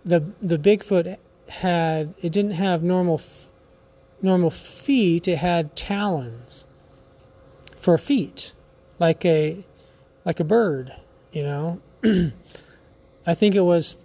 the 0.05 0.23
the 0.41 0.57
Bigfoot 0.57 1.17
had 1.49 2.13
it 2.21 2.31
didn't 2.31 2.51
have 2.51 2.83
normal 2.83 3.21
normal 4.21 4.49
feet 4.49 5.27
it 5.27 5.37
had 5.37 5.75
talons 5.75 6.67
for 7.77 7.97
feet 7.97 8.53
like 8.99 9.25
a 9.25 9.65
like 10.25 10.39
a 10.39 10.43
bird 10.43 10.93
you 11.31 11.43
know? 11.43 11.81
I 13.27 13.33
think 13.33 13.55
it 13.55 13.61
was 13.61 13.97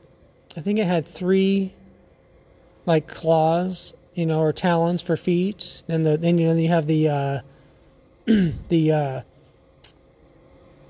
i 0.56 0.60
think 0.60 0.78
it 0.78 0.86
had 0.86 1.06
three 1.06 1.72
like 2.86 3.08
claws 3.08 3.94
you 4.14 4.26
know 4.26 4.40
or 4.40 4.52
talons 4.52 5.02
for 5.02 5.16
feet 5.16 5.82
and 5.88 6.04
the 6.04 6.16
then 6.16 6.38
you 6.38 6.46
know 6.46 6.54
you 6.54 6.68
have 6.68 6.86
the 6.86 7.08
uh 7.08 7.40
the 8.68 8.92
uh 8.92 9.20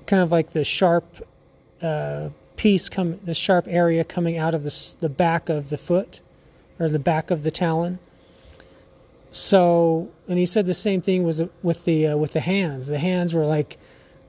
kind 0.05 0.21
of 0.21 0.31
like 0.31 0.51
the 0.51 0.63
sharp 0.63 1.27
uh 1.81 2.29
piece 2.55 2.89
come 2.89 3.19
the 3.25 3.33
sharp 3.33 3.65
area 3.67 4.03
coming 4.03 4.37
out 4.37 4.55
of 4.55 4.63
the 4.63 4.95
the 4.99 5.09
back 5.09 5.49
of 5.49 5.69
the 5.69 5.77
foot 5.77 6.21
or 6.79 6.89
the 6.89 6.99
back 6.99 7.31
of 7.31 7.43
the 7.43 7.51
talon. 7.51 7.99
So, 9.31 10.09
and 10.27 10.39
he 10.39 10.45
said 10.45 10.65
the 10.65 10.73
same 10.73 11.01
thing 11.01 11.23
was 11.23 11.43
with 11.61 11.83
the 11.85 12.07
uh, 12.07 12.17
with 12.17 12.33
the 12.33 12.39
hands. 12.39 12.87
The 12.87 12.99
hands 12.99 13.33
were 13.33 13.45
like 13.45 13.77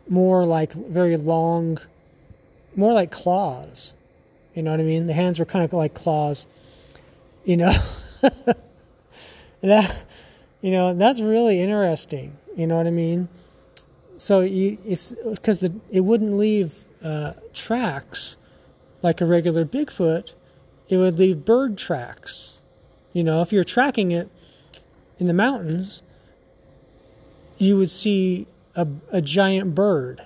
more 0.08 0.44
like 0.44 0.72
very 0.72 1.16
long, 1.16 1.78
more 2.74 2.92
like 2.92 3.10
claws. 3.10 3.94
You 4.54 4.62
know 4.62 4.72
what 4.72 4.80
I 4.80 4.84
mean? 4.84 5.06
The 5.06 5.12
hands 5.12 5.38
were 5.38 5.44
kind 5.44 5.64
of 5.64 5.72
like 5.72 5.94
claws. 5.94 6.48
You 7.44 7.56
know, 7.58 7.72
that 9.60 10.04
you 10.60 10.72
know 10.72 10.94
that's 10.94 11.20
really 11.20 11.60
interesting. 11.60 12.36
You 12.56 12.66
know 12.66 12.76
what 12.76 12.86
I 12.86 12.90
mean? 12.90 13.28
So 14.16 14.40
you, 14.40 14.78
it's 14.84 15.12
because 15.12 15.62
it 15.62 16.00
wouldn't 16.00 16.32
leave 16.32 16.84
uh, 17.04 17.34
tracks 17.52 18.36
like 19.02 19.20
a 19.20 19.26
regular 19.26 19.64
Bigfoot. 19.64 20.34
It 20.88 20.96
would 20.96 21.18
leave 21.18 21.44
bird 21.44 21.76
tracks. 21.76 22.58
You 23.12 23.24
know, 23.24 23.42
if 23.42 23.52
you're 23.52 23.64
tracking 23.64 24.12
it 24.12 24.28
in 25.18 25.26
the 25.26 25.32
mountains, 25.32 26.02
you 27.58 27.76
would 27.76 27.90
see 27.90 28.46
a, 28.74 28.86
a 29.10 29.20
giant 29.22 29.74
bird, 29.74 30.22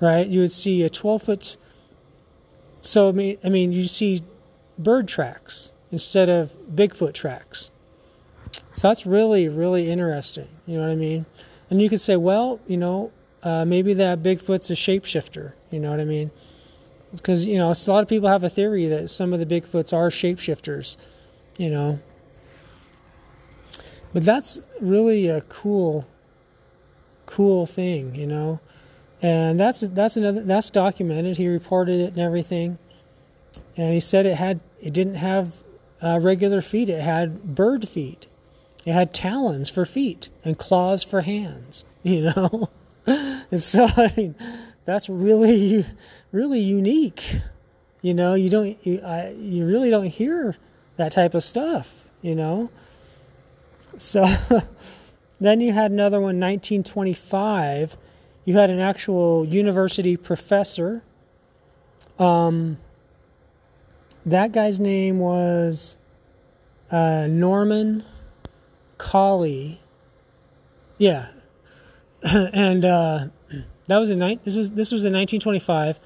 right? 0.00 0.26
You 0.26 0.40
would 0.40 0.52
see 0.52 0.82
a 0.84 0.88
12 0.88 1.22
foot. 1.22 1.56
So, 2.80 3.08
I 3.08 3.12
mean, 3.12 3.38
I 3.44 3.48
mean, 3.48 3.72
you 3.72 3.84
see 3.86 4.22
bird 4.78 5.08
tracks 5.08 5.72
instead 5.90 6.28
of 6.28 6.56
Bigfoot 6.74 7.14
tracks. 7.14 7.70
So 8.72 8.88
that's 8.88 9.06
really, 9.06 9.48
really 9.48 9.90
interesting. 9.90 10.48
You 10.66 10.76
know 10.76 10.82
what 10.82 10.92
I 10.92 10.96
mean? 10.96 11.26
And 11.70 11.80
you 11.80 11.88
could 11.88 12.00
say, 12.00 12.16
well, 12.16 12.60
you 12.66 12.76
know, 12.76 13.12
uh, 13.42 13.64
maybe 13.64 13.94
that 13.94 14.22
Bigfoot's 14.22 14.70
a 14.70 14.74
shapeshifter. 14.74 15.52
You 15.70 15.80
know 15.80 15.90
what 15.90 16.00
I 16.00 16.04
mean? 16.04 16.30
Because, 17.14 17.44
you 17.44 17.58
know, 17.58 17.68
a 17.68 17.76
lot 17.90 18.02
of 18.02 18.08
people 18.08 18.28
have 18.28 18.44
a 18.44 18.48
theory 18.48 18.86
that 18.86 19.10
some 19.10 19.32
of 19.32 19.38
the 19.38 19.46
Bigfoots 19.46 19.92
are 19.92 20.08
shapeshifters, 20.08 20.96
you 21.58 21.68
know. 21.68 21.98
But 24.12 24.24
that's 24.24 24.60
really 24.80 25.28
a 25.28 25.40
cool, 25.42 26.06
cool 27.26 27.66
thing, 27.66 28.14
you 28.14 28.26
know. 28.26 28.60
And 29.22 29.58
that's 29.58 29.80
that's 29.80 30.16
another 30.16 30.42
that's 30.42 30.70
documented. 30.70 31.36
He 31.36 31.48
reported 31.48 32.00
it 32.00 32.08
and 32.14 32.18
everything, 32.18 32.78
and 33.76 33.94
he 33.94 34.00
said 34.00 34.26
it 34.26 34.36
had 34.36 34.60
it 34.80 34.92
didn't 34.92 35.14
have 35.14 35.54
uh, 36.02 36.18
regular 36.20 36.60
feet. 36.60 36.88
It 36.88 37.00
had 37.00 37.54
bird 37.54 37.88
feet. 37.88 38.26
It 38.84 38.92
had 38.92 39.14
talons 39.14 39.70
for 39.70 39.84
feet 39.84 40.28
and 40.44 40.58
claws 40.58 41.02
for 41.02 41.22
hands. 41.22 41.84
You 42.04 42.32
know, 42.34 42.68
and 43.06 43.62
so 43.62 43.86
I 43.96 44.12
mean, 44.16 44.34
that's 44.84 45.08
really 45.08 45.84
really 46.32 46.60
unique. 46.60 47.24
You 48.00 48.14
know, 48.14 48.34
you 48.34 48.50
don't 48.50 48.76
you, 48.84 49.00
I, 49.00 49.30
you 49.30 49.66
really 49.66 49.90
don't 49.90 50.06
hear 50.06 50.56
that 50.96 51.12
type 51.12 51.34
of 51.34 51.44
stuff. 51.44 52.08
You 52.20 52.34
know, 52.34 52.70
so 53.96 54.26
then 55.40 55.60
you 55.60 55.72
had 55.72 55.90
another 55.90 56.18
one, 56.18 56.38
1925. 56.40 57.96
You 58.44 58.56
had 58.56 58.70
an 58.70 58.80
actual 58.80 59.44
university 59.44 60.16
professor. 60.16 61.02
Um, 62.18 62.78
that 64.26 64.52
guy's 64.52 64.78
name 64.78 65.18
was 65.18 65.96
uh, 66.90 67.26
Norman 67.28 68.04
Collie. 68.98 69.80
Yeah, 70.98 71.28
and 72.22 72.84
uh, 72.84 73.26
that 73.92 73.98
was 73.98 74.08
in 74.08 74.18
this 74.18 74.56
is 74.56 74.70
this 74.70 74.90
was 74.90 75.04
in 75.04 75.12
1925. 75.12 76.00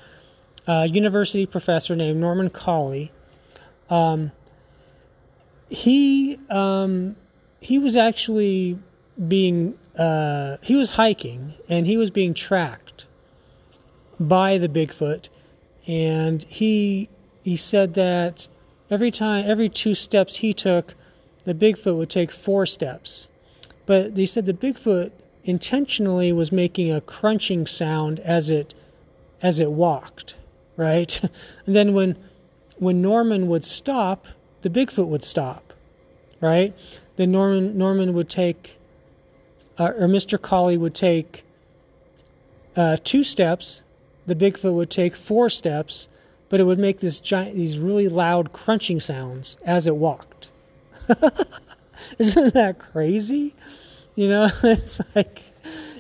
Uh, 0.67 0.89
university 0.91 1.47
professor 1.47 1.95
named 1.95 2.19
Norman 2.19 2.51
Collie. 2.51 3.13
Um, 3.89 4.33
he 5.69 6.37
um, 6.51 7.15
he 7.61 7.79
was 7.79 7.97
actually 7.97 8.77
being 9.29 9.79
uh, 9.97 10.57
he 10.63 10.75
was 10.75 10.91
hiking 10.91 11.55
and 11.69 11.87
he 11.87 11.97
was 11.97 12.11
being 12.11 12.35
tracked 12.35 13.07
by 14.19 14.59
the 14.59 14.69
Bigfoot, 14.69 15.29
and 15.87 16.43
he 16.43 17.09
he 17.45 17.55
said 17.55 17.95
that 17.95 18.49
every 18.91 19.13
time 19.13 19.45
every 19.47 19.69
two 19.69 19.95
steps 19.95 20.35
he 20.35 20.53
took, 20.53 20.95
the 21.45 21.55
Bigfoot 21.55 21.97
would 21.97 22.11
take 22.11 22.33
four 22.33 22.67
steps. 22.67 23.29
But 23.87 24.17
he 24.17 24.27
said 24.27 24.47
the 24.47 24.55
Bigfoot 24.55 25.13
intentionally 25.47 26.33
was 26.33 26.53
making 26.53 26.93
a 26.93 27.01
crunching 27.01 27.67
sound 27.67 28.21
as 28.21 28.51
it 28.51 28.75
as 29.43 29.61
it 29.61 29.71
walked, 29.71 30.35
right? 30.77 31.21
and 31.67 31.75
then 31.75 31.95
when 31.95 32.17
when 32.79 33.01
Norman 33.01 33.49
would 33.49 33.65
stop, 33.65 34.27
the 34.63 34.69
Bigfoot 34.69 35.07
would 35.07 35.25
stop, 35.25 35.73
right? 36.41 36.75
Then 37.15 37.31
Norman 37.33 37.79
Norman 37.79 38.13
would 38.13 38.29
take 38.29 38.77
uh, 39.79 39.93
or 39.97 40.09
Mr. 40.09 40.41
Collie 40.41 40.77
would 40.77 40.95
take 40.95 41.45
uh, 42.75 42.97
two 43.05 43.23
steps. 43.23 43.83
The 44.27 44.35
Bigfoot 44.35 44.75
would 44.75 44.91
take 44.91 45.15
four 45.15 45.49
steps, 45.49 46.09
but 46.49 46.59
it 46.61 46.65
would 46.65 46.79
make 46.79 47.01
this 47.01 47.21
giant, 47.21 47.55
these 47.55 47.79
really 47.79 48.09
loud 48.09 48.53
crunching 48.53 49.01
sounds 49.01 49.57
as 49.65 49.87
it 49.87 49.97
walked. 49.97 50.51
Isn't 52.19 52.55
that 52.55 52.79
crazy? 52.79 53.55
You 54.17 54.29
know, 54.29 54.51
it's 54.65 55.01
like 55.15 55.43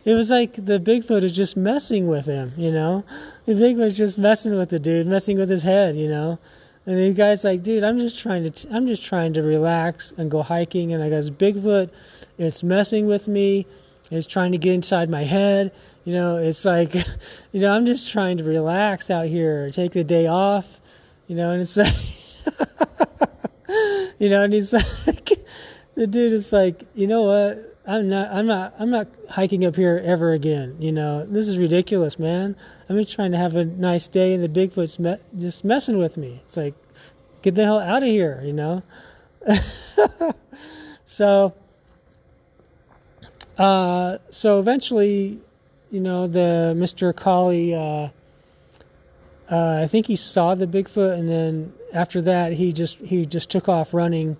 it 0.04 0.14
was 0.14 0.30
like 0.30 0.54
the 0.54 0.80
Bigfoot 0.80 1.22
is 1.22 1.36
just 1.36 1.56
messing 1.56 2.08
with 2.08 2.26
him. 2.26 2.52
You 2.56 2.72
know, 2.72 3.04
the 3.44 3.52
Bigfoot's 3.52 3.96
just 3.96 4.18
messing 4.18 4.56
with 4.56 4.70
the 4.70 4.80
dude, 4.80 5.06
messing 5.06 5.38
with 5.38 5.48
his 5.48 5.62
head. 5.62 5.96
You 5.96 6.08
know, 6.08 6.38
and 6.86 6.98
the 6.98 7.12
guy's 7.12 7.42
like, 7.44 7.62
dude, 7.62 7.82
I'm 7.82 7.98
just 7.98 8.20
trying 8.20 8.44
to, 8.44 8.50
t- 8.50 8.68
I'm 8.72 8.86
just 8.86 9.04
trying 9.04 9.32
to 9.34 9.42
relax 9.42 10.12
and 10.16 10.30
go 10.30 10.42
hiking. 10.42 10.92
And 10.92 11.02
I 11.02 11.10
guess 11.10 11.28
Bigfoot, 11.28 11.90
it's 12.38 12.62
messing 12.62 13.06
with 13.06 13.26
me. 13.26 13.66
It's 14.10 14.26
trying 14.26 14.52
to 14.52 14.58
get 14.58 14.72
inside 14.72 15.10
my 15.10 15.24
head. 15.24 15.72
You 16.04 16.12
know, 16.12 16.36
it's 16.36 16.64
like, 16.64 16.94
you 17.52 17.60
know, 17.60 17.72
I'm 17.72 17.86
just 17.86 18.12
trying 18.12 18.38
to 18.38 18.44
relax 18.44 19.10
out 19.10 19.26
here, 19.26 19.72
take 19.72 19.92
the 19.92 20.04
day 20.04 20.28
off. 20.28 20.80
You 21.26 21.34
know, 21.34 21.50
and 21.50 21.60
it's 21.60 21.76
like, 21.76 21.92
you 24.20 24.28
know, 24.28 24.44
and 24.44 24.52
he's 24.52 24.72
like, 24.72 25.32
the 25.96 26.06
dude 26.06 26.32
is 26.32 26.52
like, 26.52 26.84
you 26.94 27.08
know 27.08 27.22
what? 27.22 27.75
I'm 27.86 28.08
not, 28.08 28.32
I'm 28.32 28.46
not, 28.46 28.74
I'm 28.80 28.90
not 28.90 29.06
hiking 29.30 29.64
up 29.64 29.76
here 29.76 30.02
ever 30.04 30.32
again. 30.32 30.76
You 30.80 30.90
know, 30.90 31.24
this 31.24 31.46
is 31.46 31.56
ridiculous, 31.56 32.18
man. 32.18 32.56
I'm 32.88 32.96
just 32.96 33.14
trying 33.14 33.30
to 33.30 33.38
have 33.38 33.54
a 33.54 33.64
nice 33.64 34.08
day, 34.08 34.34
and 34.34 34.42
the 34.42 34.48
Bigfoot's 34.48 34.98
me- 34.98 35.18
just 35.38 35.64
messing 35.64 35.96
with 35.96 36.16
me. 36.16 36.40
It's 36.44 36.56
like, 36.56 36.74
get 37.42 37.54
the 37.54 37.62
hell 37.62 37.78
out 37.78 38.02
of 38.02 38.08
here, 38.08 38.42
you 38.44 38.52
know. 38.52 38.82
so, 41.04 41.54
uh, 43.56 44.18
so 44.30 44.58
eventually, 44.58 45.38
you 45.92 46.00
know, 46.00 46.26
the 46.26 46.74
Mr. 46.76 47.14
Collie, 47.14 47.72
uh, 47.72 48.08
uh, 49.48 49.82
I 49.84 49.86
think 49.86 50.06
he 50.06 50.16
saw 50.16 50.56
the 50.56 50.66
Bigfoot, 50.66 51.16
and 51.16 51.28
then 51.28 51.72
after 51.94 52.20
that, 52.22 52.54
he 52.54 52.72
just 52.72 52.98
he 52.98 53.24
just 53.24 53.48
took 53.48 53.68
off 53.68 53.94
running, 53.94 54.38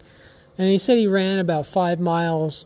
and 0.58 0.68
he 0.68 0.78
said 0.78 0.98
he 0.98 1.06
ran 1.06 1.38
about 1.38 1.64
five 1.64 2.00
miles 2.00 2.64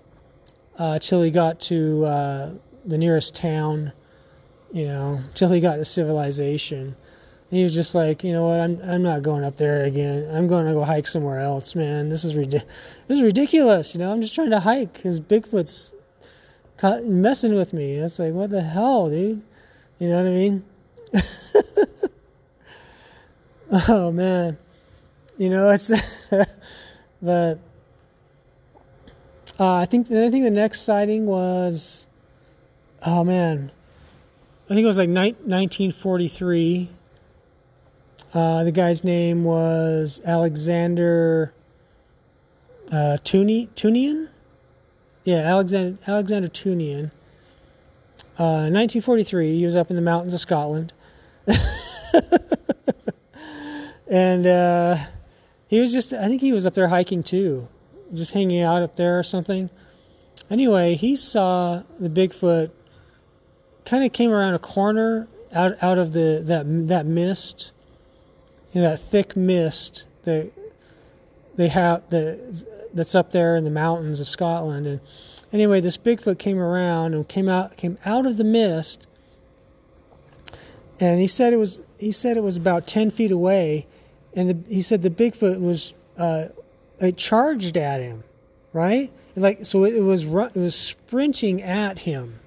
uh, 0.80 0.98
till 0.98 1.20
he 1.20 1.30
got 1.30 1.60
to 1.60 2.04
uh, 2.06 2.50
the 2.86 2.96
nearest 2.96 3.34
town, 3.34 3.92
you 4.72 4.86
know, 4.86 5.22
till 5.34 5.52
he 5.52 5.60
got 5.60 5.76
to 5.76 5.84
civilization. 5.84 6.96
And 7.50 7.58
he 7.58 7.62
was 7.62 7.74
just 7.74 7.94
like, 7.94 8.24
you 8.24 8.32
know 8.32 8.46
what, 8.46 8.60
I'm 8.60 8.80
I'm 8.82 9.02
not 9.02 9.22
going 9.22 9.44
up 9.44 9.58
there 9.58 9.84
again. 9.84 10.34
I'm 10.34 10.46
going 10.46 10.64
to 10.64 10.72
go 10.72 10.84
hike 10.84 11.06
somewhere 11.06 11.38
else, 11.38 11.74
man. 11.74 12.08
This 12.08 12.24
is 12.24 12.34
rid- 12.34 12.50
this 13.08 13.18
is 13.18 13.22
ridiculous. 13.22 13.94
You 13.94 14.00
know, 14.00 14.10
I'm 14.10 14.22
just 14.22 14.34
trying 14.34 14.50
to 14.50 14.60
hike. 14.60 15.02
His 15.02 15.20
Bigfoot's 15.20 15.94
messing 17.04 17.54
with 17.54 17.74
me. 17.74 17.96
It's 17.96 18.18
like, 18.18 18.32
what 18.32 18.48
the 18.48 18.62
hell, 18.62 19.10
dude? 19.10 19.42
You 19.98 20.08
know 20.08 20.16
what 20.16 20.26
I 20.26 20.30
mean? 20.30 20.64
oh 23.90 24.10
man, 24.12 24.56
you 25.36 25.50
know 25.50 25.68
it's 25.68 25.90
but 27.22 27.58
uh, 29.60 29.74
I 29.74 29.84
think 29.84 30.10
I 30.10 30.30
think 30.30 30.44
the 30.44 30.50
next 30.50 30.80
sighting 30.80 31.26
was, 31.26 32.08
oh 33.04 33.22
man, 33.24 33.70
I 34.64 34.68
think 34.68 34.84
it 34.84 34.86
was 34.86 34.96
like 34.96 35.10
ni- 35.10 35.36
1943. 35.44 36.88
Uh, 38.32 38.64
the 38.64 38.72
guy's 38.72 39.04
name 39.04 39.44
was 39.44 40.22
Alexander 40.24 41.52
uh, 42.90 43.18
Tuni- 43.22 43.68
Tewnion. 43.76 44.28
Yeah, 45.24 45.40
Alexander 45.40 45.98
Alexander 46.06 46.48
Tewnion. 46.48 47.10
Uh, 48.38 48.72
1943, 48.72 49.58
he 49.58 49.66
was 49.66 49.76
up 49.76 49.90
in 49.90 49.96
the 49.96 50.02
mountains 50.02 50.32
of 50.32 50.40
Scotland, 50.40 50.94
and 54.08 54.46
uh, 54.46 54.96
he 55.68 55.78
was 55.78 55.92
just—I 55.92 56.26
think 56.28 56.40
he 56.40 56.50
was 56.50 56.64
up 56.64 56.72
there 56.72 56.88
hiking 56.88 57.22
too 57.22 57.68
just 58.14 58.32
hanging 58.32 58.62
out 58.62 58.82
up 58.82 58.96
there 58.96 59.18
or 59.18 59.22
something. 59.22 59.70
Anyway, 60.50 60.94
he 60.94 61.16
saw 61.16 61.82
the 61.98 62.08
Bigfoot 62.08 62.70
kind 63.84 64.04
of 64.04 64.12
came 64.12 64.30
around 64.30 64.54
a 64.54 64.58
corner 64.58 65.28
out 65.52 65.82
out 65.82 65.98
of 65.98 66.12
the 66.12 66.42
that 66.44 66.88
that 66.88 67.06
mist, 67.06 67.72
you 68.72 68.80
know, 68.80 68.90
that 68.90 69.00
thick 69.00 69.36
mist 69.36 70.06
that 70.24 70.50
they 71.56 71.68
have 71.68 72.02
that's 72.94 73.14
up 73.14 73.30
there 73.32 73.56
in 73.56 73.64
the 73.64 73.70
mountains 73.70 74.20
of 74.20 74.28
Scotland. 74.28 74.86
And 74.86 75.00
anyway, 75.52 75.80
this 75.80 75.96
Bigfoot 75.96 76.38
came 76.38 76.58
around 76.58 77.14
and 77.14 77.26
came 77.28 77.48
out 77.48 77.76
came 77.76 77.98
out 78.04 78.26
of 78.26 78.36
the 78.36 78.44
mist, 78.44 79.06
and 80.98 81.20
he 81.20 81.26
said 81.26 81.52
it 81.52 81.58
was 81.58 81.80
he 81.98 82.10
said 82.10 82.36
it 82.36 82.42
was 82.42 82.56
about 82.56 82.86
ten 82.86 83.10
feet 83.10 83.30
away, 83.30 83.86
and 84.34 84.50
the, 84.50 84.74
he 84.74 84.82
said 84.82 85.02
the 85.02 85.10
Bigfoot 85.10 85.60
was 85.60 85.94
uh, 86.16 86.46
it 87.00 87.16
charged 87.16 87.76
at 87.76 88.00
him, 88.00 88.24
right? 88.72 89.10
Like 89.36 89.64
so, 89.64 89.84
it 89.84 90.00
was 90.00 90.24
it 90.24 90.56
was 90.56 90.74
sprinting 90.74 91.62
at 91.62 92.00
him. 92.00 92.40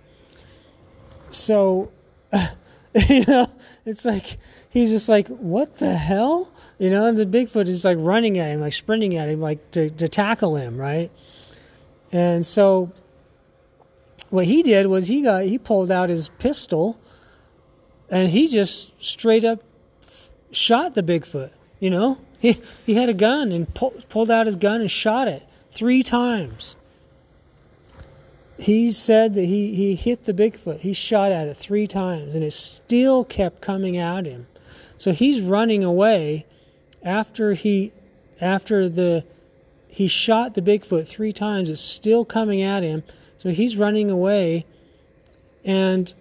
So, 1.31 1.91
you 2.33 3.25
know, 3.25 3.49
it's 3.85 4.05
like 4.05 4.37
he's 4.69 4.91
just 4.91 5.09
like, 5.09 5.27
what 5.27 5.77
the 5.77 5.95
hell? 5.95 6.51
You 6.77 6.89
know, 6.89 7.05
and 7.05 7.17
the 7.17 7.25
Bigfoot 7.25 7.67
is 7.67 7.85
like 7.85 7.97
running 7.99 8.37
at 8.39 8.49
him, 8.49 8.59
like 8.59 8.73
sprinting 8.73 9.15
at 9.15 9.29
him, 9.29 9.39
like 9.39 9.71
to, 9.71 9.89
to 9.89 10.07
tackle 10.07 10.55
him, 10.55 10.77
right? 10.77 11.11
And 12.11 12.45
so 12.45 12.91
what 14.29 14.45
he 14.45 14.63
did 14.63 14.87
was 14.87 15.07
he 15.07 15.21
got 15.21 15.43
he 15.43 15.57
pulled 15.57 15.91
out 15.91 16.09
his 16.09 16.29
pistol 16.29 16.99
and 18.09 18.29
he 18.29 18.47
just 18.47 19.01
straight 19.03 19.45
up 19.45 19.63
shot 20.51 20.95
the 20.95 21.03
Bigfoot. 21.03 21.51
You 21.79 21.89
know, 21.89 22.21
he 22.43 22.59
he 22.85 22.95
had 22.95 23.07
a 23.07 23.13
gun 23.13 23.53
and 23.53 23.73
pull, 23.73 23.93
pulled 24.09 24.29
out 24.29 24.45
his 24.45 24.57
gun 24.57 24.81
and 24.81 24.91
shot 24.91 25.29
it 25.29 25.47
three 25.71 26.03
times. 26.03 26.75
He 28.59 28.91
said 28.91 29.33
that 29.33 29.45
he, 29.45 29.73
he 29.73 29.95
hit 29.95 30.25
the 30.25 30.33
Bigfoot. 30.33 30.81
He 30.81 30.93
shot 30.93 31.31
at 31.31 31.47
it 31.47 31.55
three 31.55 31.87
times 31.87 32.35
and 32.35 32.43
it 32.43 32.51
still 32.51 33.23
kept 33.23 33.61
coming 33.61 33.97
at 33.97 34.25
him. 34.25 34.47
So 34.97 35.13
he's 35.13 35.41
running 35.41 35.83
away 35.83 36.45
after 37.01 37.53
he 37.53 37.93
after 38.41 38.89
the 38.89 39.23
he 39.87 40.09
shot 40.09 40.53
the 40.53 40.61
Bigfoot 40.61 41.07
three 41.07 41.31
times. 41.31 41.69
It's 41.69 41.79
still 41.79 42.25
coming 42.25 42.61
at 42.61 42.83
him. 42.83 43.03
So 43.37 43.51
he's 43.51 43.77
running 43.77 44.11
away 44.11 44.65
and 45.63 46.13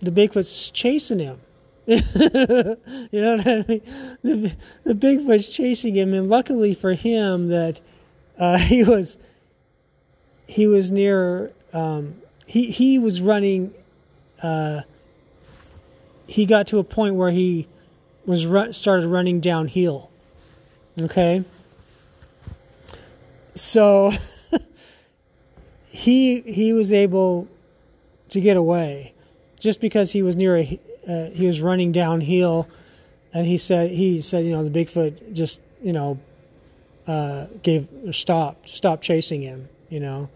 the 0.00 0.10
Bigfoot's 0.10 0.70
chasing 0.70 1.18
him. 1.18 1.40
you 1.86 1.96
know 3.12 3.36
what 3.36 3.46
I 3.46 3.64
mean? 3.66 3.82
The, 4.22 4.56
the 4.84 4.94
Bigfoot's 4.94 5.48
chasing 5.48 5.96
him, 5.96 6.14
and 6.14 6.28
luckily 6.28 6.74
for 6.74 6.94
him 6.94 7.48
that 7.48 7.80
uh, 8.38 8.58
he 8.58 8.84
was 8.84 9.18
he 10.46 10.66
was 10.66 10.92
near 10.92 11.52
um, 11.72 12.22
he 12.46 12.70
he 12.70 12.98
was 12.98 13.20
running. 13.20 13.74
Uh, 14.40 14.82
he 16.26 16.46
got 16.46 16.66
to 16.68 16.78
a 16.78 16.84
point 16.84 17.16
where 17.16 17.30
he 17.30 17.66
was 18.24 18.46
run, 18.46 18.72
started 18.72 19.06
running 19.06 19.40
downhill. 19.40 20.10
Okay. 20.98 21.44
So 23.54 24.12
he 25.90 26.40
he 26.42 26.72
was 26.72 26.92
able 26.92 27.48
to 28.28 28.40
get 28.40 28.56
away 28.56 29.14
just 29.58 29.80
because 29.80 30.12
he 30.12 30.22
was 30.22 30.36
near 30.36 30.56
a 30.56 30.80
uh, 31.08 31.30
he 31.30 31.46
was 31.46 31.60
running 31.60 31.92
downhill 31.92 32.68
and 33.32 33.46
he 33.46 33.56
said 33.56 33.90
he 33.90 34.20
said 34.20 34.44
you 34.44 34.50
know 34.50 34.66
the 34.66 34.84
bigfoot 34.84 35.32
just 35.32 35.60
you 35.82 35.92
know 35.92 36.18
uh, 37.06 37.46
gave 37.62 37.88
stopped 38.12 38.68
stopped 38.68 39.02
chasing 39.02 39.42
him 39.42 39.68
you 39.88 40.00
know. 40.00 40.28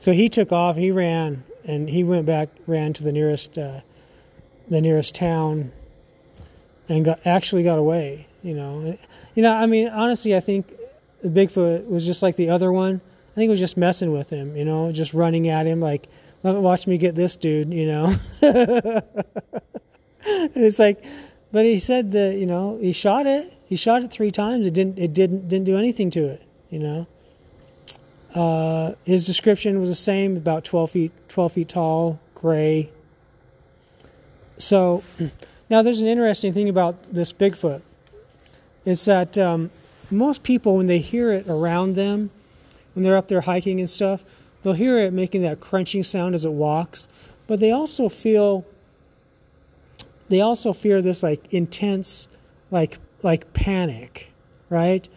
So 0.00 0.12
he 0.12 0.28
took 0.28 0.52
off 0.52 0.76
he 0.76 0.90
ran 0.90 1.44
and 1.64 1.88
he 1.88 2.04
went 2.04 2.26
back 2.26 2.48
ran 2.66 2.92
to 2.94 3.04
the 3.04 3.12
nearest 3.12 3.56
uh, 3.56 3.80
the 4.68 4.80
nearest 4.80 5.14
town 5.14 5.72
and 6.88 7.04
got 7.04 7.20
actually 7.24 7.62
got 7.62 7.78
away 7.78 8.26
you 8.42 8.54
know. 8.54 8.98
You 9.34 9.42
know 9.42 9.52
i 9.52 9.66
mean 9.66 9.88
honestly 9.88 10.34
i 10.36 10.40
think 10.40 10.72
the 11.22 11.28
bigfoot 11.28 11.86
was 11.86 12.04
just 12.04 12.22
like 12.22 12.34
the 12.34 12.50
other 12.50 12.72
one. 12.72 13.00
I 13.30 13.34
think 13.34 13.46
it 13.46 13.50
was 13.50 13.60
just 13.60 13.76
messing 13.76 14.12
with 14.12 14.28
him 14.28 14.56
you 14.56 14.64
know 14.64 14.92
just 14.92 15.14
running 15.14 15.48
at 15.48 15.66
him 15.66 15.80
like 15.80 16.08
watch 16.42 16.86
me 16.86 16.98
get 16.98 17.14
this 17.14 17.36
dude 17.36 17.72
you 17.72 17.86
know 17.86 18.14
and 20.26 20.64
it's 20.64 20.78
like 20.78 21.04
but 21.50 21.64
he 21.64 21.78
said 21.78 22.12
that 22.12 22.36
you 22.36 22.46
know 22.46 22.78
he 22.80 22.92
shot 22.92 23.26
it. 23.26 23.52
He 23.66 23.76
shot 23.76 24.02
it 24.02 24.10
three 24.10 24.30
times. 24.30 24.66
It 24.66 24.74
didn't 24.74 24.98
it 24.98 25.12
didn't 25.12 25.48
didn't 25.48 25.66
do 25.66 25.76
anything 25.76 26.10
to 26.10 26.24
it 26.24 26.42
you 26.72 26.78
know? 26.78 27.06
Uh, 28.34 28.94
his 29.04 29.26
description 29.26 29.78
was 29.78 29.90
the 29.90 29.94
same 29.94 30.36
about 30.36 30.64
12 30.64 30.90
feet 30.90 31.12
12 31.28 31.52
feet 31.52 31.68
tall 31.68 32.18
gray. 32.34 32.90
So 34.56 35.04
now, 35.70 35.82
there's 35.82 36.00
an 36.00 36.08
interesting 36.08 36.52
thing 36.52 36.68
about 36.68 37.12
this 37.12 37.32
Bigfoot. 37.32 37.82
Is 38.84 39.04
that 39.04 39.38
um, 39.38 39.70
most 40.10 40.42
people, 40.42 40.76
when 40.76 40.86
they 40.86 40.98
hear 40.98 41.30
it 41.30 41.46
around 41.46 41.94
them, 41.94 42.30
when 42.94 43.04
they're 43.04 43.16
up 43.16 43.28
there 43.28 43.42
hiking 43.42 43.78
and 43.78 43.88
stuff, 43.88 44.24
they'll 44.62 44.72
hear 44.72 44.98
it 44.98 45.12
making 45.12 45.42
that 45.42 45.60
crunching 45.60 46.02
sound 46.02 46.34
as 46.34 46.44
it 46.44 46.52
walks, 46.52 47.06
but 47.46 47.60
they 47.60 47.70
also 47.70 48.08
feel 48.08 48.64
they 50.32 50.40
also 50.40 50.72
fear 50.72 51.02
this 51.02 51.22
like 51.22 51.52
intense 51.52 52.28
like 52.70 52.98
like 53.22 53.52
panic, 53.52 54.32
right? 54.70 55.08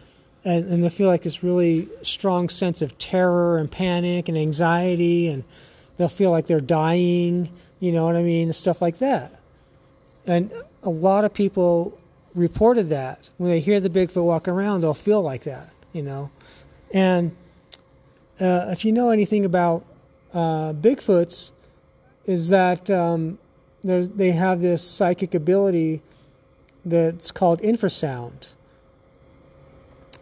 And, 0.43 0.68
and 0.70 0.84
they 0.84 0.89
feel 0.89 1.07
like 1.07 1.24
this 1.24 1.43
really 1.43 1.89
strong 2.03 2.49
sense 2.49 2.84
of 2.84 2.97
terror 2.99 3.57
and 3.57 3.72
panic 3.72 4.30
and 4.30 4.38
anxiety, 4.38 5.28
and 5.28 5.43
they'll 5.97 6.07
feel 6.07 6.30
like 6.30 6.45
they're 6.45 6.61
dying, 6.61 7.49
you 7.80 7.91
know 7.91 8.05
what 8.05 8.16
I 8.16 8.22
mean, 8.22 8.53
stuff 8.53 8.82
like 8.82 8.99
that. 8.99 9.39
And 10.28 10.51
a 10.84 10.89
lot 10.89 11.26
of 11.26 11.34
people 11.34 11.97
reported 12.36 12.89
that 12.89 13.30
when 13.38 13.49
they 13.49 13.59
hear 13.59 13.80
the 13.80 13.89
Bigfoot 13.89 14.24
walk 14.24 14.47
around, 14.47 14.82
they'll 14.82 14.93
feel 14.93 15.22
like 15.22 15.43
that, 15.43 15.72
you 15.93 16.03
know. 16.03 16.30
And 16.91 17.36
uh, 18.39 18.68
if 18.70 18.86
you 18.86 18.91
know 18.91 19.09
anything 19.09 19.45
about 19.45 19.84
uh, 20.34 20.74
Bigfoots, 20.74 21.53
is 22.26 22.49
that 22.49 22.89
um, 22.89 23.38
they 23.86 24.32
have 24.32 24.62
this 24.62 24.84
psychic 24.84 25.34
ability 25.36 26.02
that's 26.84 27.32
called 27.32 27.62
infrasound. 27.62 28.54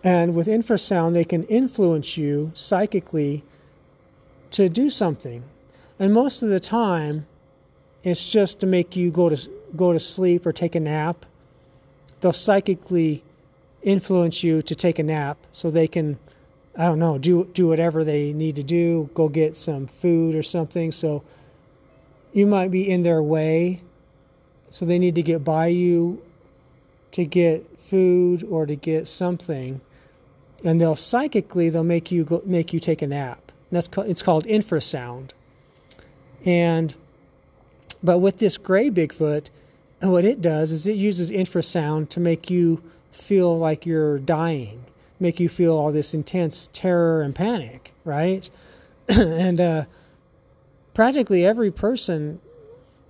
And 0.03 0.36
with 0.36 0.47
infrasound, 0.47 1.14
they 1.14 1.24
can 1.24 1.43
influence 1.45 2.18
you 2.18 2.51
psychically 2.53 3.43
to 4.51 4.68
do 4.68 4.89
something. 4.89 5.43
And 5.97 6.14
most 6.14 6.43
of 6.43 6.49
the 6.49 6.59
time, 6.59 7.26
it's 8.03 8.30
just 8.30 8.59
to 8.59 8.66
make 8.66 8.97
you 8.97 9.11
go 9.11 9.30
to 9.30 9.49
go 9.76 9.93
to 9.93 9.99
sleep 9.99 10.45
or 10.45 10.51
take 10.51 10.76
a 10.76 10.80
nap. 10.80 11.26
They'll 12.20 12.34
psychically 12.34 13.24
influence 13.82 14.43
you 14.43 14.61
to 14.61 14.76
take 14.76 14.99
a 14.99 15.03
nap 15.03 15.38
so 15.51 15.72
they 15.72 15.88
can 15.88 16.20
I 16.76 16.86
don't 16.86 16.99
know, 16.99 17.18
do 17.18 17.45
do 17.53 17.68
whatever 17.68 18.03
they 18.03 18.34
need 18.34 18.55
to 18.57 18.64
do, 18.64 19.09
go 19.14 19.30
get 19.30 19.55
some 19.55 19.88
food 19.88 20.36
or 20.36 20.43
something. 20.43 20.91
So 20.91 21.24
you 22.34 22.45
might 22.47 22.71
be 22.71 22.89
in 22.89 23.03
their 23.03 23.21
way. 23.21 23.81
So 24.69 24.86
they 24.86 24.99
need 24.99 25.15
to 25.15 25.21
get 25.21 25.43
by 25.43 25.67
you 25.67 26.21
to 27.11 27.25
get 27.25 27.79
food 27.79 28.43
or 28.43 28.65
to 28.65 28.75
get 28.75 29.07
something. 29.07 29.79
And 30.63 30.81
they'll 30.81 30.95
psychically 30.95 31.69
they'll 31.69 31.84
make 31.84 32.11
you 32.11 32.23
go, 32.23 32.41
make 32.45 32.73
you 32.73 32.79
take 32.79 33.01
a 33.01 33.07
nap. 33.07 33.51
And 33.69 33.77
that's 33.77 33.89
it's 34.09 34.23
called 34.23 34.45
infrasound. 34.45 35.31
And 36.43 36.95
but 38.01 38.17
with 38.17 38.39
this 38.39 38.57
gray 38.57 38.89
Bigfoot, 38.89 39.47
what 40.01 40.25
it 40.25 40.41
does 40.41 40.71
is 40.71 40.88
it 40.88 40.95
uses 40.95 41.31
infrasound 41.31 42.09
to 42.09 42.19
make 42.19 42.49
you 42.49 42.84
feel 43.11 43.57
like 43.57 43.86
you're 43.86 44.19
dying, 44.19 44.84
make 45.19 45.39
you 45.39 45.47
feel 45.47 45.73
all 45.73 45.91
this 45.91 46.13
intense 46.13 46.67
terror 46.73 47.21
and 47.21 47.34
panic, 47.34 47.93
right? 48.03 48.49
and 49.07 49.61
uh, 49.61 49.86
practically 50.93 51.45
every 51.45 51.71
person 51.71 52.39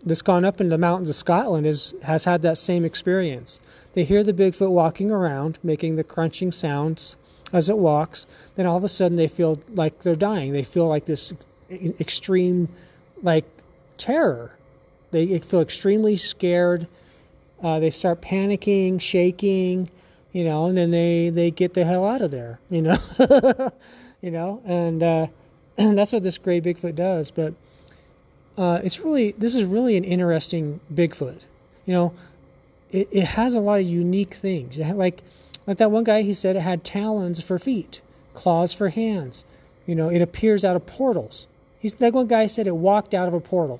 that's 0.05 0.21
gone 0.21 0.43
up 0.43 0.59
into 0.59 0.71
the 0.71 0.77
mountains 0.77 1.09
of 1.09 1.15
Scotland 1.15 1.65
is 1.65 1.93
has 2.03 2.25
had 2.25 2.41
that 2.41 2.57
same 2.57 2.84
experience. 2.84 3.59
They 3.93 4.03
hear 4.03 4.23
the 4.23 4.34
Bigfoot 4.34 4.71
walking 4.71 5.11
around, 5.11 5.59
making 5.63 5.95
the 5.95 6.03
crunching 6.03 6.51
sounds 6.51 7.15
as 7.51 7.69
it 7.69 7.77
walks. 7.77 8.25
Then 8.55 8.65
all 8.65 8.77
of 8.77 8.84
a 8.84 8.89
sudden, 8.89 9.17
they 9.17 9.27
feel 9.27 9.61
like 9.69 10.01
they're 10.01 10.15
dying. 10.15 10.51
They 10.51 10.63
feel 10.63 10.88
like 10.88 11.05
this 11.05 11.34
extreme, 11.69 12.69
like 13.21 13.45
terror, 13.97 14.57
they 15.11 15.39
feel 15.39 15.61
extremely 15.61 16.17
scared. 16.17 16.88
Uh, 17.61 17.79
they 17.79 17.91
start 17.91 18.19
panicking, 18.19 18.99
shaking, 18.99 19.89
you 20.34 20.43
know, 20.43 20.65
and 20.65 20.77
then 20.77 20.91
they, 20.91 21.29
they 21.29 21.51
get 21.51 21.75
the 21.75 21.86
hell 21.86 22.05
out 22.05 22.21
of 22.21 22.31
there, 22.31 22.59
you 22.69 22.81
know, 22.81 22.97
you 24.21 24.31
know, 24.31 24.61
and, 24.65 25.01
uh, 25.01 25.27
that's 25.77 26.11
what 26.11 26.23
this 26.23 26.38
gray 26.38 26.59
Bigfoot 26.59 26.95
does. 26.95 27.31
But 27.31 27.53
uh, 28.58 28.80
it's 28.84 28.99
really 28.99 29.32
this 29.32 29.56
is 29.56 29.66
really 29.66 29.97
an 29.97 30.04
interesting 30.04 30.80
Bigfoot. 30.93 31.41
You 31.86 31.93
know, 31.93 32.14
it, 32.91 33.08
it 33.12 33.26
has 33.26 33.56
a 33.56 33.60
lot 33.60 33.80
of 33.80 33.86
unique 33.86 34.34
things. 34.34 34.78
like 34.78 35.24
like 35.66 35.78
that 35.78 35.91
one 35.91 36.04
guy, 36.04 36.22
he 36.22 36.34
said 36.34 36.56
it 36.56 36.62
had 36.62 36.84
talons 36.84 37.41
for 37.41 37.58
feet, 37.58 38.01
claws 38.34 38.74
for 38.74 38.89
hands. 38.89 39.45
You 39.86 39.95
know, 39.95 40.10
it 40.10 40.22
appears 40.22 40.64
out 40.64 40.76
of 40.76 40.86
portals. 40.86 41.47
He's 41.80 41.95
that 41.95 42.14
one 42.14 42.28
guy 42.28 42.45
said 42.47 42.68
it 42.68 42.76
walked 42.76 43.14
out 43.14 43.28
of 43.28 43.34
a 43.34 43.39
portal. 43.39 43.80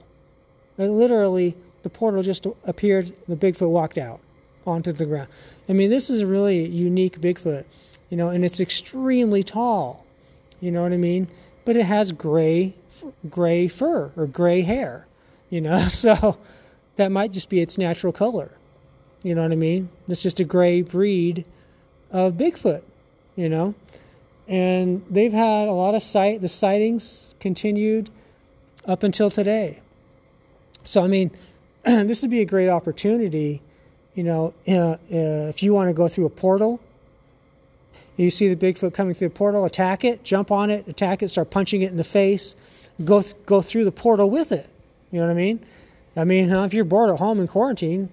It 0.78 0.88
literally 0.88 1.55
the 1.84 1.89
portal 1.89 2.24
just 2.24 2.47
appeared. 2.65 3.13
The 3.28 3.36
Bigfoot 3.36 3.69
walked 3.69 3.97
out 3.97 4.19
onto 4.65 4.91
the 4.91 5.05
ground. 5.05 5.28
I 5.69 5.74
mean, 5.74 5.89
this 5.89 6.09
is 6.09 6.21
a 6.21 6.28
really 6.28 6.67
unique 6.67 7.21
Bigfoot, 7.21 7.65
you 8.09 8.17
know, 8.17 8.30
and 8.30 8.43
it's 8.43 8.59
extremely 8.59 9.43
tall. 9.43 10.05
You 10.59 10.71
know 10.71 10.84
what 10.84 10.93
I 10.93 10.97
mean? 10.97 11.28
But 11.65 11.78
it 11.78 11.86
has 11.86 12.11
gray, 12.11 12.74
gray 13.29 13.67
fur 13.67 14.11
or 14.15 14.27
gray 14.27 14.61
hair. 14.61 15.07
You 15.49 15.61
know, 15.61 15.87
so 15.87 16.37
that 16.95 17.11
might 17.11 17.31
just 17.31 17.49
be 17.49 17.61
its 17.61 17.77
natural 17.77 18.13
color. 18.13 18.51
You 19.23 19.35
know 19.35 19.43
what 19.43 19.51
I 19.51 19.55
mean? 19.55 19.89
It's 20.07 20.21
just 20.21 20.39
a 20.39 20.43
gray 20.43 20.81
breed 20.81 21.45
of 22.11 22.33
Bigfoot. 22.33 22.81
You 23.35 23.49
know, 23.49 23.73
and 24.47 25.03
they've 25.09 25.33
had 25.33 25.67
a 25.67 25.71
lot 25.71 25.95
of 25.95 26.03
sight. 26.03 26.41
The 26.41 26.49
sightings 26.49 27.33
continued 27.39 28.09
up 28.85 29.01
until 29.01 29.31
today. 29.31 29.79
So 30.85 31.03
I 31.03 31.07
mean, 31.07 31.31
this 31.83 32.21
would 32.21 32.31
be 32.31 32.41
a 32.41 32.45
great 32.45 32.69
opportunity 32.69 33.61
you 34.15 34.23
know, 34.23 34.53
uh, 34.67 34.73
uh, 34.73 34.97
if 35.49 35.63
you 35.63 35.73
want 35.73 35.89
to 35.89 35.93
go 35.93 36.07
through 36.07 36.25
a 36.25 36.29
portal, 36.29 36.79
you 38.18 38.30
see 38.30 38.53
the 38.53 38.55
Bigfoot 38.55 38.93
coming 38.93 39.14
through 39.14 39.30
the 39.30 39.36
portal, 39.36 39.66
attack 39.66 40.03
it, 40.03 40.24
jump 40.24 40.51
on 40.51 40.70
it, 40.70 40.88
attack 40.88 41.24
it, 41.24 41.30
start 41.30 41.49
punching 41.49 41.82
it 41.82 41.91
in 41.91 41.97
the 41.97 42.03
face, 42.03 42.55
go 43.03 43.22
th- 43.22 43.36
go 43.45 43.61
through 43.61 43.86
the 43.86 43.91
portal 43.91 44.30
with 44.30 44.51
it. 44.51 44.70
You 45.11 45.20
know 45.20 45.28
what 45.28 45.34
I 45.34 45.36
mean? 45.36 45.66
I 46.16 46.24
mean, 46.24 46.51
if 46.51 46.74
you're 46.74 46.86
bored 46.86 47.09
at 47.09 47.20
home 47.20 47.39
in 47.39 47.47
quarantine, 47.47 48.09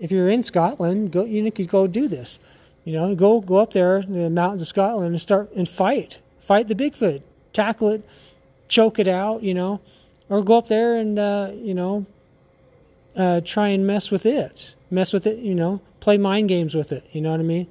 if 0.00 0.10
you're 0.10 0.28
in 0.28 0.42
Scotland, 0.42 1.12
go 1.12 1.24
you 1.24 1.50
could 1.52 1.68
go 1.68 1.86
do 1.86 2.08
this. 2.08 2.38
You 2.84 2.92
know, 2.92 3.14
go 3.14 3.40
go 3.40 3.56
up 3.56 3.72
there 3.72 3.98
in 3.98 4.12
the 4.12 4.30
mountains 4.30 4.62
of 4.62 4.68
Scotland 4.68 5.12
and 5.12 5.20
start 5.20 5.52
and 5.52 5.68
fight, 5.68 6.18
fight 6.38 6.68
the 6.68 6.74
Bigfoot, 6.74 7.22
tackle 7.52 7.88
it, 7.90 8.08
choke 8.68 8.98
it 8.98 9.08
out. 9.08 9.42
You 9.42 9.54
know, 9.54 9.80
or 10.28 10.42
go 10.42 10.58
up 10.58 10.68
there 10.68 10.96
and 10.96 11.18
uh, 11.18 11.50
you 11.54 11.74
know 11.74 12.06
uh, 13.16 13.40
try 13.42 13.68
and 13.68 13.86
mess 13.86 14.10
with 14.10 14.26
it 14.26 14.74
mess 14.90 15.12
with 15.12 15.26
it, 15.26 15.38
you 15.38 15.54
know, 15.54 15.80
play 16.00 16.18
mind 16.18 16.48
games 16.48 16.74
with 16.74 16.92
it. 16.92 17.04
You 17.12 17.20
know 17.20 17.30
what 17.30 17.40
I 17.40 17.44
mean? 17.44 17.66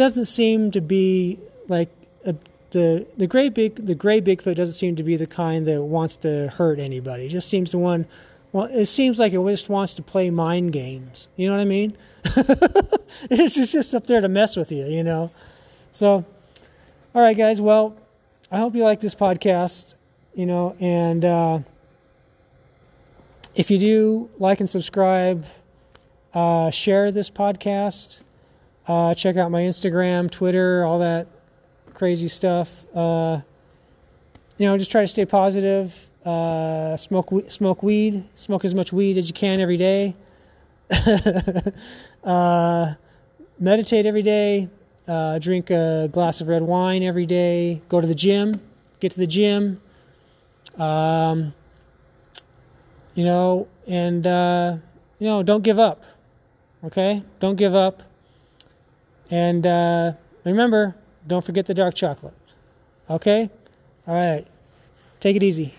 Doesn't 0.00 0.24
seem 0.24 0.70
to 0.70 0.80
be 0.80 1.38
like 1.68 1.90
a, 2.24 2.34
the 2.70 3.06
the 3.18 3.26
gray 3.26 3.50
big 3.50 3.84
the 3.84 3.94
gray 3.94 4.22
Bigfoot 4.22 4.54
doesn't 4.54 4.72
seem 4.72 4.96
to 4.96 5.02
be 5.02 5.16
the 5.16 5.26
kind 5.26 5.66
that 5.66 5.82
wants 5.82 6.16
to 6.24 6.48
hurt 6.48 6.78
anybody. 6.78 7.26
It 7.26 7.28
just 7.28 7.50
seems 7.50 7.72
the 7.72 7.76
one. 7.76 8.06
Well, 8.52 8.64
it 8.64 8.86
seems 8.86 9.18
like 9.18 9.34
it 9.34 9.44
just 9.44 9.68
wants 9.68 9.92
to 9.94 10.02
play 10.02 10.30
mind 10.30 10.72
games. 10.72 11.28
You 11.36 11.48
know 11.48 11.54
what 11.54 11.60
I 11.60 11.66
mean? 11.66 11.98
it's 13.30 13.56
just, 13.56 13.74
just 13.74 13.94
up 13.94 14.06
there 14.06 14.22
to 14.22 14.28
mess 14.28 14.56
with 14.56 14.72
you. 14.72 14.86
You 14.86 15.04
know. 15.04 15.30
So, 15.92 16.24
all 17.14 17.22
right, 17.22 17.36
guys. 17.36 17.60
Well, 17.60 17.94
I 18.50 18.56
hope 18.56 18.74
you 18.74 18.84
like 18.84 19.02
this 19.02 19.14
podcast. 19.14 19.96
You 20.34 20.46
know, 20.46 20.76
and 20.80 21.22
uh, 21.26 21.58
if 23.54 23.70
you 23.70 23.76
do, 23.76 24.30
like 24.38 24.60
and 24.60 24.70
subscribe 24.70 25.44
uh, 26.32 26.70
share 26.70 27.12
this 27.12 27.30
podcast. 27.30 28.22
Uh, 28.90 29.14
check 29.14 29.36
out 29.36 29.52
my 29.52 29.60
Instagram, 29.60 30.28
Twitter, 30.28 30.84
all 30.84 30.98
that 30.98 31.28
crazy 31.94 32.26
stuff. 32.26 32.84
Uh, 32.92 33.40
you 34.58 34.66
know, 34.66 34.76
just 34.76 34.90
try 34.90 35.00
to 35.00 35.06
stay 35.06 35.24
positive. 35.24 36.10
Uh, 36.24 36.96
smoke 36.96 37.30
smoke 37.48 37.84
weed. 37.84 38.24
Smoke 38.34 38.64
as 38.64 38.74
much 38.74 38.92
weed 38.92 39.16
as 39.16 39.28
you 39.28 39.32
can 39.34 39.60
every 39.60 39.76
day. 39.76 40.16
Uh, 42.22 42.92
meditate 43.58 44.04
every 44.04 44.20
day. 44.20 44.68
Uh, 45.08 45.38
drink 45.38 45.70
a 45.70 46.06
glass 46.12 46.42
of 46.42 46.48
red 46.48 46.60
wine 46.60 47.02
every 47.02 47.24
day. 47.24 47.80
Go 47.88 47.98
to 47.98 48.06
the 48.06 48.14
gym. 48.14 48.60
Get 49.00 49.12
to 49.12 49.18
the 49.18 49.26
gym. 49.26 49.80
Um, 50.76 51.54
you 53.14 53.24
know, 53.24 53.68
and 53.86 54.22
you 54.26 55.26
know, 55.26 55.42
don't 55.42 55.62
give 55.62 55.78
up. 55.78 56.02
Okay? 56.84 57.22
Don't 57.38 57.56
give 57.56 57.74
up. 57.74 58.02
And 59.30 59.66
uh, 59.66 60.12
remember, 60.44 60.96
don't 61.26 61.44
forget 61.44 61.66
the 61.66 61.74
dark 61.74 61.94
chocolate. 61.94 62.34
Okay? 63.08 63.50
All 64.06 64.14
right. 64.14 64.46
Take 65.20 65.36
it 65.36 65.42
easy. 65.42 65.74